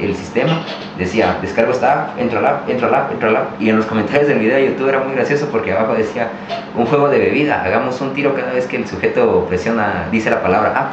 el 0.00 0.14
sistema 0.16 0.62
decía, 0.98 1.38
descargo 1.40 1.72
esta 1.72 1.92
app, 1.92 2.18
entro 2.18 2.38
al 2.38 2.46
app, 2.46 2.68
entro 2.68 2.88
al 2.88 2.94
app, 2.94 3.12
entro 3.12 3.28
al 3.28 3.36
app. 3.36 3.60
Y 3.60 3.70
en 3.70 3.76
los 3.76 3.86
comentarios 3.86 4.28
del 4.28 4.38
video 4.38 4.56
de 4.56 4.66
YouTube 4.66 4.88
era 4.88 5.00
muy 5.00 5.14
gracioso 5.14 5.48
porque 5.50 5.72
abajo 5.72 5.94
decía, 5.94 6.28
un 6.76 6.86
juego 6.86 7.08
de 7.08 7.18
bebida, 7.18 7.62
hagamos 7.62 8.00
un 8.00 8.14
tiro 8.14 8.34
cada 8.34 8.52
vez 8.52 8.66
que 8.66 8.76
el 8.76 8.86
sujeto 8.86 9.46
presiona, 9.48 10.08
dice 10.10 10.30
la 10.30 10.42
palabra 10.42 10.70
app. 10.76 10.90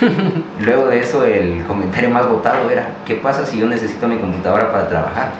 Luego 0.60 0.86
de 0.86 1.00
eso 1.00 1.24
el 1.24 1.64
comentario 1.64 2.10
más 2.10 2.28
votado 2.28 2.70
era, 2.70 2.88
¿qué 3.04 3.16
pasa 3.16 3.44
si 3.44 3.58
yo 3.58 3.66
necesito 3.66 4.08
mi 4.08 4.16
computadora 4.16 4.72
para 4.72 4.88
trabajar? 4.88 5.30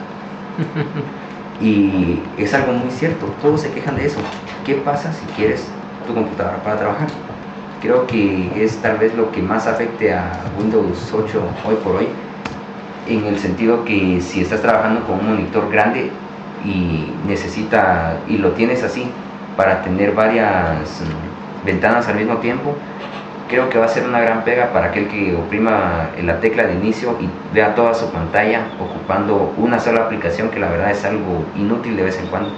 Y 1.60 2.18
es 2.38 2.54
algo 2.54 2.72
muy 2.72 2.90
cierto, 2.90 3.26
todos 3.42 3.60
se 3.60 3.70
quejan 3.70 3.96
de 3.96 4.06
eso. 4.06 4.18
¿Qué 4.64 4.76
pasa 4.76 5.12
si 5.12 5.26
quieres 5.36 5.66
tu 6.06 6.14
computadora 6.14 6.56
para 6.62 6.78
trabajar? 6.78 7.08
Creo 7.82 8.06
que 8.06 8.50
es 8.56 8.78
tal 8.78 8.96
vez 8.96 9.14
lo 9.14 9.30
que 9.30 9.42
más 9.42 9.66
afecte 9.66 10.12
a 10.12 10.32
Windows 10.58 11.12
8 11.12 11.42
hoy 11.66 11.74
por 11.84 11.96
hoy, 11.96 12.08
en 13.10 13.26
el 13.26 13.38
sentido 13.38 13.84
que 13.84 14.20
si 14.20 14.40
estás 14.40 14.62
trabajando 14.62 15.04
con 15.04 15.20
un 15.20 15.28
monitor 15.30 15.70
grande 15.70 16.10
y 16.64 17.12
necesita 17.26 18.18
y 18.28 18.38
lo 18.38 18.52
tienes 18.52 18.82
así 18.82 19.10
para 19.56 19.82
tener 19.82 20.12
varias 20.12 21.02
ventanas 21.64 22.08
al 22.08 22.16
mismo 22.16 22.36
tiempo, 22.36 22.76
creo 23.48 23.68
que 23.68 23.78
va 23.78 23.86
a 23.86 23.88
ser 23.88 24.06
una 24.06 24.20
gran 24.20 24.44
pega 24.44 24.72
para 24.72 24.86
aquel 24.86 25.08
que 25.08 25.34
oprima 25.34 26.10
la 26.22 26.38
tecla 26.40 26.64
de 26.64 26.74
inicio 26.74 27.16
y 27.20 27.28
vea 27.52 27.74
toda 27.74 27.94
su 27.94 28.10
pantalla 28.10 28.68
ocupando 28.78 29.52
una 29.56 29.80
sola 29.80 30.02
aplicación 30.02 30.50
que 30.50 30.60
la 30.60 30.70
verdad 30.70 30.92
es 30.92 31.04
algo 31.04 31.44
inútil 31.56 31.96
de 31.96 32.04
vez 32.04 32.18
en 32.18 32.26
cuando, 32.28 32.50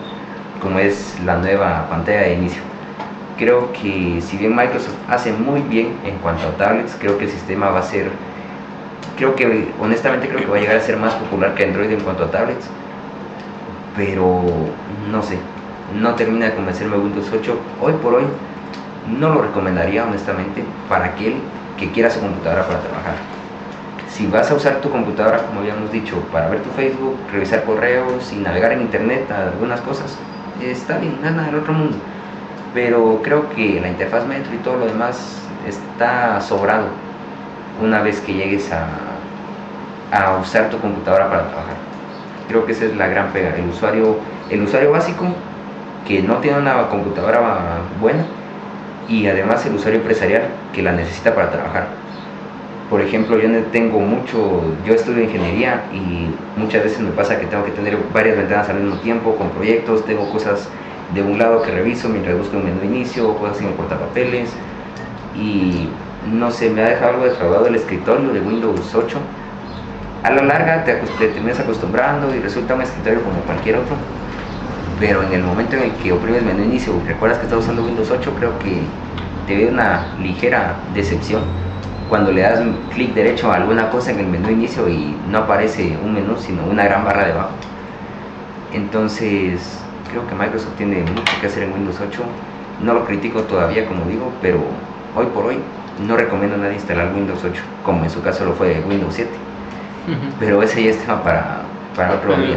como 0.61 0.79
es 0.79 1.19
la 1.25 1.39
nueva 1.39 1.89
pantalla 1.89 2.21
de 2.21 2.35
inicio. 2.35 2.63
Creo 3.39 3.73
que 3.73 4.21
si 4.21 4.37
bien 4.37 4.55
Microsoft 4.55 4.95
hace 5.09 5.33
muy 5.33 5.63
bien 5.63 5.95
en 6.05 6.19
cuanto 6.19 6.47
a 6.47 6.51
tablets, 6.53 6.95
creo 7.01 7.17
que 7.17 7.25
el 7.25 7.31
sistema 7.31 7.71
va 7.71 7.81
a 7.81 7.83
ser, 7.83 8.11
creo 9.17 9.35
que 9.35 9.69
honestamente 9.81 10.29
creo 10.29 10.41
que 10.41 10.47
va 10.47 10.57
a 10.57 10.61
llegar 10.61 10.77
a 10.77 10.81
ser 10.81 10.97
más 10.97 11.15
popular 11.15 11.55
que 11.55 11.65
Android 11.65 11.91
en 11.91 12.01
cuanto 12.01 12.25
a 12.25 12.31
tablets, 12.31 12.67
pero 13.97 14.43
no 15.11 15.23
sé, 15.23 15.39
no 16.01 16.15
termina 16.15 16.47
de 16.47 16.55
convencerme 16.55 16.97
Windows 16.97 17.31
8 17.33 17.59
hoy 17.81 17.93
por 17.95 18.15
hoy 18.15 18.25
no 19.07 19.31
lo 19.31 19.43
recomendaría 19.43 20.05
honestamente 20.05 20.65
para 20.89 21.07
aquel 21.07 21.35
que 21.79 21.91
quiera 21.91 22.11
su 22.11 22.21
computadora 22.21 22.67
para 22.67 22.81
trabajar. 22.81 23.15
Si 24.09 24.27
vas 24.27 24.51
a 24.51 24.55
usar 24.55 24.77
tu 24.77 24.91
computadora, 24.91 25.39
como 25.47 25.61
habíamos 25.61 25.91
dicho, 25.91 26.17
para 26.31 26.49
ver 26.49 26.61
tu 26.61 26.71
Facebook, 26.71 27.17
revisar 27.33 27.65
correos 27.65 28.33
y 28.33 28.37
navegar 28.37 28.73
en 28.73 28.83
internet 28.83 29.31
algunas 29.31 29.81
cosas, 29.81 30.17
está 30.63 30.99
bien, 30.99 31.19
nada 31.23 31.47
del 31.47 31.57
otro 31.57 31.73
mundo. 31.73 31.97
Pero 32.75 33.21
creo 33.23 33.49
que 33.51 33.81
la 33.81 33.89
interfaz 33.89 34.27
Metro 34.27 34.55
y 34.55 34.59
todo 34.59 34.77
lo 34.77 34.87
demás 34.87 35.39
está 35.67 36.41
sobrado 36.41 36.87
una 37.81 38.03
vez 38.03 38.21
que 38.21 38.35
llegues 38.35 38.71
a, 38.73 38.89
usar 40.41 40.69
tu 40.69 40.79
computadora 40.79 41.29
para 41.31 41.49
trabajar. 41.49 41.77
Creo 42.49 42.67
que 42.67 42.73
esa 42.73 42.85
es 42.85 42.97
la 42.97 43.07
gran 43.07 43.33
pega. 43.33 43.57
El 43.57 43.71
usuario, 43.71 44.17
el 44.51 44.63
usuario 44.63 44.91
básico 44.93 45.27
que 46.07 46.21
no 46.21 46.37
tiene 46.39 46.59
una 46.59 46.89
computadora 46.89 47.41
buena, 48.01 48.25
y 49.09 49.27
además 49.27 49.65
el 49.67 49.75
usuario 49.75 50.01
empresarial 50.01 50.43
que 50.73 50.83
la 50.83 50.93
necesita 50.93 51.35
para 51.35 51.51
trabajar. 51.51 51.87
Por 52.89 53.01
ejemplo, 53.01 53.39
yo 53.39 53.49
tengo 53.73 54.01
mucho, 54.01 54.63
yo 54.87 54.95
estudio 54.95 55.23
ingeniería 55.23 55.85
y 55.93 56.29
muchas 56.61 56.85
veces 56.85 57.01
me 57.01 57.11
pasa 57.11 57.39
que 57.39 57.47
tengo 57.47 57.65
que 57.65 57.71
tener 57.71 57.97
varias 58.13 58.37
ventanas 58.37 58.69
al 58.69 58.81
mismo 58.81 58.97
tiempo 59.01 59.35
con 59.37 59.49
proyectos, 59.51 60.05
tengo 60.05 60.31
cosas 60.31 60.69
de 61.15 61.23
un 61.23 61.39
lado 61.39 61.63
que 61.63 61.71
reviso 61.71 62.09
mientras 62.09 62.37
busco 62.37 62.57
un 62.57 62.65
menú 62.65 62.85
inicio, 62.85 63.35
cosas 63.37 63.61
en 63.61 63.69
el 63.69 63.75
portapapeles 63.75 64.51
y 65.35 65.89
no 66.31 66.51
sé, 66.51 66.71
me 66.71 66.83
ha 66.83 66.89
dejado 66.91 67.13
algo 67.13 67.25
defraudado 67.25 67.67
el 67.67 67.75
escritorio 67.75 68.33
de 68.33 68.41
Windows 68.41 68.95
8. 68.95 69.19
A 70.23 70.31
la 70.31 70.43
larga 70.43 70.85
te, 70.85 70.95
te 70.95 71.29
terminas 71.29 71.59
acostumbrando 71.59 72.35
y 72.35 72.39
resulta 72.39 72.75
un 72.75 72.83
escritorio 72.83 73.23
como 73.23 73.41
cualquier 73.41 73.77
otro, 73.77 73.97
pero 75.01 75.23
en 75.23 75.33
el 75.33 75.43
momento 75.43 75.77
en 75.77 75.83
el 75.83 75.91
que 75.93 76.13
oprimes 76.13 76.45
menú 76.45 76.63
inicio 76.63 76.93
recuerdas 77.07 77.39
que 77.39 77.47
estás 77.47 77.61
usando 77.61 77.85
Windows 77.85 78.11
8, 78.11 78.33
creo 78.39 78.57
que 78.61 78.83
te 79.47 79.57
ve 79.57 79.69
una 79.69 80.15
ligera 80.21 80.77
decepción 80.95 81.43
cuando 82.09 82.31
le 82.31 82.43
das 82.43 82.61
clic 82.93 83.15
derecho 83.15 83.51
a 83.51 83.57
alguna 83.57 83.89
cosa 83.91 84.11
en 84.11 84.21
el 84.21 84.27
menú 84.27 84.51
inicio 84.51 84.89
y 84.89 85.17
no 85.29 85.39
aparece 85.39 85.97
un 86.05 86.13
menú, 86.13 86.37
sino 86.39 86.63
una 86.65 86.85
gran 86.85 87.05
barra 87.05 87.25
debajo. 87.25 87.53
Entonces, 88.73 89.79
creo 90.11 90.27
que 90.29 90.35
Microsoft 90.35 90.77
tiene 90.77 91.01
mucho 91.01 91.33
que 91.41 91.47
hacer 91.47 91.63
en 91.63 91.73
Windows 91.73 91.97
8. 92.07 92.23
No 92.83 92.93
lo 92.93 93.07
critico 93.07 93.41
todavía, 93.45 93.87
como 93.87 94.05
digo, 94.05 94.31
pero 94.43 94.59
hoy 95.17 95.27
por 95.35 95.47
hoy 95.47 95.59
no 96.07 96.17
recomiendo 96.17 96.57
a 96.57 96.59
nadie 96.59 96.75
instalar 96.75 97.13
Windows 97.15 97.41
8, 97.45 97.63
como 97.85 98.05
en 98.05 98.11
su 98.11 98.23
caso 98.23 98.45
lo 98.45 98.55
fue 98.55 98.83
Windows 98.89 99.15
7. 99.15 99.31
Pero 100.41 100.63
ese 100.63 100.83
ya 100.83 100.91
es 100.91 100.99
tema 100.99 101.23
para, 101.23 101.63
para 101.95 102.15
otro 102.15 102.37
día. 102.37 102.57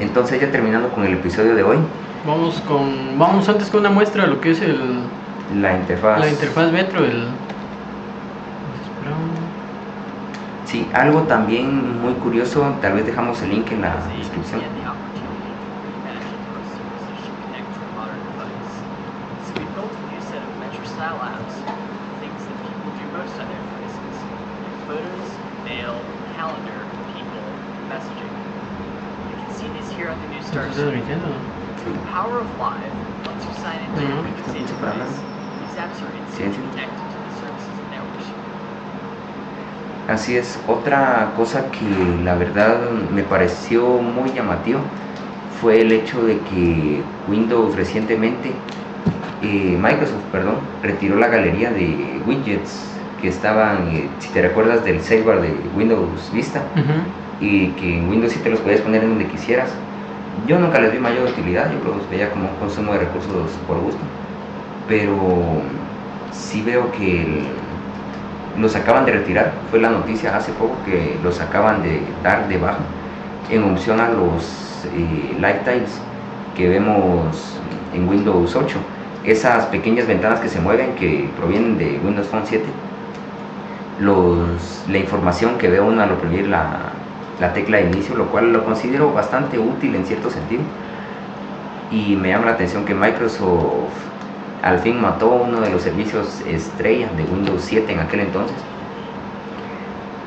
Entonces 0.00 0.40
ya 0.40 0.50
terminando 0.50 0.88
con 0.90 1.04
el 1.04 1.14
episodio 1.14 1.54
de 1.54 1.62
hoy. 1.62 1.78
Vamos 2.26 2.60
con 2.66 3.18
vamos 3.18 3.48
antes 3.48 3.68
con 3.70 3.80
una 3.80 3.90
muestra 3.90 4.24
de 4.24 4.30
lo 4.30 4.40
que 4.40 4.50
es 4.52 4.60
el 4.60 4.78
la 5.60 5.76
interfaz. 5.76 6.20
La 6.20 6.28
interfaz 6.28 6.72
Metro, 6.72 7.04
el 7.04 7.28
Sí, 10.66 10.86
algo 10.92 11.22
también 11.22 12.02
muy 12.02 12.12
curioso, 12.14 12.74
tal 12.82 12.92
vez 12.92 13.06
dejamos 13.06 13.40
el 13.40 13.48
link 13.48 13.72
en 13.72 13.80
la 13.80 13.96
descripción. 14.18 14.60
Así 40.08 40.36
es, 40.36 40.58
otra 40.66 41.32
cosa 41.36 41.70
que 41.70 41.84
la 42.24 42.34
verdad 42.34 42.90
me 43.12 43.22
pareció 43.22 43.98
muy 43.98 44.30
llamativo 44.32 44.80
fue 45.60 45.82
el 45.82 45.92
hecho 45.92 46.24
de 46.24 46.38
que 46.38 47.02
Windows 47.28 47.76
recientemente, 47.76 48.48
eh, 49.42 49.76
Microsoft, 49.78 50.24
perdón, 50.32 50.60
retiró 50.82 51.16
la 51.16 51.28
galería 51.28 51.70
de 51.72 52.22
widgets 52.26 53.04
que 53.20 53.28
estaban, 53.28 53.88
eh, 53.88 54.08
si 54.18 54.32
te 54.32 54.40
recuerdas 54.40 54.82
del 54.84 55.02
sidebar 55.02 55.40
de 55.42 55.50
Windows 55.76 56.32
Vista, 56.32 56.62
y 57.40 57.72
que 57.72 57.98
en 57.98 58.08
Windows 58.08 58.32
7 58.32 58.48
los 58.50 58.60
podías 58.60 58.80
poner 58.80 59.02
en 59.02 59.10
donde 59.10 59.26
quisieras. 59.28 59.70
Yo 60.46 60.58
nunca 60.58 60.78
les 60.78 60.92
vi 60.92 60.98
mayor 60.98 61.28
utilidad, 61.28 61.70
yo 61.70 61.94
los 61.94 62.08
veía 62.08 62.30
como 62.30 62.48
un 62.48 62.56
consumo 62.56 62.92
de 62.92 63.00
recursos 63.00 63.50
por 63.66 63.78
gusto, 63.80 64.00
pero 64.86 65.16
sí 66.32 66.62
veo 66.62 66.90
que 66.92 67.44
los 68.58 68.74
acaban 68.74 69.04
de 69.04 69.12
retirar, 69.12 69.52
fue 69.70 69.80
la 69.80 69.90
noticia 69.90 70.36
hace 70.36 70.52
poco 70.52 70.76
que 70.84 71.18
los 71.22 71.40
acaban 71.40 71.82
de 71.82 72.00
dar 72.22 72.48
de 72.48 72.58
baja 72.58 72.78
en 73.50 73.62
opción 73.64 74.00
a 74.00 74.08
los 74.08 74.86
eh, 74.94 75.34
lifetimes 75.34 76.00
que 76.56 76.68
vemos 76.68 77.58
en 77.94 78.08
Windows 78.08 78.54
8, 78.54 78.78
esas 79.24 79.66
pequeñas 79.66 80.06
ventanas 80.06 80.40
que 80.40 80.48
se 80.48 80.60
mueven 80.60 80.94
que 80.94 81.28
provienen 81.36 81.78
de 81.78 82.00
Windows 82.04 82.28
Phone 82.28 82.44
7, 82.46 82.64
los, 84.00 84.84
la 84.88 84.98
información 84.98 85.58
que 85.58 85.68
ve 85.68 85.80
uno 85.80 86.02
al 86.02 86.12
oprimir 86.12 86.48
la, 86.48 86.87
la 87.40 87.52
tecla 87.52 87.78
de 87.78 87.84
inicio, 87.84 88.16
lo 88.16 88.26
cual 88.26 88.52
lo 88.52 88.64
considero 88.64 89.12
bastante 89.12 89.58
útil 89.58 89.94
en 89.94 90.04
cierto 90.04 90.30
sentido. 90.30 90.62
Y 91.90 92.16
me 92.16 92.28
llama 92.28 92.46
la 92.46 92.52
atención 92.52 92.84
que 92.84 92.94
Microsoft 92.94 94.08
al 94.62 94.78
fin 94.80 95.00
mató 95.00 95.30
uno 95.30 95.60
de 95.60 95.70
los 95.70 95.82
servicios 95.82 96.42
estrella 96.46 97.08
de 97.16 97.22
Windows 97.24 97.62
7 97.64 97.92
en 97.92 98.00
aquel 98.00 98.20
entonces. 98.20 98.56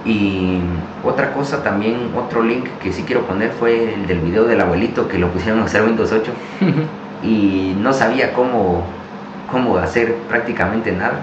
Y 0.06 0.60
otra 1.04 1.34
cosa 1.34 1.62
también, 1.64 2.12
otro 2.16 2.42
link 2.42 2.66
que 2.82 2.92
sí 2.92 3.04
quiero 3.04 3.22
poner 3.22 3.52
fue 3.52 3.94
el 3.94 4.08
del 4.08 4.20
video 4.20 4.46
del 4.46 4.60
abuelito 4.62 5.08
que 5.08 5.20
lo 5.20 5.28
pusieron 5.28 5.60
a 5.60 5.66
hacer 5.66 5.84
Windows 5.84 6.12
8 6.12 6.32
y 7.24 7.76
no 7.80 7.94
sabía 7.94 8.34
cómo, 8.34 8.84
cómo 9.52 9.78
hacer 9.78 10.16
prácticamente 10.28 10.92
nada. 10.92 11.22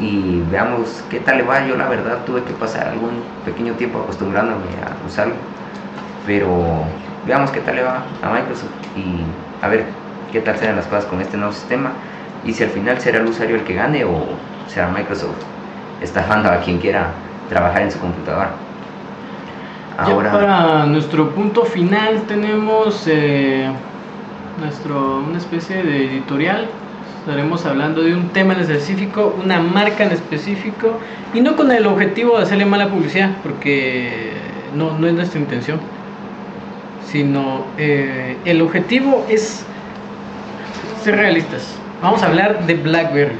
Y 0.00 0.42
veamos 0.50 1.02
qué 1.10 1.20
tal 1.20 1.38
le 1.38 1.42
va. 1.44 1.66
Yo 1.66 1.76
la 1.76 1.88
verdad 1.88 2.18
tuve 2.26 2.42
que 2.42 2.52
pasar 2.52 2.88
algún 2.88 3.22
pequeño 3.44 3.74
tiempo 3.74 4.00
acostumbrándome 4.00 4.64
a 4.84 5.06
usarlo. 5.06 5.34
Pero 6.26 6.84
veamos 7.26 7.50
qué 7.50 7.60
tal 7.60 7.76
le 7.76 7.82
va 7.82 8.02
a 8.22 8.30
Microsoft 8.30 8.70
y 8.96 9.64
a 9.64 9.68
ver 9.68 9.84
qué 10.32 10.40
tal 10.40 10.56
serán 10.56 10.76
las 10.76 10.86
cosas 10.86 11.04
con 11.06 11.20
este 11.20 11.36
nuevo 11.36 11.52
sistema 11.52 11.92
y 12.44 12.52
si 12.52 12.62
al 12.62 12.70
final 12.70 13.00
será 13.00 13.18
el 13.18 13.26
usuario 13.26 13.56
el 13.56 13.64
que 13.64 13.74
gane 13.74 14.04
o 14.04 14.24
será 14.68 14.88
Microsoft 14.88 15.36
estafando 16.00 16.50
a 16.50 16.58
quien 16.58 16.78
quiera 16.78 17.10
trabajar 17.48 17.82
en 17.82 17.90
su 17.90 17.98
computadora. 17.98 18.50
Ahora... 19.98 20.30
para 20.30 20.86
nuestro 20.86 21.30
punto 21.30 21.64
final 21.64 22.22
tenemos 22.28 23.04
eh, 23.06 23.70
nuestro, 24.60 25.18
una 25.26 25.38
especie 25.38 25.82
de 25.82 26.06
editorial. 26.06 26.68
Estaremos 27.20 27.66
hablando 27.66 28.02
de 28.02 28.14
un 28.14 28.28
tema 28.28 28.54
en 28.54 28.60
específico, 28.60 29.36
una 29.42 29.60
marca 29.60 30.04
en 30.04 30.12
específico, 30.12 31.00
y 31.34 31.40
no 31.40 31.56
con 31.56 31.72
el 31.72 31.86
objetivo 31.86 32.36
de 32.36 32.44
hacerle 32.44 32.66
mala 32.66 32.88
publicidad, 32.88 33.36
porque 33.42 34.32
no, 34.74 34.96
no 34.96 35.08
es 35.08 35.14
nuestra 35.14 35.40
intención, 35.40 35.80
sino 37.10 37.64
eh, 37.78 38.36
el 38.44 38.62
objetivo 38.62 39.26
es 39.28 39.64
ser 41.02 41.16
realistas. 41.16 41.66
Vamos 42.02 42.22
a 42.22 42.26
hablar 42.26 42.66
de 42.66 42.74
BlackBerry, 42.74 43.36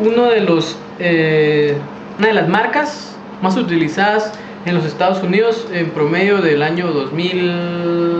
uno 0.00 0.24
de 0.24 0.40
los, 0.40 0.76
eh, 0.98 1.76
una 2.18 2.28
de 2.28 2.34
las 2.34 2.48
marcas 2.48 3.16
más 3.42 3.56
utilizadas 3.56 4.32
en 4.64 4.74
los 4.74 4.84
Estados 4.84 5.22
Unidos 5.22 5.68
en 5.72 5.90
promedio 5.90 6.38
del 6.38 6.62
año 6.62 6.88
2000, 6.88 8.17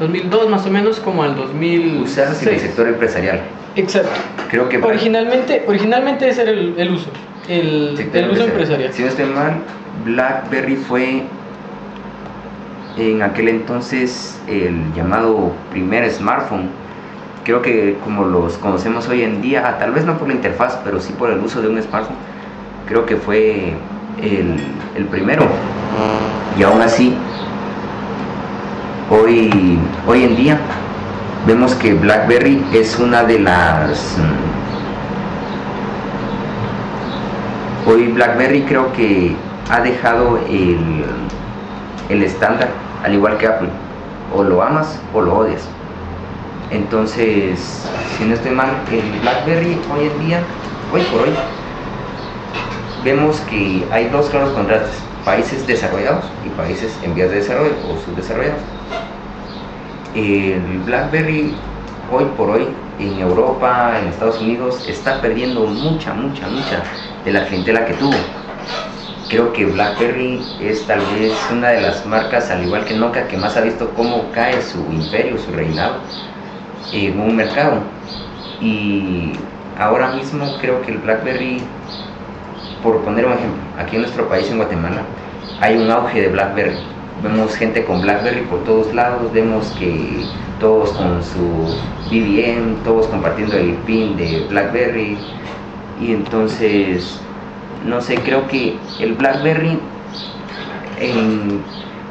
2002 0.00 0.48
más 0.48 0.66
o 0.66 0.70
menos 0.70 1.00
como 1.00 1.22
al 1.22 1.36
2000. 1.36 2.02
Usadas 2.02 2.42
en 2.42 2.54
el 2.54 2.60
sector 2.60 2.88
empresarial. 2.88 3.40
Exacto. 3.76 4.10
Creo 4.50 4.68
que 4.68 4.78
originalmente, 4.78 5.64
originalmente 5.66 6.28
ese 6.28 6.42
era 6.42 6.50
el, 6.52 6.90
uso, 6.92 7.10
el, 7.48 8.08
el 8.12 8.30
uso 8.30 8.44
empresarial. 8.44 8.92
Si 8.92 9.02
no 9.02 9.08
estoy 9.08 9.26
mal, 9.26 9.54
BlackBerry 10.04 10.76
fue 10.76 11.22
en 12.96 13.22
aquel 13.22 13.48
entonces 13.48 14.40
el 14.48 14.92
llamado 14.94 15.52
primer 15.70 16.08
smartphone. 16.10 16.68
Creo 17.44 17.62
que 17.62 17.96
como 18.04 18.24
los 18.24 18.56
conocemos 18.58 19.08
hoy 19.08 19.22
en 19.22 19.42
día, 19.42 19.76
tal 19.78 19.92
vez 19.92 20.04
no 20.04 20.16
por 20.18 20.28
la 20.28 20.34
interfaz, 20.34 20.78
pero 20.84 21.00
sí 21.00 21.12
por 21.12 21.30
el 21.30 21.38
uso 21.40 21.60
de 21.60 21.68
un 21.68 21.82
smartphone, 21.82 22.16
creo 22.86 23.04
que 23.04 23.16
fue 23.16 23.74
el, 24.22 24.56
el 24.96 25.04
primero. 25.06 25.46
Y 26.58 26.62
aún 26.62 26.80
así, 26.80 27.14
hoy, 29.10 29.78
hoy 30.06 30.24
en 30.24 30.36
día 30.36 30.58
vemos 31.46 31.74
que 31.74 31.94
BlackBerry 31.94 32.64
es 32.72 32.98
una 32.98 33.22
de 33.24 33.38
las... 33.38 34.16
Mm, 34.18 34.54
hoy 37.90 38.08
BlackBerry 38.08 38.62
creo 38.62 38.92
que 38.92 39.36
ha 39.70 39.80
dejado 39.80 40.38
el, 40.48 41.04
el 42.08 42.22
estándar, 42.22 42.68
al 43.02 43.14
igual 43.14 43.36
que 43.38 43.46
Apple. 43.46 43.68
O 44.34 44.42
lo 44.42 44.62
amas 44.62 44.98
o 45.12 45.20
lo 45.20 45.34
odias. 45.34 45.68
Entonces, 46.70 47.86
si 48.16 48.24
no 48.24 48.34
estoy 48.34 48.52
mal, 48.52 48.70
el 48.90 49.20
BlackBerry 49.20 49.78
hoy 49.92 50.06
en 50.06 50.26
día, 50.26 50.40
hoy 50.92 51.02
por 51.02 51.22
hoy, 51.22 51.30
vemos 53.04 53.38
que 53.50 53.84
hay 53.92 54.08
dos 54.08 54.30
claros 54.30 54.50
contrastes, 54.54 54.96
países 55.24 55.66
desarrollados 55.66 56.24
y 56.44 56.48
países 56.50 56.98
en 57.02 57.14
vías 57.14 57.30
de 57.30 57.36
desarrollo 57.36 57.74
o 57.88 57.98
subdesarrollados. 58.04 58.73
El 60.14 60.60
BlackBerry 60.84 61.54
hoy 62.12 62.24
por 62.36 62.50
hoy 62.50 62.68
en 62.98 63.18
Europa, 63.18 63.98
en 64.00 64.08
Estados 64.08 64.40
Unidos, 64.40 64.86
está 64.88 65.20
perdiendo 65.20 65.66
mucha, 65.66 66.14
mucha, 66.14 66.46
mucha 66.48 66.82
de 67.24 67.32
la 67.32 67.46
clientela 67.46 67.84
que 67.86 67.94
tuvo. 67.94 68.16
Creo 69.28 69.52
que 69.52 69.66
BlackBerry 69.66 70.40
es 70.60 70.86
tal 70.86 71.00
vez 71.18 71.32
una 71.50 71.70
de 71.70 71.80
las 71.80 72.06
marcas, 72.06 72.50
al 72.50 72.64
igual 72.64 72.84
que 72.84 72.94
Nokia, 72.94 73.26
que 73.26 73.36
más 73.36 73.56
ha 73.56 73.62
visto 73.62 73.90
cómo 73.96 74.30
cae 74.32 74.62
su 74.62 74.78
imperio, 74.92 75.38
su 75.38 75.50
reinado 75.50 75.96
en 76.92 77.18
un 77.18 77.34
mercado. 77.34 77.78
Y 78.60 79.32
ahora 79.78 80.12
mismo 80.12 80.56
creo 80.60 80.80
que 80.82 80.92
el 80.92 80.98
BlackBerry 80.98 81.62
por 82.84 83.00
poner 83.00 83.24
un 83.24 83.32
ejemplo, 83.32 83.62
aquí 83.78 83.96
en 83.96 84.02
nuestro 84.02 84.28
país, 84.28 84.48
en 84.50 84.58
Guatemala, 84.58 85.00
hay 85.58 85.78
un 85.78 85.90
auge 85.90 86.20
de 86.20 86.28
BlackBerry. 86.28 86.76
Vemos 87.22 87.54
gente 87.54 87.84
con 87.84 88.02
BlackBerry 88.02 88.42
por 88.42 88.64
todos 88.64 88.92
lados, 88.94 89.32
vemos 89.32 89.68
que 89.78 90.24
todos 90.60 90.90
con 90.92 91.22
su 91.22 91.76
BBM, 92.10 92.82
todos 92.84 93.06
compartiendo 93.06 93.56
el 93.56 93.74
pin 93.86 94.16
de 94.16 94.46
BlackBerry. 94.50 95.16
Y 96.00 96.12
entonces, 96.12 97.20
no 97.86 98.00
sé, 98.00 98.16
creo 98.16 98.46
que 98.48 98.76
el 98.98 99.14
BlackBerry 99.14 99.78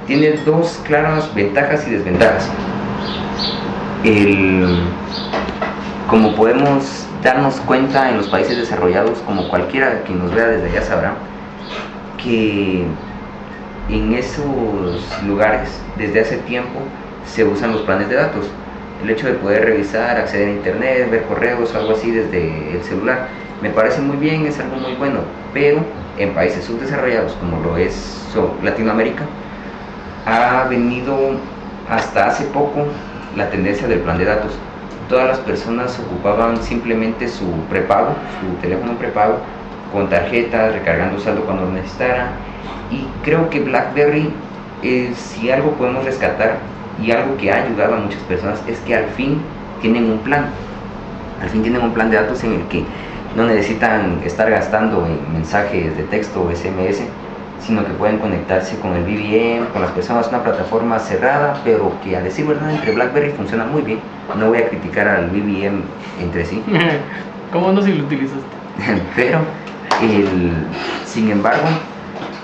tiene 0.08 0.32
dos 0.46 0.80
claras 0.86 1.34
ventajas 1.34 1.88
y 1.88 1.92
desventajas. 1.92 2.50
como 6.10 6.36
podemos 6.36 7.08
darnos 7.24 7.56
cuenta 7.62 8.10
en 8.10 8.18
los 8.18 8.28
países 8.28 8.58
desarrollados, 8.58 9.20
como 9.20 9.48
cualquiera 9.48 10.04
que 10.04 10.14
nos 10.14 10.34
vea 10.34 10.48
desde 10.48 10.70
allá 10.70 10.82
sabrá, 10.82 11.14
que 12.22 12.86
en 13.90 14.14
esos 14.14 14.46
lugares 15.26 15.70
desde 15.98 16.22
hace 16.22 16.38
tiempo 16.38 16.80
se 17.26 17.44
usan 17.44 17.74
los 17.74 17.82
planes 17.82 18.10
de 18.10 18.16
datos. 18.16 18.50
El 19.02 19.10
hecho 19.10 19.28
de 19.28 19.34
poder 19.34 19.66
revisar, 19.66 20.18
acceder 20.18 20.48
a 20.48 20.52
internet, 20.52 21.10
ver 21.12 21.24
correos, 21.24 21.76
algo 21.76 21.94
así 21.94 22.12
desde 22.12 22.72
el 22.72 22.84
celular, 22.84 23.28
me 23.62 23.70
parece 23.70 24.02
muy 24.02 24.18
bien, 24.18 24.46
es 24.46 24.60
algo 24.60 24.78
muy 24.78 24.94
bueno, 24.94 25.20
pero 25.54 25.84
en 26.18 26.34
países 26.34 26.66
subdesarrollados 26.66 27.34
como 27.34 27.60
lo 27.62 27.78
es 27.78 28.20
Latinoamérica, 28.62 29.24
ha 30.26 30.66
venido 30.70 31.32
hasta 31.90 32.28
hace 32.28 32.46
poco 32.46 32.86
la 33.36 33.50
tendencia 33.50 33.88
del 33.88 34.00
plan 34.00 34.18
de 34.18 34.26
datos 34.26 34.54
todas 35.10 35.28
las 35.28 35.40
personas 35.40 36.00
ocupaban 36.00 36.62
simplemente 36.64 37.28
su 37.28 37.46
prepago, 37.70 38.16
su 38.40 38.56
teléfono 38.62 38.94
prepago, 38.94 39.38
con 39.92 40.10
tarjetas, 40.10 40.74
recargando 40.74 41.20
saldo 41.20 41.44
cuando 41.44 41.66
lo 41.66 41.72
necesitara. 41.72 42.32
Y 42.92 43.08
creo 43.24 43.50
que 43.50 43.60
BlackBerry, 43.60 44.32
eh, 44.84 45.14
si 45.16 45.52
algo 45.52 45.72
podemos 45.72 46.06
rescatar 46.06 46.58
y 47.02 47.12
algo 47.12 47.38
que 47.38 47.52
ha 47.52 47.64
ayudado 47.64 47.96
a 47.96 48.00
muchas 48.00 48.22
personas, 48.24 48.62
es 48.68 48.80
que 48.80 48.96
al 48.96 49.06
fin 49.06 49.42
tienen 49.82 50.10
un 50.10 50.20
plan. 50.20 50.46
Al 51.42 51.50
fin 51.50 51.62
tienen 51.62 51.82
un 51.82 51.94
plan 51.94 52.10
de 52.10 52.18
datos 52.18 52.44
en 52.44 52.54
el 52.54 52.62
que 52.68 52.84
no 53.36 53.46
necesitan 53.46 54.22
estar 54.24 54.50
gastando 54.50 55.06
en 55.06 55.34
mensajes 55.34 55.98
de 55.98 56.04
texto 56.04 56.44
o 56.44 56.52
SMS, 56.52 57.02
sino 57.60 57.86
que 57.86 57.92
pueden 57.94 58.20
conectarse 58.20 58.78
con 58.80 58.94
el 58.94 59.04
BBM, 59.04 59.68
con 59.72 59.82
las 59.82 59.92
personas, 59.92 60.28
una 60.28 60.44
plataforma 60.44 61.00
cerrada, 61.00 61.60
pero 61.64 61.94
que 62.04 62.16
a 62.16 62.22
decir 62.22 62.46
verdad 62.46 62.72
entre 62.72 62.92
BlackBerry 62.92 63.32
funciona 63.32 63.66
muy 63.66 63.82
bien. 63.82 64.00
No 64.38 64.50
voy 64.50 64.60
a 64.60 64.70
criticar 64.70 65.08
al 65.08 65.30
BBM 65.30 65.82
entre 66.22 66.46
sí. 66.46 66.62
¿Cómo 67.52 67.72
no 67.72 67.82
si 67.82 67.94
lo 67.94 68.04
utilizaste? 68.04 68.44
pero, 69.16 69.40
el, 70.02 70.52
sin 71.06 71.30
embargo, 71.30 71.68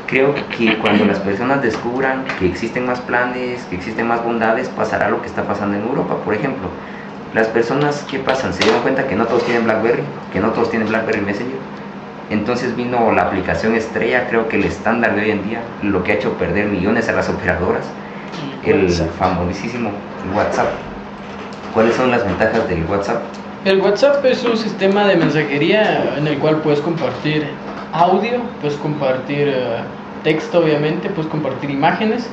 creo 0.10 0.34
que 0.57 0.78
cuando 0.80 1.05
las 1.05 1.20
personas 1.20 1.62
descubran 1.62 2.26
que 2.39 2.47
existen 2.47 2.86
más 2.86 2.99
planes, 3.01 3.64
que 3.66 3.76
existen 3.76 4.07
más 4.07 4.24
bondades, 4.24 4.70
pasará 4.70 5.10
lo 5.10 5.22
que 5.22 5.28
está 5.28 5.43
pasando 5.43 5.78
en 5.78 5.84
Europa, 5.84 6.18
por 6.26 6.34
ejemplo. 6.34 6.70
Las 7.34 7.47
personas 7.47 8.03
que 8.10 8.20
pasan 8.20 8.53
se 8.53 8.64
dieron 8.64 8.82
cuenta 8.82 9.07
que 9.07 9.16
no 9.16 9.26
todos 9.26 9.45
tienen 9.45 9.66
BlackBerry, 9.66 10.03
que 10.34 10.39
no 10.39 10.49
todos 10.49 10.70
tienen 10.72 10.89
BlackBerry 10.89 11.22
Messenger 11.22 11.57
entonces 12.30 12.76
vino 12.76 13.12
la 13.12 13.24
aplicación 13.24 13.74
estrella, 13.76 14.28
creo 14.30 14.47
que 14.47 14.57
el 14.57 14.66
estándar 14.66 15.16
de 15.16 15.22
hoy 15.24 15.32
en 15.32 15.49
día, 15.49 15.62
lo 15.82 16.03
que 16.03 16.12
ha 16.12 16.16
hecho 16.16 16.34
perder 16.34 16.68
millones 16.68 17.10
a 17.10 17.14
las 17.14 17.28
operadoras, 17.28 17.86
el 18.64 18.91
famosísimo 19.18 19.89
WhatsApp. 20.36 20.68
¿Cuáles 21.74 21.95
son 21.95 22.12
las 22.12 22.24
ventajas 22.24 22.68
del 22.70 22.86
WhatsApp? 22.86 23.22
El 23.66 23.82
WhatsApp 23.82 24.24
es 24.26 24.43
un 24.43 24.57
sistema 24.57 25.07
de 25.07 25.16
mensajería 25.16 26.18
en 26.18 26.28
el 26.28 26.38
cual 26.38 26.57
puedes 26.57 26.80
compartir 26.82 27.47
audio, 27.93 28.41
puedes 28.62 28.78
compartir 28.78 29.47
eh, 29.47 29.78
texto 30.24 30.59
obviamente, 30.59 31.09
puedes 31.09 31.30
compartir 31.32 31.70
imágenes 31.70 32.30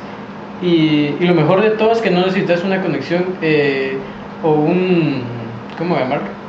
y, 0.63 1.11
lo 1.21 1.35
mejor 1.35 1.61
de 1.63 1.71
todo 1.71 1.93
es 1.93 2.01
que 2.01 2.11
no 2.11 2.21
necesitas 2.21 2.65
una 2.65 2.81
conexión 2.81 3.25
eh, 3.43 3.99
o 4.43 4.53
un, 4.53 5.23
¿cómo 5.79 5.97
llamarlo? 5.97 6.47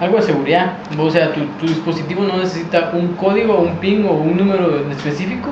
algo 0.00 0.16
de 0.16 0.22
seguridad. 0.22 0.74
O 0.98 1.10
sea, 1.10 1.32
tu, 1.32 1.66
dispositivo 1.66 2.24
no 2.24 2.38
necesita 2.38 2.90
un 2.92 3.14
código, 3.14 3.58
un 3.58 3.76
pin 3.76 4.04
o 4.06 4.12
un 4.12 4.36
número 4.36 4.80
específico 4.90 5.50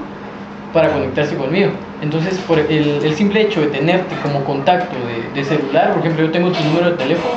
para 0.73 0.91
conectarse 0.93 1.37
conmigo. 1.37 1.71
Entonces, 2.01 2.39
por 2.41 2.59
el, 2.59 3.15
simple 3.15 3.43
hecho 3.43 3.61
de 3.61 3.69
tenerte 3.69 4.15
como 4.23 4.45
contacto 4.45 4.97
de, 5.35 5.45
celular, 5.45 5.93
por 5.93 6.01
ejemplo, 6.01 6.27
yo 6.27 6.33
tengo 6.33 6.51
tu 6.51 6.63
número 6.65 6.91
de 6.91 6.97
teléfono 6.97 7.35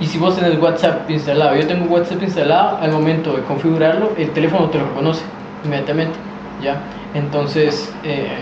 y 0.00 0.06
si 0.06 0.18
vos 0.18 0.36
tenés 0.36 0.58
WhatsApp 0.60 1.10
instalado, 1.10 1.56
yo 1.56 1.66
tengo 1.66 1.86
WhatsApp 1.86 2.22
instalado, 2.22 2.78
al 2.80 2.92
momento 2.92 3.36
de 3.36 3.42
configurarlo, 3.42 4.12
el 4.16 4.30
teléfono 4.30 4.68
te 4.70 4.78
lo 4.78 4.86
reconoce 4.86 5.22
inmediatamente. 5.64 6.16
¿Ya? 6.62 6.80
Entonces, 7.14 7.92
eh, 8.04 8.38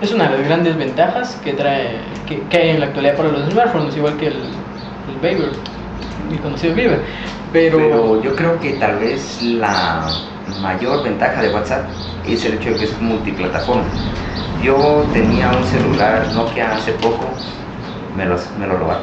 es 0.00 0.12
una 0.12 0.28
de 0.28 0.38
las 0.38 0.46
grandes 0.46 0.76
ventajas 0.76 1.40
que 1.44 1.52
trae 1.52 1.98
que, 2.26 2.58
hay 2.58 2.70
en 2.70 2.80
la 2.80 2.86
actualidad 2.86 3.16
para 3.16 3.28
los 3.28 3.50
smartphones, 3.50 3.96
igual 3.96 4.16
que 4.16 4.28
el, 4.28 4.34
el 4.34 5.18
Viber, 5.20 5.52
el 6.30 6.40
conocido 6.40 6.74
Viber. 6.74 7.00
Pero... 7.52 8.22
yo 8.22 8.34
creo 8.34 8.58
que 8.60 8.72
tal 8.74 8.98
vez 8.98 9.42
la 9.42 10.08
mayor 10.60 11.04
ventaja 11.04 11.42
de 11.42 11.52
WhatsApp 11.52 11.84
es 12.26 12.44
el 12.44 12.54
hecho 12.54 12.70
de 12.70 12.76
que 12.76 12.84
es 12.84 13.00
multiplataforma. 13.00 13.84
Yo 14.62 15.04
tenía 15.12 15.50
un 15.50 15.64
celular 15.64 16.26
Nokia 16.34 16.72
hace 16.74 16.92
poco, 16.92 17.26
me, 18.16 18.24
los, 18.24 18.48
me 18.58 18.66
lo 18.66 18.78
robaron, 18.78 19.02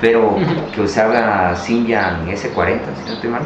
pero 0.00 0.36
que 0.74 0.82
usaba 0.82 1.56
Symbian 1.56 2.26
S40, 2.28 2.54
si 2.54 3.08
no 3.08 3.12
estoy 3.14 3.30
mal. 3.30 3.42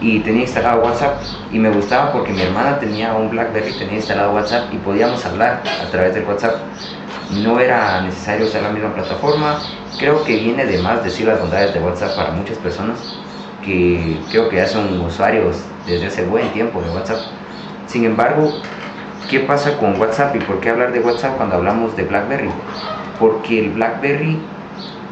Y 0.00 0.20
tenía 0.20 0.42
instalado 0.42 0.82
WhatsApp 0.82 1.22
y 1.52 1.58
me 1.58 1.70
gustaba 1.70 2.12
porque 2.12 2.32
mi 2.32 2.42
hermana 2.42 2.78
tenía 2.78 3.14
un 3.14 3.30
BlackBerry, 3.30 3.72
tenía 3.72 3.96
instalado 3.96 4.32
WhatsApp 4.32 4.72
y 4.72 4.76
podíamos 4.78 5.24
hablar 5.24 5.62
a 5.82 5.90
través 5.90 6.14
del 6.14 6.24
WhatsApp. 6.24 6.56
No 7.42 7.58
era 7.58 8.00
necesario 8.02 8.46
usar 8.46 8.62
la 8.62 8.70
misma 8.70 8.94
plataforma. 8.94 9.58
Creo 9.98 10.22
que 10.24 10.36
viene 10.36 10.66
de 10.66 10.78
más 10.78 11.02
decir 11.02 11.26
las 11.26 11.40
bondades 11.40 11.72
de 11.74 11.80
WhatsApp 11.80 12.14
para 12.14 12.30
muchas 12.32 12.58
personas 12.58 12.98
que 13.64 14.18
creo 14.30 14.48
que 14.48 14.56
ya 14.56 14.66
son 14.66 15.00
usuarios 15.00 15.56
desde 15.86 16.06
hace 16.06 16.24
buen 16.24 16.48
tiempo 16.52 16.80
de 16.82 16.90
WhatsApp. 16.90 17.20
Sin 17.86 18.04
embargo, 18.04 18.52
¿qué 19.30 19.40
pasa 19.40 19.76
con 19.78 19.98
WhatsApp 19.98 20.36
y 20.36 20.40
por 20.40 20.60
qué 20.60 20.70
hablar 20.70 20.92
de 20.92 21.00
WhatsApp 21.00 21.36
cuando 21.36 21.56
hablamos 21.56 21.96
de 21.96 22.04
BlackBerry? 22.04 22.50
Porque 23.18 23.60
el 23.60 23.70
BlackBerry, 23.70 24.38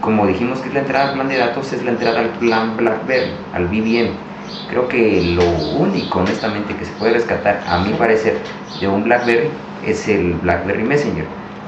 como 0.01 0.26
dijimos 0.26 0.61
que 0.61 0.68
es 0.68 0.74
la 0.74 0.80
entrada 0.80 1.09
al 1.09 1.14
plan 1.14 1.28
de 1.28 1.39
datos, 1.39 1.72
es 1.72 1.82
la 1.82 1.91
entrada 1.91 2.20
al 2.20 2.28
plan 2.28 2.76
BlackBerry, 2.76 3.32
al 3.55 3.66
BBM 3.66 4.34
Creo 4.69 4.89
que 4.89 5.23
lo 5.23 5.45
único, 5.79 6.21
honestamente, 6.21 6.75
que 6.75 6.85
se 6.85 6.93
puede 6.93 7.15
rescatar, 7.15 7.63
a 7.69 7.79
mi 7.79 7.93
parecer, 7.95 8.39
de 8.81 8.89
un 8.89 9.05
BlackBerry 9.05 9.49
es 9.87 10.09
el 10.09 10.35
BlackBerry 10.35 10.83
Messenger. 10.83 11.27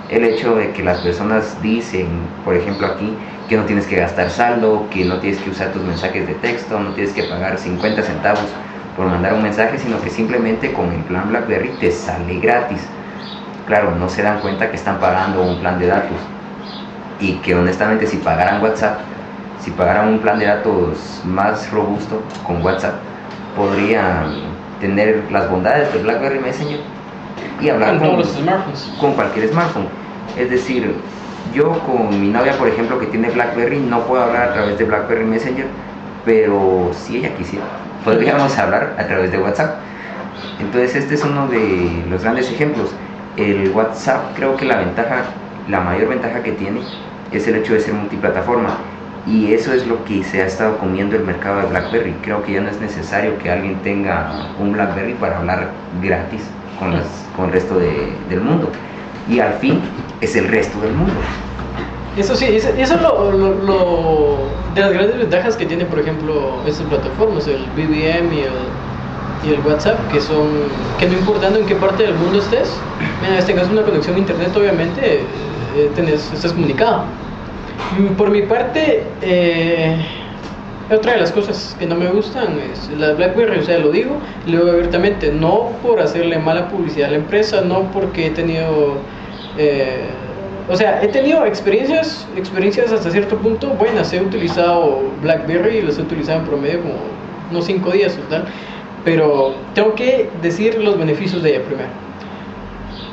El 0.08 0.24
hecho 0.24 0.54
de 0.54 0.72
que 0.72 0.82
las 0.82 0.98
personas 0.98 1.60
dicen, 1.62 2.08
por 2.44 2.54
ejemplo 2.54 2.86
aquí, 2.86 3.16
que 3.48 3.56
no 3.56 3.64
tienes 3.64 3.86
que 3.86 3.96
gastar 3.96 4.30
saldo, 4.30 4.86
que 4.90 5.04
no 5.04 5.18
tienes 5.18 5.40
que 5.40 5.50
usar 5.50 5.72
tus 5.72 5.82
mensajes 5.82 6.26
de 6.26 6.34
texto, 6.34 6.78
no 6.80 6.90
tienes 6.92 7.12
que 7.12 7.24
pagar 7.24 7.58
50 7.58 8.02
centavos 8.02 8.46
por 8.96 9.06
mandar 9.06 9.34
un 9.34 9.42
mensaje, 9.42 9.78
sino 9.78 10.00
que 10.00 10.10
simplemente 10.10 10.72
con 10.72 10.92
el 10.92 11.00
plan 11.02 11.28
BlackBerry 11.28 11.70
te 11.80 11.90
sale 11.90 12.38
gratis. 12.40 12.80
Claro, 13.66 13.94
no 13.96 14.08
se 14.08 14.22
dan 14.22 14.40
cuenta 14.40 14.70
que 14.70 14.76
están 14.76 14.98
pagando 14.98 15.42
un 15.42 15.58
plan 15.58 15.78
de 15.78 15.86
datos 15.86 16.18
y 17.20 17.34
que 17.34 17.54
honestamente 17.54 18.06
si 18.06 18.18
pagaran 18.18 18.62
WhatsApp 18.62 19.00
si 19.66 19.72
pagaran 19.72 20.10
un 20.10 20.20
plan 20.20 20.38
de 20.38 20.46
datos 20.46 21.22
más 21.24 21.72
robusto 21.72 22.22
con 22.46 22.62
WhatsApp, 22.62 22.94
podrían 23.56 24.30
tener 24.80 25.24
las 25.32 25.50
bondades 25.50 25.92
de 25.92 26.04
BlackBerry 26.04 26.38
Messenger 26.38 26.78
y 27.60 27.68
hablar 27.68 27.98
con, 27.98 28.16
los 28.16 28.28
smartphones. 28.28 28.94
con 29.00 29.14
cualquier 29.14 29.48
smartphone. 29.48 29.88
Es 30.38 30.50
decir, 30.50 30.94
yo 31.52 31.80
con 31.80 32.20
mi 32.20 32.28
novia, 32.28 32.52
por 32.56 32.68
ejemplo, 32.68 33.00
que 33.00 33.06
tiene 33.06 33.28
BlackBerry, 33.28 33.80
no 33.80 34.02
puedo 34.02 34.22
hablar 34.22 34.50
a 34.50 34.52
través 34.52 34.78
de 34.78 34.84
BlackBerry 34.84 35.24
Messenger, 35.24 35.66
pero 36.24 36.92
si 36.94 37.16
ella 37.16 37.34
quisiera, 37.34 37.64
podríamos 38.04 38.56
hablar 38.56 38.94
a 38.96 39.04
través 39.04 39.32
de 39.32 39.38
WhatsApp. 39.38 39.78
Entonces 40.60 40.94
este 40.94 41.16
es 41.16 41.24
uno 41.24 41.48
de 41.48 42.04
los 42.08 42.22
grandes 42.22 42.52
ejemplos. 42.52 42.90
El 43.36 43.72
WhatsApp 43.72 44.36
creo 44.36 44.56
que 44.56 44.64
la 44.64 44.76
ventaja, 44.76 45.24
la 45.68 45.80
mayor 45.80 46.08
ventaja 46.08 46.44
que 46.44 46.52
tiene 46.52 46.82
es 47.32 47.48
el 47.48 47.56
hecho 47.56 47.74
de 47.74 47.80
ser 47.80 47.94
multiplataforma 47.94 48.76
y 49.26 49.52
eso 49.52 49.72
es 49.72 49.86
lo 49.86 50.04
que 50.04 50.22
se 50.22 50.40
ha 50.40 50.46
estado 50.46 50.78
comiendo 50.78 51.16
el 51.16 51.24
mercado 51.24 51.62
de 51.62 51.66
BlackBerry. 51.66 52.14
Creo 52.22 52.44
que 52.44 52.52
ya 52.52 52.60
no 52.60 52.70
es 52.70 52.80
necesario 52.80 53.36
que 53.38 53.50
alguien 53.50 53.76
tenga 53.82 54.30
un 54.60 54.72
BlackBerry 54.72 55.14
para 55.14 55.38
hablar 55.38 55.70
gratis 56.00 56.42
con, 56.78 56.92
con 57.34 57.46
el 57.46 57.52
resto 57.52 57.76
del 57.76 58.40
mundo. 58.40 58.70
Y 59.28 59.40
al 59.40 59.54
fin 59.54 59.80
es 60.20 60.36
el 60.36 60.46
resto 60.46 60.80
del 60.80 60.92
mundo. 60.92 61.14
Eso 62.16 62.36
sí, 62.36 62.46
eso 62.46 62.70
es 62.78 63.02
lo, 63.02 63.32
lo, 63.32 64.38
de 64.74 64.80
las 64.80 64.92
grandes 64.92 65.18
ventajas 65.18 65.56
que 65.56 65.66
tiene, 65.66 65.84
por 65.84 65.98
ejemplo, 65.98 66.60
estas 66.64 66.86
plataformas, 66.86 67.46
el 67.48 67.64
BBM 67.76 68.32
y 68.32 68.40
el, 68.40 69.50
y 69.50 69.54
el 69.54 69.60
WhatsApp, 69.66 69.98
que 70.12 70.20
son, 70.20 70.48
que 70.98 71.08
no 71.08 71.14
importando 71.14 71.58
en 71.58 71.66
qué 71.66 71.74
parte 71.74 72.04
del 72.04 72.14
mundo 72.14 72.38
estés, 72.38 72.72
en 73.28 73.34
este 73.34 73.54
caso 73.54 73.70
una 73.70 73.82
conexión 73.82 74.16
a 74.16 74.18
internet, 74.20 74.50
obviamente, 74.56 75.24
eh, 75.76 75.90
tenés, 75.94 76.32
estás 76.32 76.52
comunicado 76.52 77.02
por 78.16 78.30
mi 78.30 78.42
parte, 78.42 79.02
eh, 79.22 79.96
otra 80.90 81.12
de 81.14 81.18
las 81.18 81.32
cosas 81.32 81.76
que 81.78 81.86
no 81.86 81.96
me 81.96 82.06
gustan 82.08 82.58
es 82.72 82.90
la 82.96 83.12
BlackBerry, 83.12 83.58
o 83.58 83.62
sea, 83.62 83.78
lo 83.78 83.90
digo, 83.90 84.18
luego 84.46 84.70
abiertamente, 84.70 85.32
no 85.32 85.72
por 85.82 86.00
hacerle 86.00 86.38
mala 86.38 86.68
publicidad 86.68 87.08
a 87.08 87.10
la 87.12 87.16
empresa, 87.16 87.60
no 87.62 87.90
porque 87.92 88.26
he 88.26 88.30
tenido, 88.30 88.98
eh, 89.58 90.06
o 90.68 90.76
sea, 90.76 91.02
he 91.02 91.08
tenido 91.08 91.44
experiencias, 91.44 92.26
experiencias 92.36 92.92
hasta 92.92 93.10
cierto 93.10 93.36
punto 93.38 93.70
buenas, 93.70 94.12
he 94.12 94.20
utilizado 94.20 95.02
BlackBerry 95.22 95.78
y 95.78 95.82
los 95.82 95.98
he 95.98 96.02
utilizado 96.02 96.40
en 96.40 96.46
promedio 96.46 96.80
como 96.82 96.94
unos 97.50 97.64
5 97.64 97.90
días 97.90 98.16
o 98.24 98.28
tal, 98.28 98.44
pero 99.04 99.54
tengo 99.74 99.94
que 99.94 100.30
decir 100.42 100.78
los 100.82 100.98
beneficios 100.98 101.42
de 101.42 101.50
ella 101.50 101.64
primero. 101.64 101.88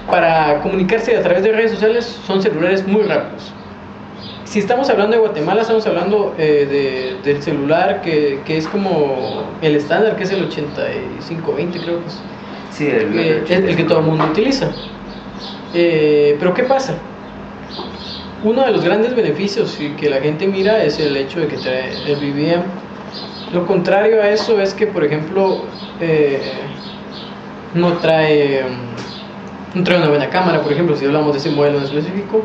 Para 0.10 0.60
comunicarse 0.62 1.16
a 1.18 1.22
través 1.24 1.44
de 1.44 1.52
redes 1.54 1.72
sociales 1.72 2.20
son 2.26 2.42
celulares 2.42 2.86
muy 2.86 3.04
rápidos 3.04 3.54
si 4.54 4.60
estamos 4.60 4.88
hablando 4.92 5.16
de 5.16 5.20
Guatemala, 5.20 5.62
estamos 5.62 5.88
hablando 5.88 6.36
eh, 6.38 7.18
del 7.24 7.42
celular 7.42 8.04
que, 8.04 8.40
que, 8.46 8.56
es 8.56 8.68
como 8.68 9.46
el 9.64 9.76
estándar, 9.76 10.16
que 10.16 10.26
es 10.26 10.32
el 10.32 10.44
8520, 10.44 11.80
creo 11.80 12.00
que 12.00 12.06
es. 12.06 12.22
Sí, 12.70 12.86
el, 12.86 13.18
eh, 13.18 13.44
el 13.50 13.76
que 13.76 13.84
todo 13.84 14.02
el 14.02 14.06
mundo 14.06 14.26
utiliza. 14.26 14.70
Eh, 15.74 16.36
pero 16.38 16.54
¿qué 16.54 16.66
pasa? 16.66 16.94
Uno 18.44 18.64
de 18.64 18.72
los 18.74 18.84
grandes 18.84 19.16
beneficios 19.16 19.76
que 20.00 20.08
la 20.08 20.22
gente 20.22 20.46
mira 20.46 20.84
es 20.84 21.00
el 21.00 21.18
hecho 21.18 21.40
de 21.40 21.48
que 21.48 21.58
trae 21.58 21.90
el 22.06 22.18
BBM. 22.18 22.62
Lo 23.54 23.66
contrario 23.66 24.22
a 24.22 24.30
eso 24.30 24.62
es 24.62 24.76
que, 24.76 24.86
por 24.86 25.04
ejemplo, 25.04 25.64
no 27.74 27.94
trae, 27.94 28.62
no 29.74 29.84
trae 29.84 29.98
una 29.98 30.10
buena 30.10 30.30
cámara, 30.30 30.62
por 30.62 30.72
ejemplo, 30.72 30.96
si 30.96 31.06
hablamos 31.06 31.32
de 31.32 31.40
ese 31.40 31.50
modelo 31.50 31.80
en 31.80 31.86
específico 31.86 32.44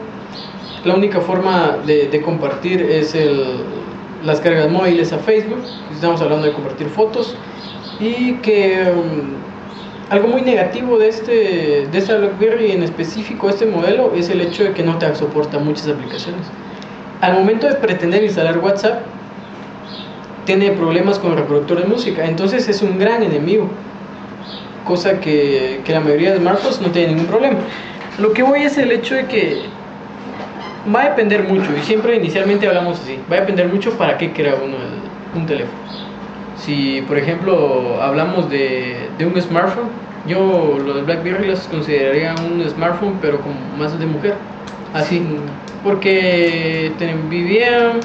la 0.85 0.95
única 0.95 1.21
forma 1.21 1.79
de, 1.87 2.21
compartir 2.23 2.83
es 2.83 3.15
el, 3.15 3.45
las 4.25 4.41
cargas 4.41 4.71
móviles 4.71 5.13
a 5.13 5.19
Facebook, 5.19 5.63
estamos 5.93 6.21
hablando 6.21 6.47
de 6.47 6.53
compartir 6.53 6.89
fotos, 6.89 7.37
y 8.01 8.35
que 8.35 8.93
um, 8.95 9.35
algo 10.11 10.29
muy 10.29 10.43
negativo 10.43 10.99
de, 10.99 11.09
este, 11.09 11.87
de 11.91 11.99
esta 11.99 12.17
BlackBerry 12.17 12.73
en 12.73 12.83
específico, 12.83 13.49
este 13.49 13.67
modelo, 13.67 14.13
es 14.15 14.29
el 14.31 14.41
hecho 14.41 14.65
de 14.65 14.73
que 14.73 14.83
no 14.83 14.99
te 14.99 15.13
soporta 15.15 15.59
muchas 15.59 15.89
aplicaciones. 15.89 16.47
Al 17.21 17.35
momento 17.35 17.67
de 17.67 17.75
pretender 17.75 18.23
instalar 18.23 18.59
WhatsApp, 18.59 19.03
tiene 20.45 20.71
problemas 20.71 21.19
con 21.19 21.33
el 21.33 21.39
reproductor 21.39 21.83
de 21.83 21.89
música, 21.89 22.25
entonces 22.25 22.69
es 22.69 22.81
un 22.81 22.99
gran 22.99 23.23
enemigo, 23.23 23.69
cosa 24.87 25.21
que, 25.21 25.81
que 25.85 25.93
la 25.93 26.01
mayoría 26.01 26.33
de 26.33 26.39
smartphones 26.39 26.81
no 26.81 26.91
tiene 26.91 27.09
ningún 27.09 27.27
problema. 27.27 27.59
Lo 28.19 28.33
que 28.33 28.43
voy 28.43 28.63
es 28.63 28.79
el 28.79 28.91
hecho 28.91 29.15
de 29.17 29.27
que 29.27 29.78
va 30.95 31.03
a 31.03 31.09
depender 31.11 31.45
mucho, 31.45 31.71
y 31.77 31.83
siempre 31.83 32.17
inicialmente 32.17 32.67
hablamos 32.67 33.01
así, 33.01 33.19
va 33.31 33.37
a 33.37 33.41
depender 33.41 33.69
mucho 33.69 33.93
para 33.93 34.19
qué 34.19 34.33
crea 34.33 34.55
uno 34.55 34.77
un 35.35 35.47
teléfono. 35.47 35.79
Si, 36.57 37.03
por 37.03 37.19
ejemplo, 37.19 38.03
hablamos 38.03 38.51
de, 38.51 39.09
de 39.17 39.27
un 39.27 39.41
smartphone, 39.41 39.89
yo 40.27 40.79
los 40.85 41.07
BlackBerry 41.07 41.47
los 41.47 41.61
consideraría 41.69 42.35
un 42.35 42.69
smartphone, 42.69 43.19
pero 43.21 43.41
como 43.41 43.55
más 43.79 43.99
de 43.99 44.07
mujer. 44.07 44.35
Así, 44.93 45.23
porque 45.85 46.93
tienen 46.99 47.29
BBM, 47.29 48.01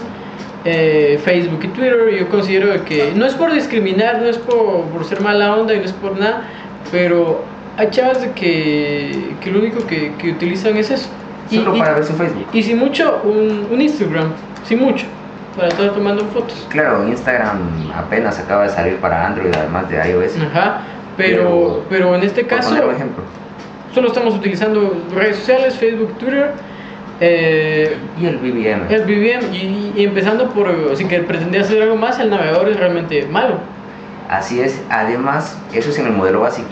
eh, 0.66 1.20
Facebook 1.24 1.60
y 1.64 1.68
Twitter. 1.70 2.16
Yo 2.18 2.30
considero 2.30 2.84
que 2.86 3.12
no 3.16 3.26
es 3.26 3.34
por 3.34 3.52
discriminar, 3.52 4.22
no 4.22 4.28
es 4.28 4.38
por, 4.38 4.84
por 4.86 5.06
ser 5.06 5.22
mala 5.22 5.56
onda 5.56 5.74
y 5.74 5.80
no 5.80 5.86
es 5.86 5.94
por 5.94 6.18
nada, 6.18 6.44
pero 6.92 7.44
hay 7.78 7.90
chavas 7.90 8.22
de 8.22 8.32
que, 8.32 9.36
que 9.42 9.52
lo 9.52 9.60
único 9.60 9.86
que, 9.88 10.14
que 10.20 10.32
utilizan 10.32 10.78
es 10.78 10.92
eso 10.92 11.10
Solo 11.50 11.78
para 11.78 11.94
ver 11.94 12.06
su 12.06 12.14
Facebook. 12.14 12.48
Y 12.54 12.64
si 12.64 12.74
mucho, 12.74 13.22
un, 13.24 13.82
Instagram, 13.82 14.32
si 14.66 14.76
mucho, 14.76 15.06
para 15.56 15.68
estar 15.68 15.92
tomando 15.92 16.26
fotos. 16.26 16.66
Claro, 16.70 17.08
Instagram 17.08 17.92
apenas 17.96 18.40
acaba 18.40 18.64
de 18.64 18.70
salir 18.70 18.98
para 18.98 19.28
Android, 19.28 19.54
además 19.56 19.90
de 19.90 20.10
iOS. 20.10 20.38
Ajá, 20.42 20.82
pero, 21.18 21.84
pero, 21.90 22.16
en 22.16 22.24
este 22.24 22.48
caso, 22.48 22.76
ejemplo. 22.92 23.24
solo 23.94 24.08
estamos 24.08 24.36
utilizando 24.36 24.96
redes 25.14 25.38
sociales, 25.38 25.76
Facebook, 25.76 26.18
Twitter. 26.18 26.52
Eh, 27.20 27.96
y 28.20 28.26
el 28.26 28.38
BBM. 28.38 28.92
El 28.92 29.04
BBM, 29.04 29.56
y, 29.56 30.04
empezando 30.04 30.50
por, 30.50 30.98
sin 30.98 31.08
que 31.08 31.20
pretendía 31.20 31.62
hacer 31.62 31.82
algo 31.82 31.96
más, 31.96 32.20
el 32.20 32.30
navegador 32.30 32.70
es 32.70 32.78
realmente 32.78 33.28
malo. 33.28 33.60
Así 34.30 34.60
es, 34.60 34.82
además, 34.90 35.58
eso 35.74 35.92
es 35.92 36.00
en 36.00 36.08
el 36.08 36.14
modelo 36.14 36.42
básico. 36.42 36.70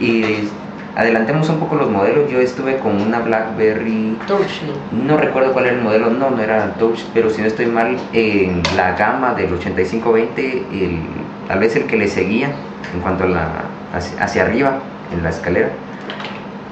Y 0.00 0.48
Adelantemos 0.96 1.50
un 1.50 1.58
poco 1.58 1.76
los 1.76 1.90
modelos. 1.90 2.30
Yo 2.30 2.40
estuve 2.40 2.78
con 2.78 2.98
una 3.02 3.20
BlackBerry. 3.20 4.16
Touch, 4.26 4.62
no. 4.62 5.04
No 5.04 5.16
recuerdo 5.18 5.52
cuál 5.52 5.66
era 5.66 5.76
el 5.76 5.82
modelo. 5.82 6.08
No, 6.08 6.30
no 6.30 6.42
era 6.42 6.72
Touch, 6.78 7.00
pero 7.12 7.28
si 7.28 7.42
no 7.42 7.48
estoy 7.48 7.66
mal, 7.66 7.98
en 8.14 8.62
la 8.74 8.92
gama 8.96 9.34
del 9.34 9.52
8520, 9.52 10.64
el, 10.72 11.00
tal 11.48 11.58
vez 11.58 11.76
el 11.76 11.84
que 11.84 11.98
le 11.98 12.08
seguía 12.08 12.50
en 12.94 13.00
cuanto 13.02 13.24
a 13.24 13.26
la, 13.26 13.48
hacia, 13.92 14.42
arriba, 14.42 14.78
en 15.12 15.22
la 15.22 15.28
escalera. 15.28 15.68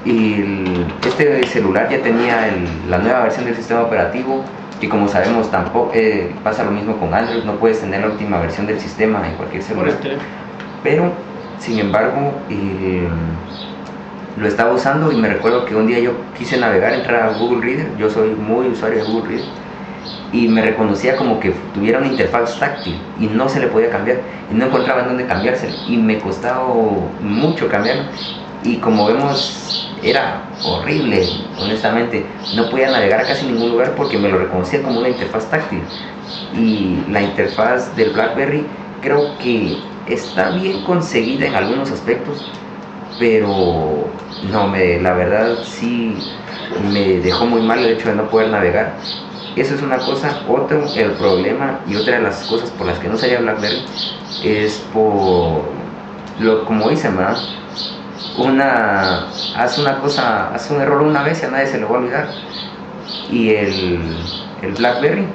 Y 0.05 0.43
este 1.05 1.45
celular 1.45 1.87
ya 1.89 2.01
tenía 2.01 2.49
la 2.89 2.97
nueva 2.97 3.21
versión 3.21 3.45
del 3.45 3.55
sistema 3.55 3.83
operativo. 3.83 4.43
Y 4.81 4.87
como 4.87 5.07
sabemos, 5.07 5.51
tampoco 5.51 5.91
eh, 5.93 6.33
pasa 6.43 6.63
lo 6.63 6.71
mismo 6.71 6.97
con 6.97 7.13
Android. 7.13 7.43
No 7.43 7.57
puedes 7.57 7.79
tener 7.79 8.01
la 8.01 8.07
última 8.07 8.39
versión 8.39 8.65
del 8.65 8.79
sistema 8.79 9.21
en 9.27 9.35
cualquier 9.35 9.61
celular. 9.61 9.93
Pero, 10.81 11.11
sin 11.59 11.77
embargo, 11.77 12.33
el 12.49 13.07
lo 14.37 14.47
estaba 14.47 14.73
usando 14.73 15.11
y 15.11 15.15
me 15.15 15.29
recuerdo 15.29 15.65
que 15.65 15.75
un 15.75 15.87
día 15.87 15.99
yo 15.99 16.13
quise 16.37 16.57
navegar, 16.57 16.93
entrar 16.93 17.23
a 17.23 17.37
Google 17.37 17.61
Reader, 17.61 17.97
yo 17.97 18.09
soy 18.09 18.29
muy 18.31 18.67
usuario 18.67 19.03
de 19.03 19.11
Google 19.11 19.29
Reader, 19.29 19.45
y 20.31 20.47
me 20.47 20.61
reconocía 20.61 21.15
como 21.15 21.39
que 21.39 21.53
tuviera 21.73 21.99
una 21.99 22.07
interfaz 22.07 22.59
táctil 22.59 22.99
y 23.19 23.27
no 23.27 23.47
se 23.47 23.59
le 23.59 23.67
podía 23.67 23.89
cambiar. 23.89 24.17
Y 24.51 24.55
no 24.55 24.65
encontraba 24.65 25.01
en 25.01 25.07
dónde 25.07 25.25
cambiárselo 25.25 25.73
y 25.87 25.97
me 25.97 26.19
costaba 26.19 26.65
mucho 27.21 27.69
cambiarlo 27.69 28.03
y 28.65 28.77
como 28.77 29.05
vemos 29.05 29.89
era 30.03 30.41
horrible 30.63 31.27
honestamente. 31.59 32.25
No 32.55 32.69
podía 32.69 32.91
navegar 32.91 33.21
a 33.21 33.23
casi 33.23 33.45
ningún 33.45 33.71
lugar 33.71 33.93
porque 33.95 34.17
me 34.17 34.29
lo 34.29 34.39
reconocía 34.39 34.81
como 34.81 34.99
una 34.99 35.09
interfaz 35.09 35.49
táctil. 35.49 35.81
Y 36.53 36.97
la 37.09 37.21
interfaz 37.21 37.95
del 37.95 38.11
BlackBerry 38.11 38.65
creo 39.01 39.37
que 39.37 39.77
está 40.07 40.49
bien 40.49 40.83
conseguida 40.83 41.47
en 41.47 41.55
algunos 41.55 41.91
aspectos 41.91 42.51
pero 43.19 44.07
no 44.51 44.67
me 44.67 44.99
la 44.99 45.13
verdad 45.13 45.57
sí 45.63 46.17
me 46.91 47.19
dejó 47.19 47.45
muy 47.45 47.61
mal 47.61 47.79
el 47.79 47.93
hecho 47.93 48.09
de 48.09 48.15
no 48.15 48.29
poder 48.29 48.49
navegar 48.49 48.95
eso 49.55 49.75
es 49.75 49.81
una 49.81 49.97
cosa. 49.97 50.41
Otro, 50.47 50.85
el 50.95 51.11
problema 51.11 51.79
y 51.87 51.95
otra 51.95 52.17
de 52.17 52.23
las 52.23 52.43
cosas 52.43 52.69
por 52.71 52.87
las 52.87 52.99
que 52.99 53.07
no 53.07 53.17
sería 53.17 53.39
BlackBerry 53.39 53.83
es 54.43 54.83
por, 54.93 55.63
lo, 56.39 56.65
como 56.65 56.89
dicen, 56.89 57.15
¿verdad? 57.15 57.37
Una, 58.37 59.27
hace 59.55 59.81
una 59.81 59.99
cosa, 59.99 60.53
hace 60.53 60.73
un 60.73 60.81
error 60.81 61.01
una 61.01 61.23
vez 61.23 61.41
y 61.41 61.45
a 61.45 61.51
nadie 61.51 61.67
se 61.67 61.79
lo 61.79 61.87
va 61.87 61.95
a 61.95 61.99
olvidar. 61.99 62.27
Y 63.31 63.51
el, 63.51 64.17
el 64.61 64.73
BlackBerry, 64.73 65.25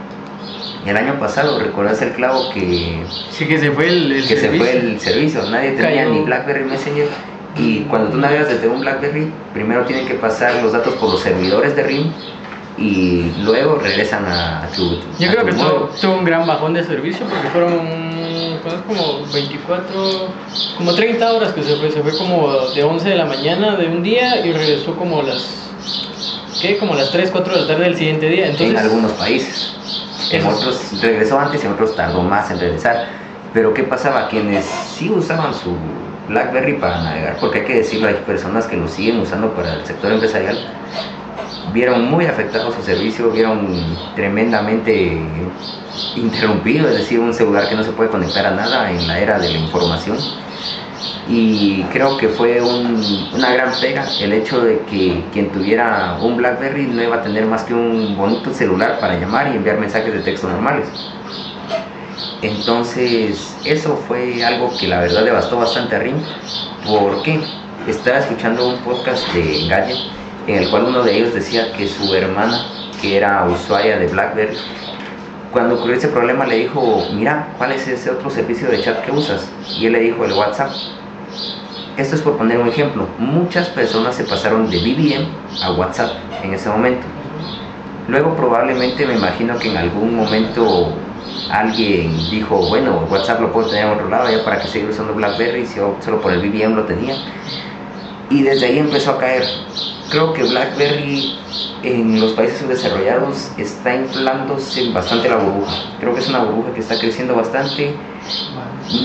el 0.85 0.97
año 0.97 1.19
pasado, 1.19 1.59
¿recuerdas 1.59 2.03
el 2.03 2.13
clavo 2.13 2.51
que... 2.53 3.03
Sí, 3.31 3.49
que 3.49 3.59
se 3.59 3.71
fue 3.71 3.89
el, 3.89 4.27
que 4.29 4.37
se 4.37 4.51
fue 4.51 4.77
el 4.77 5.01
servicio, 5.01 5.49
nadie 5.51 5.73
tenía 5.73 6.05
ni 6.05 6.21
BlackBerry 6.21 6.65
Messenger. 6.65 7.09
Y 7.57 7.81
cuando 7.81 8.11
tú 8.11 8.19
navegas 8.19 8.49
desde 8.49 8.69
un 8.69 8.81
BlackBerry, 8.81 9.33
primero 9.53 9.85
tienen 9.85 10.07
que 10.07 10.15
pasar 10.15 10.63
los 10.63 10.73
datos 10.73 10.95
por 10.95 11.11
los 11.11 11.21
servidores 11.21 11.75
de 11.75 11.83
RIM 11.83 12.13
y 12.79 13.33
luego 13.43 13.77
regresan 13.77 14.25
a, 14.27 14.69
tu... 14.75 14.99
Yo 15.19 15.31
creo 15.31 15.45
que 15.45 15.53
tuvo, 15.53 16.15
un 16.15 16.25
gran 16.25 16.47
bajón 16.47 16.75
de 16.75 16.85
servicio 16.85 17.27
porque 17.27 17.49
fueron 17.49 18.11
como 18.87 19.27
24, 19.33 20.29
como 20.77 20.95
30 20.95 21.33
horas 21.33 21.53
que 21.53 21.63
se 21.63 21.77
fue, 21.77 21.91
se 21.91 22.03
fue 22.03 22.17
como 22.17 22.67
de 22.75 22.83
11 22.83 23.09
de 23.09 23.17
la 23.17 23.25
mañana 23.25 23.77
de 23.77 23.87
un 23.89 24.03
día 24.03 24.45
y 24.45 24.53
regresó 24.53 24.95
como 24.97 25.23
las, 25.23 25.71
¿qué? 26.61 26.79
Como 26.79 26.95
las 26.95 27.11
3, 27.11 27.31
4 27.31 27.55
de 27.55 27.61
la 27.61 27.67
tarde 27.67 27.85
del 27.85 27.97
siguiente 27.97 28.29
día. 28.29 28.47
Entonces, 28.47 28.71
en 28.71 28.79
algunos 28.79 29.13
países. 29.13 29.75
En 30.31 30.47
otros 30.47 31.01
regresó 31.03 31.39
antes 31.39 31.63
y 31.63 31.67
en 31.67 31.73
otros 31.73 31.97
tardó 31.97 32.23
más 32.23 32.51
en 32.51 32.61
regresar. 32.61 33.09
Pero 33.53 33.75
¿qué 33.75 33.83
pasaba? 33.83 34.29
Quienes 34.29 34.65
sí 34.65 35.11
usaban 35.11 35.53
su 35.55 35.75
BlackBerry 36.31 36.75
para 36.75 37.03
navegar, 37.03 37.37
porque 37.41 37.59
hay 37.59 37.65
que 37.67 37.75
decirlo, 37.79 38.07
hay 38.07 38.15
personas 38.15 38.67
que 38.67 38.77
lo 38.77 38.87
siguen 38.87 39.19
usando 39.19 39.53
para 39.53 39.75
el 39.75 39.85
sector 39.85 40.13
empresarial, 40.13 40.59
vieron 41.73 42.09
muy 42.09 42.27
afectado 42.27 42.73
su 42.73 42.83
servicio, 42.83 43.31
vieron 43.31 43.67
tremendamente 44.15 45.21
interrumpido, 46.17 46.89
es 46.89 46.99
decir, 46.99 47.19
un 47.19 47.35
celular 47.35 47.69
que 47.69 47.75
no 47.75 47.83
se 47.83 47.91
puede 47.93 48.11
conectar 48.11 48.47
a 48.47 48.53
nada 48.53 48.91
en 48.93 49.07
la 49.09 49.19
era 49.19 49.39
de 49.39 49.51
la 49.51 49.59
información. 49.59 50.19
Y 51.29 51.83
creo 51.93 52.17
que 52.17 52.29
fue 52.29 52.61
una 52.61 53.53
gran 53.53 53.73
pega 53.81 54.05
el 54.21 54.33
hecho 54.33 54.61
de 54.61 54.81
que 54.91 55.23
quien 55.33 55.51
tuviera 55.51 56.17
un 56.21 56.37
BlackBerry 56.37 56.87
no 56.87 57.03
iba 57.03 57.17
a 57.17 57.23
tener 57.23 57.47
más 57.47 57.63
que 57.65 57.75
un 57.75 58.17
bonito 58.17 58.53
celular 58.53 58.99
para 59.01 59.19
llamar 59.19 59.49
y 59.49 59.57
enviar 59.57 59.79
mensajes 59.79 60.13
de 60.13 60.21
texto 60.21 60.49
normales. 60.49 60.89
Entonces, 62.43 63.55
eso 63.65 64.03
fue 64.09 64.43
algo 64.45 64.71
que 64.79 64.89
la 64.89 65.01
verdad 65.01 65.25
devastó 65.25 65.59
bastante 65.59 65.97
a 65.97 65.99
RIM, 65.99 66.17
porque 66.87 67.41
estaba 67.87 68.19
escuchando 68.19 68.69
un 68.69 68.77
podcast 68.79 69.31
de 69.35 69.67
Gadget 69.69 69.99
en 70.47 70.63
el 70.63 70.71
cual 70.71 70.85
uno 70.85 71.03
de 71.03 71.17
ellos 71.17 71.35
decía 71.35 71.73
que 71.73 71.87
su 71.87 72.15
hermana, 72.15 72.65
que 73.01 73.17
era 73.17 73.45
usuaria 73.45 73.99
de 73.99 74.07
BlackBerry, 74.07 74.57
cuando 75.53 75.75
ocurrió 75.75 75.97
ese 75.97 76.09
problema 76.09 76.47
le 76.47 76.57
dijo, 76.57 77.05
mira, 77.13 77.49
¿cuál 77.59 77.73
es 77.73 77.87
ese 77.87 78.11
otro 78.11 78.31
servicio 78.31 78.71
de 78.71 78.81
chat 78.81 79.05
que 79.05 79.13
usas? 79.13 79.49
Y 79.79 79.87
él 79.87 79.93
le 79.93 80.01
dijo 80.01 80.25
el 80.25 80.33
WhatsApp. 80.33 80.71
Esto 81.97 82.15
es 82.15 82.23
por 82.23 82.39
poner 82.39 82.59
un 82.59 82.69
ejemplo. 82.69 83.07
Muchas 83.19 83.69
personas 83.69 84.15
se 84.15 84.25
pasaron 84.25 84.71
de 84.71 84.79
BBM 84.79 85.27
a 85.63 85.73
WhatsApp 85.73 86.13
en 86.43 86.55
ese 86.55 86.71
momento. 86.71 87.03
Luego 88.09 88.35
probablemente 88.35 89.05
me 89.07 89.15
imagino 89.15 89.59
que 89.59 89.71
en 89.71 89.77
algún 89.77 90.17
momento 90.17 90.95
alguien 91.51 92.17
dijo, 92.31 92.57
bueno, 92.69 93.07
WhatsApp 93.11 93.41
lo 93.41 93.53
puedo 93.53 93.69
tener 93.69 93.87
en 93.87 93.93
otro 93.93 94.09
lado, 94.09 94.31
ya 94.31 94.45
para 94.45 94.61
que 94.61 94.69
siga 94.69 94.89
usando 94.91 95.15
BlackBerry, 95.15 95.67
si 95.67 95.77
yo 95.77 95.97
solo 96.01 96.21
por 96.21 96.33
el 96.33 96.41
BBM 96.41 96.75
lo 96.75 96.85
tenía. 96.85 97.17
Y 98.31 98.43
desde 98.43 98.67
ahí 98.67 98.79
empezó 98.79 99.13
a 99.13 99.19
caer 99.19 99.45
creo 100.11 100.33
que 100.33 100.43
BlackBerry 100.43 101.39
en 101.83 102.21
los 102.21 102.33
países 102.33 102.69
desarrollados 102.69 103.51
está 103.57 103.95
inflándose 103.95 104.91
bastante 104.91 105.29
la 105.29 105.37
burbuja. 105.37 105.73
Creo 106.01 106.15
que 106.15 106.21
es 106.21 106.29
una 106.29 106.41
burbuja 106.41 106.75
que 106.75 106.81
está 106.81 106.99
creciendo 106.99 107.35
bastante. 107.35 107.95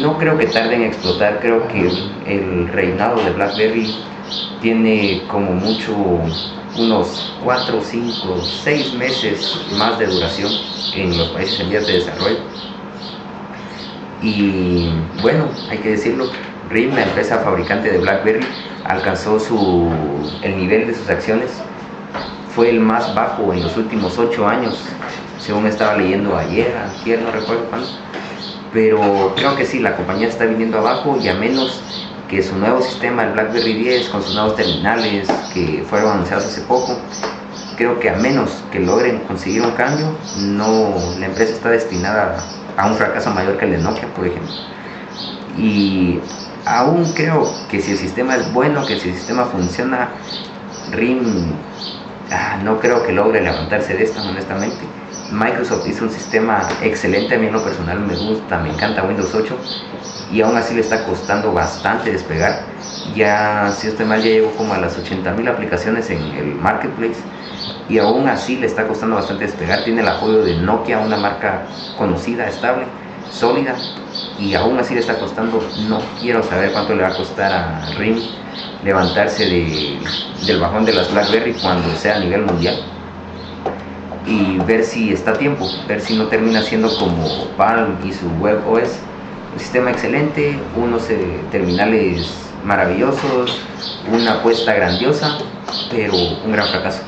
No 0.01 0.17
creo 0.17 0.37
que 0.37 0.47
tarde 0.47 0.75
en 0.75 0.83
explotar. 0.83 1.39
Creo 1.39 1.67
que 1.67 1.89
el 2.25 2.67
reinado 2.69 3.23
de 3.23 3.31
BlackBerry 3.31 3.95
tiene 4.61 5.23
como 5.27 5.51
mucho 5.51 5.95
unos 6.77 7.33
4, 7.43 7.81
5, 7.81 8.41
6 8.63 8.93
meses 8.95 9.55
más 9.77 9.97
de 9.99 10.07
duración 10.07 10.51
en 10.93 11.17
los 11.17 11.29
países 11.29 11.59
en 11.59 11.69
vías 11.69 11.87
de 11.87 11.93
desarrollo. 11.93 12.37
Y 14.21 14.89
bueno, 15.21 15.49
hay 15.69 15.77
que 15.77 15.91
decirlo, 15.91 16.29
RIM, 16.69 16.95
la 16.95 17.03
empresa 17.03 17.39
fabricante 17.39 17.91
de 17.91 17.99
BlackBerry, 17.99 18.45
alcanzó 18.83 19.39
su, 19.39 19.89
el 20.41 20.57
nivel 20.57 20.87
de 20.87 20.95
sus 20.95 21.09
acciones, 21.09 21.51
fue 22.55 22.69
el 22.69 22.79
más 22.79 23.13
bajo 23.13 23.53
en 23.53 23.61
los 23.61 23.75
últimos 23.77 24.17
ocho 24.17 24.47
años, 24.47 24.79
según 25.39 25.67
estaba 25.67 25.97
leyendo 25.97 26.37
ayer, 26.37 26.73
ayer 27.01 27.21
no 27.21 27.31
recuerdo 27.31 27.65
cuándo, 27.65 27.87
pero 28.73 29.33
creo 29.35 29.55
que 29.55 29.65
sí, 29.65 29.79
la 29.79 29.95
compañía 29.95 30.27
está 30.27 30.45
viniendo 30.45 30.79
abajo 30.79 31.17
y 31.21 31.27
a 31.27 31.33
menos 31.35 31.81
que 32.29 32.41
su 32.41 32.55
nuevo 32.57 32.81
sistema, 32.81 33.23
el 33.23 33.33
BlackBerry 33.33 33.73
10, 33.73 34.09
con 34.09 34.23
sus 34.23 34.33
nuevos 34.33 34.55
terminales 34.55 35.27
que 35.53 35.83
fueron 35.87 36.11
anunciados 36.11 36.45
hace 36.45 36.61
poco, 36.61 36.97
creo 37.77 37.99
que 37.99 38.09
a 38.09 38.15
menos 38.15 38.63
que 38.71 38.79
logren 38.79 39.19
conseguir 39.19 39.61
un 39.61 39.71
cambio, 39.71 40.15
no, 40.39 40.95
la 41.19 41.27
empresa 41.27 41.53
está 41.53 41.69
destinada 41.69 42.37
a 42.77 42.87
un 42.87 42.95
fracaso 42.95 43.29
mayor 43.31 43.57
que 43.57 43.65
el 43.65 43.71
de 43.71 43.77
Nokia, 43.79 44.07
por 44.13 44.25
ejemplo. 44.25 44.53
Y 45.57 46.19
aún 46.65 47.11
creo 47.13 47.49
que 47.69 47.81
si 47.81 47.91
el 47.91 47.97
sistema 47.97 48.35
es 48.35 48.51
bueno, 48.53 48.85
que 48.85 48.99
si 48.99 49.09
el 49.09 49.15
sistema 49.15 49.45
funciona, 49.45 50.09
RIM 50.91 51.53
ah, 52.31 52.57
no 52.63 52.79
creo 52.79 53.05
que 53.05 53.11
logre 53.11 53.41
levantarse 53.41 53.93
de 53.93 54.03
esto, 54.03 54.21
honestamente. 54.21 54.83
Microsoft 55.31 55.87
hizo 55.87 56.05
un 56.05 56.11
sistema 56.11 56.67
excelente, 56.81 57.35
a 57.35 57.39
mí 57.39 57.47
en 57.47 57.53
lo 57.53 57.63
personal 57.63 57.99
me 57.99 58.15
gusta, 58.15 58.59
me 58.59 58.69
encanta 58.69 59.03
Windows 59.03 59.33
8 59.33 59.57
y 60.31 60.41
aún 60.41 60.55
así 60.55 60.75
le 60.75 60.81
está 60.81 61.03
costando 61.05 61.51
bastante 61.51 62.11
despegar. 62.11 62.63
Ya, 63.15 63.71
si 63.75 63.87
estoy 63.87 64.05
mal, 64.05 64.21
ya 64.21 64.29
llegó 64.29 64.51
como 64.51 64.73
a 64.73 64.77
las 64.77 64.97
80.000 64.97 65.49
aplicaciones 65.49 66.09
en 66.09 66.21
el 66.21 66.55
marketplace 66.55 67.17
y 67.89 67.97
aún 67.97 68.27
así 68.27 68.57
le 68.57 68.67
está 68.67 68.87
costando 68.87 69.15
bastante 69.15 69.45
despegar. 69.45 69.83
Tiene 69.83 70.01
el 70.01 70.07
apoyo 70.07 70.43
de 70.43 70.57
Nokia, 70.57 70.99
una 70.99 71.17
marca 71.17 71.65
conocida, 71.97 72.47
estable, 72.47 72.85
sólida 73.31 73.75
y 74.39 74.53
aún 74.53 74.77
así 74.79 74.93
le 74.93 74.99
está 74.99 75.17
costando, 75.17 75.63
no 75.87 76.01
quiero 76.19 76.43
saber 76.43 76.71
cuánto 76.71 76.93
le 76.93 77.03
va 77.03 77.09
a 77.09 77.15
costar 77.15 77.51
a 77.51 77.85
RIM 77.97 78.19
levantarse 78.83 79.45
del 79.45 80.59
bajón 80.59 80.85
de 80.85 80.93
las 80.93 81.11
BlackBerry 81.11 81.53
cuando 81.53 81.93
sea 81.95 82.17
a 82.17 82.19
nivel 82.19 82.43
mundial 82.43 82.94
y 84.27 84.57
ver 84.59 84.83
si 84.83 85.13
está 85.13 85.31
a 85.31 85.37
tiempo, 85.37 85.69
ver 85.87 86.01
si 86.01 86.15
no 86.15 86.25
termina 86.27 86.61
siendo 86.61 86.95
como 86.97 87.47
Palm 87.57 87.97
y 88.03 88.11
su 88.11 88.27
web 88.39 88.59
OS, 88.67 88.99
un 89.53 89.59
sistema 89.59 89.91
excelente, 89.91 90.57
unos 90.75 91.09
eh, 91.09 91.39
terminales 91.51 92.31
maravillosos, 92.63 93.59
una 94.11 94.33
apuesta 94.33 94.73
grandiosa, 94.73 95.37
pero 95.91 96.13
un 96.43 96.51
gran 96.51 96.67
fracaso. 96.67 97.03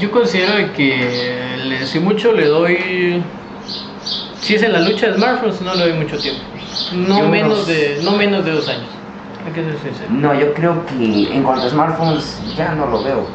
Yo 0.00 0.10
considero 0.10 0.72
que 0.72 1.84
si 1.84 2.00
mucho 2.00 2.32
le 2.32 2.46
doy 2.46 3.22
si 4.40 4.54
es 4.54 4.62
en 4.62 4.72
la 4.72 4.80
lucha 4.80 5.08
de 5.08 5.14
smartphones, 5.14 5.60
no 5.60 5.74
le 5.74 5.90
doy 5.90 5.92
mucho 5.94 6.16
tiempo. 6.18 6.40
No, 6.94 7.28
menos, 7.28 7.66
de, 7.66 8.00
no 8.04 8.12
menos 8.12 8.44
de 8.44 8.52
dos 8.52 8.68
años. 8.68 8.86
Hay 9.44 9.52
que 9.52 9.64
ser 9.64 9.78
sincero. 9.80 10.08
No, 10.10 10.38
yo 10.38 10.54
creo 10.54 10.86
que 10.86 11.34
en 11.34 11.42
cuanto 11.42 11.66
a 11.66 11.70
smartphones 11.70 12.40
ya 12.56 12.72
no 12.74 12.86
lo 12.86 13.02
veo 13.02 13.26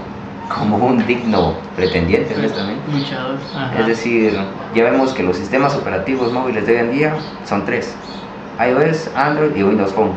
como 0.50 0.78
un 0.78 1.06
digno 1.06 1.54
pretendiente, 1.76 2.36
honestamente. 2.36 2.82
Luchador. 2.92 3.36
Es 3.78 3.88
decir, 3.88 4.38
ya 4.76 4.84
vemos 4.84 5.14
que 5.14 5.24
los 5.24 5.38
sistemas 5.38 5.76
operativos 5.76 6.32
móviles 6.32 6.66
de 6.66 6.74
hoy 6.74 6.80
en 6.80 6.92
día 6.92 7.14
son 7.46 7.66
tres: 7.66 7.96
iOS, 8.60 9.10
Android 9.16 9.56
y 9.56 9.64
Windows 9.64 9.94
Phone. 9.94 10.12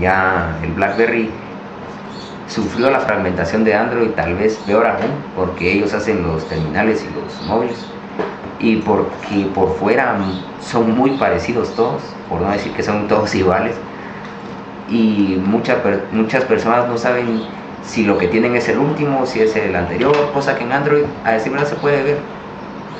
Ya 0.00 0.56
el 0.62 0.72
BlackBerry 0.72 1.30
sufrió 2.48 2.90
la 2.90 3.00
fragmentación 3.00 3.64
de 3.64 3.74
Android, 3.74 4.10
tal 4.10 4.34
vez 4.34 4.56
peor 4.66 4.86
aún, 4.86 5.10
porque 5.36 5.72
ellos 5.72 5.92
hacen 5.94 6.22
los 6.22 6.46
terminales 6.48 7.04
y 7.04 7.14
los 7.14 7.48
móviles 7.48 7.84
y 8.64 8.76
porque 8.76 9.46
por 9.54 9.74
fuera 9.76 10.16
son 10.60 10.96
muy 10.96 11.10
parecidos 11.12 11.74
todos, 11.74 12.02
por 12.28 12.40
no 12.40 12.50
decir 12.50 12.72
que 12.72 12.82
son 12.82 13.08
todos 13.08 13.34
iguales, 13.34 13.76
y 14.88 15.40
muchas 15.44 15.78
muchas 16.12 16.44
personas 16.44 16.88
no 16.88 16.96
saben 16.96 17.42
si 17.86 18.04
lo 18.04 18.18
que 18.18 18.28
tienen 18.28 18.56
es 18.56 18.68
el 18.68 18.78
último, 18.78 19.26
si 19.26 19.40
es 19.40 19.54
el 19.56 19.74
anterior, 19.76 20.30
cosa 20.32 20.56
que 20.56 20.64
en 20.64 20.72
Android 20.72 21.04
a 21.24 21.32
decir 21.32 21.52
verdad 21.52 21.68
se 21.68 21.76
puede 21.76 22.02
ver. 22.02 22.18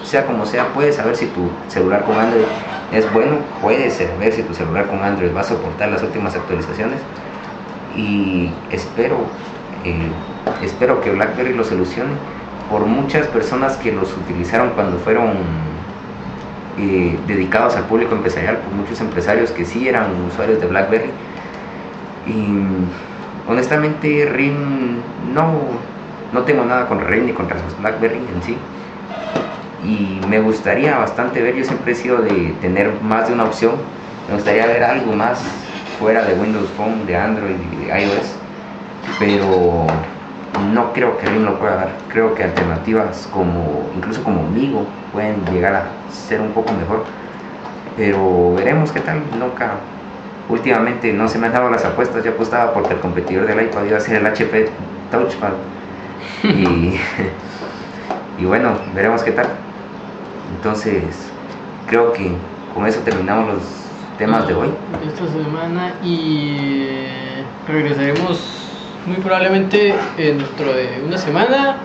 sea 0.03 0.27
como 0.27 0.45
sea, 0.45 0.69
puedes 0.75 0.97
saber 0.97 1.17
si 1.17 1.27
tu 1.27 1.49
celular 1.69 2.05
con 2.05 2.19
Android 2.19 2.45
es 2.93 3.11
bueno, 3.13 3.39
puedes 3.63 3.95
saber 3.95 4.33
si 4.33 4.43
tu 4.43 4.55
celular 4.55 4.87
con 4.87 5.03
Android 5.03 5.35
va 5.35 5.41
a 5.41 5.45
soportar 5.45 5.89
las 5.89 6.03
últimas 6.03 6.35
actualizaciones 6.37 7.01
y 7.97 8.51
espero, 8.71 9.17
eh, 9.85 10.11
espero 10.63 11.01
que 11.01 11.11
BlackBerry 11.11 11.55
lo 11.55 11.65
solucione 11.65 12.13
por 12.71 12.87
muchas 12.87 13.27
personas 13.29 13.77
que 13.77 13.93
los 13.93 14.13
utilizaron 14.17 14.71
cuando 14.71 14.99
fueron 14.99 15.33
eh, 16.79 17.19
dedicados 17.27 17.77
al 17.77 17.85
público 17.85 18.15
empresarial, 18.15 18.59
por 18.59 18.73
muchos 18.73 19.01
empresarios 19.01 19.51
que 19.51 19.65
sí 19.65 19.89
eran 19.89 20.11
usuarios 20.29 20.61
de 20.61 20.67
BlackBerry. 20.67 21.11
Y 22.27 22.47
honestamente 23.49 24.27
RIM 24.27 25.01
no, 25.33 25.53
no 26.33 26.43
tengo 26.43 26.65
nada 26.65 26.87
con 26.87 27.01
RIM 27.01 27.27
ni 27.27 27.33
contra 27.33 27.57
BlackBerry 27.81 28.19
en 28.35 28.43
sí. 28.43 28.57
Y 29.85 30.21
me 30.29 30.41
gustaría 30.41 30.97
bastante 30.97 31.43
ver, 31.43 31.55
yo 31.55 31.65
siempre 31.65 31.93
he 31.93 31.95
sido 31.95 32.19
de 32.19 32.55
tener 32.61 32.91
más 33.03 33.29
de 33.29 33.35
una 33.35 33.45
opción, 33.45 33.75
me 34.29 34.35
gustaría 34.35 34.67
ver 34.67 34.83
algo 34.83 35.13
más 35.13 35.41
fuera 35.99 36.25
de 36.25 36.35
Windows 36.35 36.69
Phone, 36.77 37.07
de 37.07 37.17
Android 37.17 37.57
y 37.73 37.85
de 37.85 38.03
iOS, 38.03 38.35
pero 39.19 39.87
no 40.73 40.93
creo 40.93 41.19
que 41.19 41.27
RIM 41.27 41.45
lo 41.45 41.59
pueda 41.59 41.77
dar. 41.77 41.91
Creo 42.09 42.35
que 42.35 42.45
alternativas 42.45 43.29
como, 43.33 43.91
incluso 43.95 44.23
como 44.23 44.49
Migo, 44.49 44.87
pueden 45.13 45.45
llegar 45.53 45.75
a 45.75 45.87
ser 46.11 46.41
un 46.41 46.53
poco 46.53 46.73
mejor. 46.73 47.05
Pero 47.97 48.55
veremos 48.55 48.93
qué 48.93 49.01
tal. 49.01 49.23
Nunca, 49.39 49.73
últimamente 50.49 51.13
no 51.13 51.29
se 51.29 51.39
me 51.39 51.47
han 51.47 51.53
dado 51.53 51.71
las 51.71 51.85
apuestas. 51.85 52.25
Yo 52.25 52.33
apostaba 52.33 52.73
porque 52.73 52.95
el 52.95 53.01
competidor 53.01 53.47
del 53.47 53.67
iPad 53.67 53.85
iba 53.85 53.97
a 53.97 54.01
ser 54.01 54.17
el 54.17 54.27
HP 54.27 54.69
Touchpad. 55.11 55.53
Y, 56.45 57.01
y 58.39 58.45
bueno, 58.45 58.77
veremos 58.95 59.23
qué 59.23 59.33
tal. 59.33 59.47
Entonces, 60.57 61.03
creo 61.87 62.13
que 62.13 62.33
con 62.75 62.87
eso 62.87 63.01
terminamos 63.01 63.55
los 63.55 63.63
temas 64.19 64.47
de 64.47 64.55
hoy. 64.55 64.69
Esta 65.07 65.27
semana 65.27 65.95
y 66.03 66.87
eh, 66.91 67.45
regresaremos 67.67 68.41
muy 69.07 69.17
probablemente 69.17 69.95
dentro 70.17 70.73
de 70.73 71.03
una 71.07 71.19
semana 71.19 71.77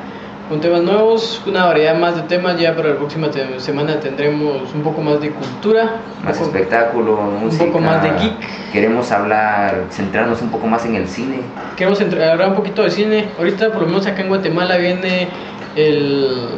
con 0.50 0.60
temas 0.60 0.82
nuevos, 0.82 1.42
una 1.46 1.66
variedad 1.66 1.96
más 1.96 2.16
de 2.16 2.24
temas. 2.24 2.60
Ya 2.60 2.76
para 2.76 2.90
la 2.90 2.96
próxima 2.96 3.30
semana 3.60 4.00
tendremos 4.00 4.74
un 4.74 4.82
poco 4.82 5.00
más 5.02 5.22
de 5.22 5.30
cultura, 5.30 5.98
más 6.26 6.42
espectáculo, 6.42 7.18
música, 7.18 7.66
un 7.66 7.72
poco 7.72 7.84
más 7.84 8.02
de 8.02 8.10
geek. 8.10 8.72
Queremos 8.74 9.12
hablar, 9.12 9.86
centrarnos 9.92 10.42
un 10.42 10.50
poco 10.50 10.66
más 10.66 10.86
en 10.86 10.96
el 10.96 11.08
cine. 11.08 11.42
Queremos 11.78 12.02
hablar 12.02 12.50
un 12.50 12.56
poquito 12.56 12.84
de 12.84 12.90
cine. 12.90 13.30
Ahorita, 13.38 13.72
por 13.72 13.84
lo 13.84 13.88
menos 13.88 14.08
acá 14.08 14.24
en 14.24 14.28
Guatemala, 14.28 14.78
viene 14.78 15.28
el, 15.76 16.50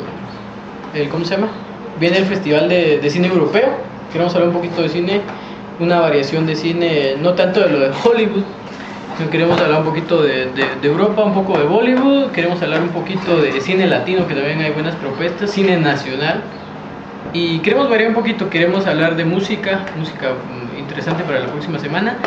el 0.93 1.09
¿cómo 1.09 1.25
se 1.25 1.35
llama? 1.35 1.49
Viene 1.99 2.17
el 2.17 2.25
Festival 2.25 2.69
de, 2.69 2.99
de 2.99 3.09
Cine 3.09 3.27
Europeo. 3.27 3.69
Queremos 4.13 4.33
hablar 4.33 4.49
un 4.49 4.55
poquito 4.55 4.81
de 4.81 4.89
cine, 4.89 5.21
una 5.79 5.99
variación 5.99 6.45
de 6.45 6.55
cine, 6.55 7.15
no 7.21 7.33
tanto 7.33 7.59
de 7.59 7.69
lo 7.69 7.79
de 7.79 7.91
Hollywood, 8.03 8.43
Queremos 9.29 9.59
hablar 9.61 9.81
un 9.81 9.85
poquito 9.85 10.21
de, 10.23 10.49
Europa, 10.81 11.23
un 11.23 11.33
poco 11.33 11.57
de 11.57 11.65
Bollywood, 11.65 12.31
queremos 12.31 12.61
hablar 12.61 12.81
un 12.81 12.89
poquito 12.89 13.39
de 13.41 13.61
cine 13.61 13.85
latino, 13.87 14.27
que 14.27 14.33
también 14.33 14.59
hay 14.61 14.71
buenas 14.71 14.95
propuestas, 14.95 15.51
cine 15.51 15.77
nacional. 15.77 16.41
Y 17.33 17.59
queremos 17.59 17.89
variar 17.89 18.09
un 18.09 18.15
poquito, 18.15 18.49
queremos 18.49 18.87
hablar 18.87 19.15
de 19.15 19.25
música, 19.25 19.85
música 19.97 20.31
mm, 20.31 20.79
interesante 20.79 21.23
para 21.23 21.39
la 21.39 21.47
próxima 21.47 21.77
semana. 21.79 22.17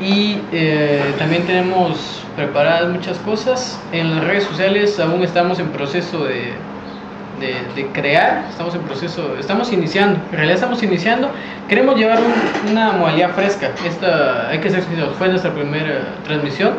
Y 0.00 0.38
eh, 0.52 1.14
también 1.18 1.44
tenemos 1.44 2.22
preparadas 2.36 2.90
muchas 2.90 3.18
cosas. 3.18 3.78
En 3.92 4.10
las 4.10 4.24
redes 4.24 4.44
sociales 4.44 4.98
aún 4.98 5.22
estamos 5.22 5.58
en 5.58 5.68
proceso 5.68 6.24
de, 6.24 6.52
de, 7.40 7.86
crear, 7.92 8.44
estamos 8.50 8.74
en 8.74 8.82
proceso, 8.82 9.36
estamos 9.38 9.72
iniciando, 9.72 10.20
en 10.30 10.36
realidad 10.36 10.54
estamos 10.56 10.82
iniciando, 10.82 11.30
queremos 11.68 11.96
llevar 11.96 12.18
una 12.70 12.92
modalidad 12.92 13.30
fresca, 13.30 13.70
esta, 13.86 14.48
hay 14.48 14.58
que 14.58 14.70
ser 14.70 14.82
sinceros, 14.82 15.16
fue 15.16 15.28
nuestra 15.28 15.52
primera 15.52 16.14
transmisión. 16.24 16.74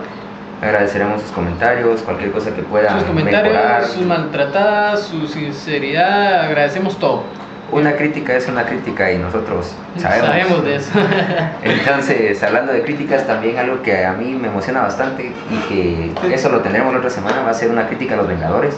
Agradeceremos 0.61 1.21
sus 1.21 1.31
comentarios, 1.31 2.01
cualquier 2.03 2.31
cosa 2.31 2.53
que 2.53 2.61
puedan 2.61 2.99
Sus 2.99 3.07
comentarios, 3.07 3.87
sus 3.87 4.05
maltratadas, 4.05 5.07
su 5.07 5.27
sinceridad, 5.27 6.45
agradecemos 6.45 6.97
todo. 6.99 7.23
Una 7.71 7.93
crítica 7.93 8.35
es 8.35 8.47
una 8.47 8.65
crítica 8.65 9.11
y 9.11 9.17
nosotros 9.17 9.73
sabemos. 9.97 10.27
Sabemos 10.27 10.63
de 10.65 10.75
eso. 10.75 10.91
Entonces, 11.63 12.43
hablando 12.43 12.73
de 12.73 12.83
críticas, 12.83 13.25
también 13.25 13.57
algo 13.57 13.81
que 13.81 14.05
a 14.05 14.11
mí 14.11 14.35
me 14.35 14.49
emociona 14.49 14.81
bastante 14.81 15.31
y 15.49 15.57
que 15.69 16.33
eso 16.33 16.49
lo 16.49 16.59
tendremos 16.59 16.91
la 16.91 16.99
otra 16.99 17.09
semana 17.09 17.41
va 17.41 17.51
a 17.51 17.53
ser 17.53 17.71
una 17.71 17.87
crítica 17.87 18.15
a 18.15 18.17
los 18.17 18.27
Vengadores 18.27 18.75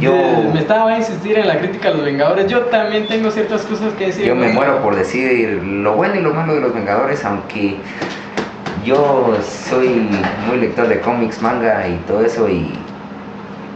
yo 0.00 0.14
me 0.52 0.60
estaba 0.60 0.92
a 0.92 0.98
insistir 0.98 1.38
en 1.38 1.48
la 1.48 1.58
crítica 1.58 1.88
a 1.88 1.92
los 1.92 2.04
Vengadores. 2.04 2.46
Yo 2.46 2.60
también 2.66 3.06
tengo 3.08 3.30
ciertas 3.30 3.62
cosas 3.62 3.92
que 3.94 4.06
decir. 4.06 4.26
Yo 4.26 4.36
me 4.36 4.48
muero 4.48 4.80
por 4.82 4.94
decir 4.94 5.62
lo 5.62 5.94
bueno 5.94 6.14
y 6.14 6.20
lo 6.20 6.32
malo 6.34 6.54
de 6.54 6.60
los 6.60 6.74
Vengadores, 6.74 7.24
aunque 7.24 7.76
yo 8.84 9.36
soy 9.68 10.08
muy 10.46 10.58
lector 10.58 10.88
de 10.88 11.00
cómics, 11.00 11.42
manga 11.42 11.86
y 11.88 11.96
todo 12.06 12.24
eso 12.24 12.48
y 12.48 12.72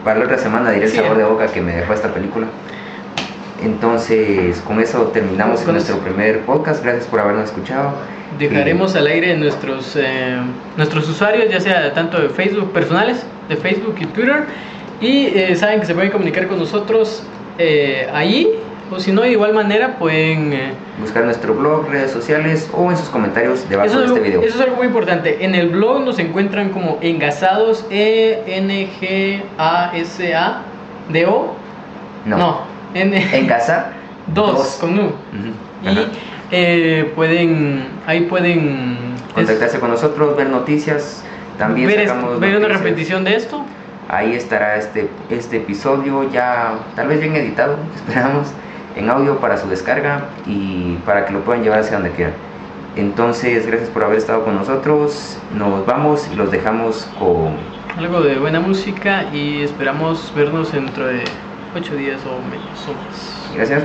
para 0.04 0.20
la 0.20 0.24
otra 0.26 0.38
semana 0.38 0.70
diré 0.70 0.86
el 0.86 0.92
sabor 0.92 1.16
de 1.16 1.24
boca 1.24 1.46
que 1.46 1.60
me 1.60 1.72
dejó 1.72 1.92
esta 1.92 2.08
película. 2.08 2.46
Entonces, 3.62 4.60
con 4.60 4.80
eso 4.80 5.02
terminamos 5.08 5.64
nuestro 5.66 5.98
primer 5.98 6.40
podcast. 6.40 6.82
Gracias 6.82 7.06
por 7.06 7.20
habernos 7.20 7.44
escuchado. 7.44 7.92
Dejaremos 8.38 8.96
al 8.96 9.06
aire 9.06 9.36
nuestros 9.36 9.94
eh, 9.96 10.36
nuestros 10.76 11.08
usuarios, 11.08 11.50
ya 11.50 11.60
sea 11.60 11.92
tanto 11.92 12.20
de 12.20 12.28
Facebook 12.28 12.72
personales, 12.72 13.24
de 13.48 13.56
Facebook 13.56 13.96
y 14.00 14.06
Twitter 14.06 14.46
y 15.02 15.26
eh, 15.34 15.54
saben 15.56 15.80
que 15.80 15.86
se 15.86 15.94
pueden 15.94 16.12
comunicar 16.12 16.46
con 16.46 16.60
nosotros 16.60 17.24
eh, 17.58 18.08
ahí, 18.14 18.48
o 18.90 19.00
si 19.00 19.10
no, 19.10 19.22
de 19.22 19.32
igual 19.32 19.52
manera 19.52 19.98
pueden... 19.98 20.52
Eh, 20.52 20.74
Buscar 21.00 21.24
nuestro 21.24 21.54
blog, 21.54 21.88
redes 21.88 22.12
sociales 22.12 22.70
o 22.72 22.88
en 22.90 22.96
sus 22.96 23.08
comentarios 23.08 23.68
debajo 23.68 23.98
de 23.98 24.06
este 24.06 24.20
video. 24.20 24.42
Eso 24.42 24.54
es 24.54 24.60
algo 24.60 24.76
muy 24.76 24.86
importante. 24.86 25.44
En 25.44 25.56
el 25.56 25.70
blog 25.70 26.04
nos 26.04 26.20
encuentran 26.20 26.68
como 26.68 26.98
engasados, 27.00 27.84
E-N-G-A-S-A-D-O. 27.90 29.42
No. 32.24 32.38
no 32.38 32.60
en, 32.94 33.46
casa. 33.48 33.92
Dos, 34.32 34.78
con 34.80 35.00
U. 35.00 35.10
Y 36.52 37.02
pueden, 37.16 37.86
ahí 38.06 38.20
pueden... 38.20 38.98
Contactarse 39.34 39.80
con 39.80 39.90
nosotros, 39.90 40.36
ver 40.36 40.48
noticias. 40.48 41.24
También 41.58 41.88
ver, 41.88 42.08
ver 42.38 42.56
una 42.56 42.68
repetición 42.68 43.24
de 43.24 43.34
esto 43.34 43.64
Ahí 44.12 44.34
estará 44.34 44.76
este, 44.76 45.08
este 45.30 45.56
episodio 45.56 46.30
ya 46.30 46.74
tal 46.94 47.08
vez 47.08 47.20
bien 47.20 47.34
editado, 47.34 47.76
esperamos, 47.96 48.52
en 48.94 49.10
audio 49.10 49.38
para 49.38 49.56
su 49.56 49.68
descarga 49.68 50.26
y 50.46 50.96
para 51.06 51.26
que 51.26 51.32
lo 51.32 51.40
puedan 51.40 51.64
llevar 51.64 51.80
hacia 51.80 51.94
donde 51.94 52.10
quieran. 52.10 52.34
Entonces, 52.94 53.66
gracias 53.66 53.88
por 53.88 54.04
haber 54.04 54.18
estado 54.18 54.44
con 54.44 54.54
nosotros. 54.54 55.38
Nos 55.56 55.86
vamos 55.86 56.28
y 56.30 56.36
los 56.36 56.50
dejamos 56.50 57.08
con 57.18 57.56
algo 57.96 58.20
de 58.20 58.38
buena 58.38 58.60
música 58.60 59.24
y 59.32 59.62
esperamos 59.62 60.32
vernos 60.34 60.72
dentro 60.72 61.06
de 61.06 61.24
ocho 61.74 61.94
días 61.94 62.20
o 62.26 62.38
menos 62.50 62.86
o 62.88 62.92
más. 62.92 63.54
Gracias. 63.54 63.84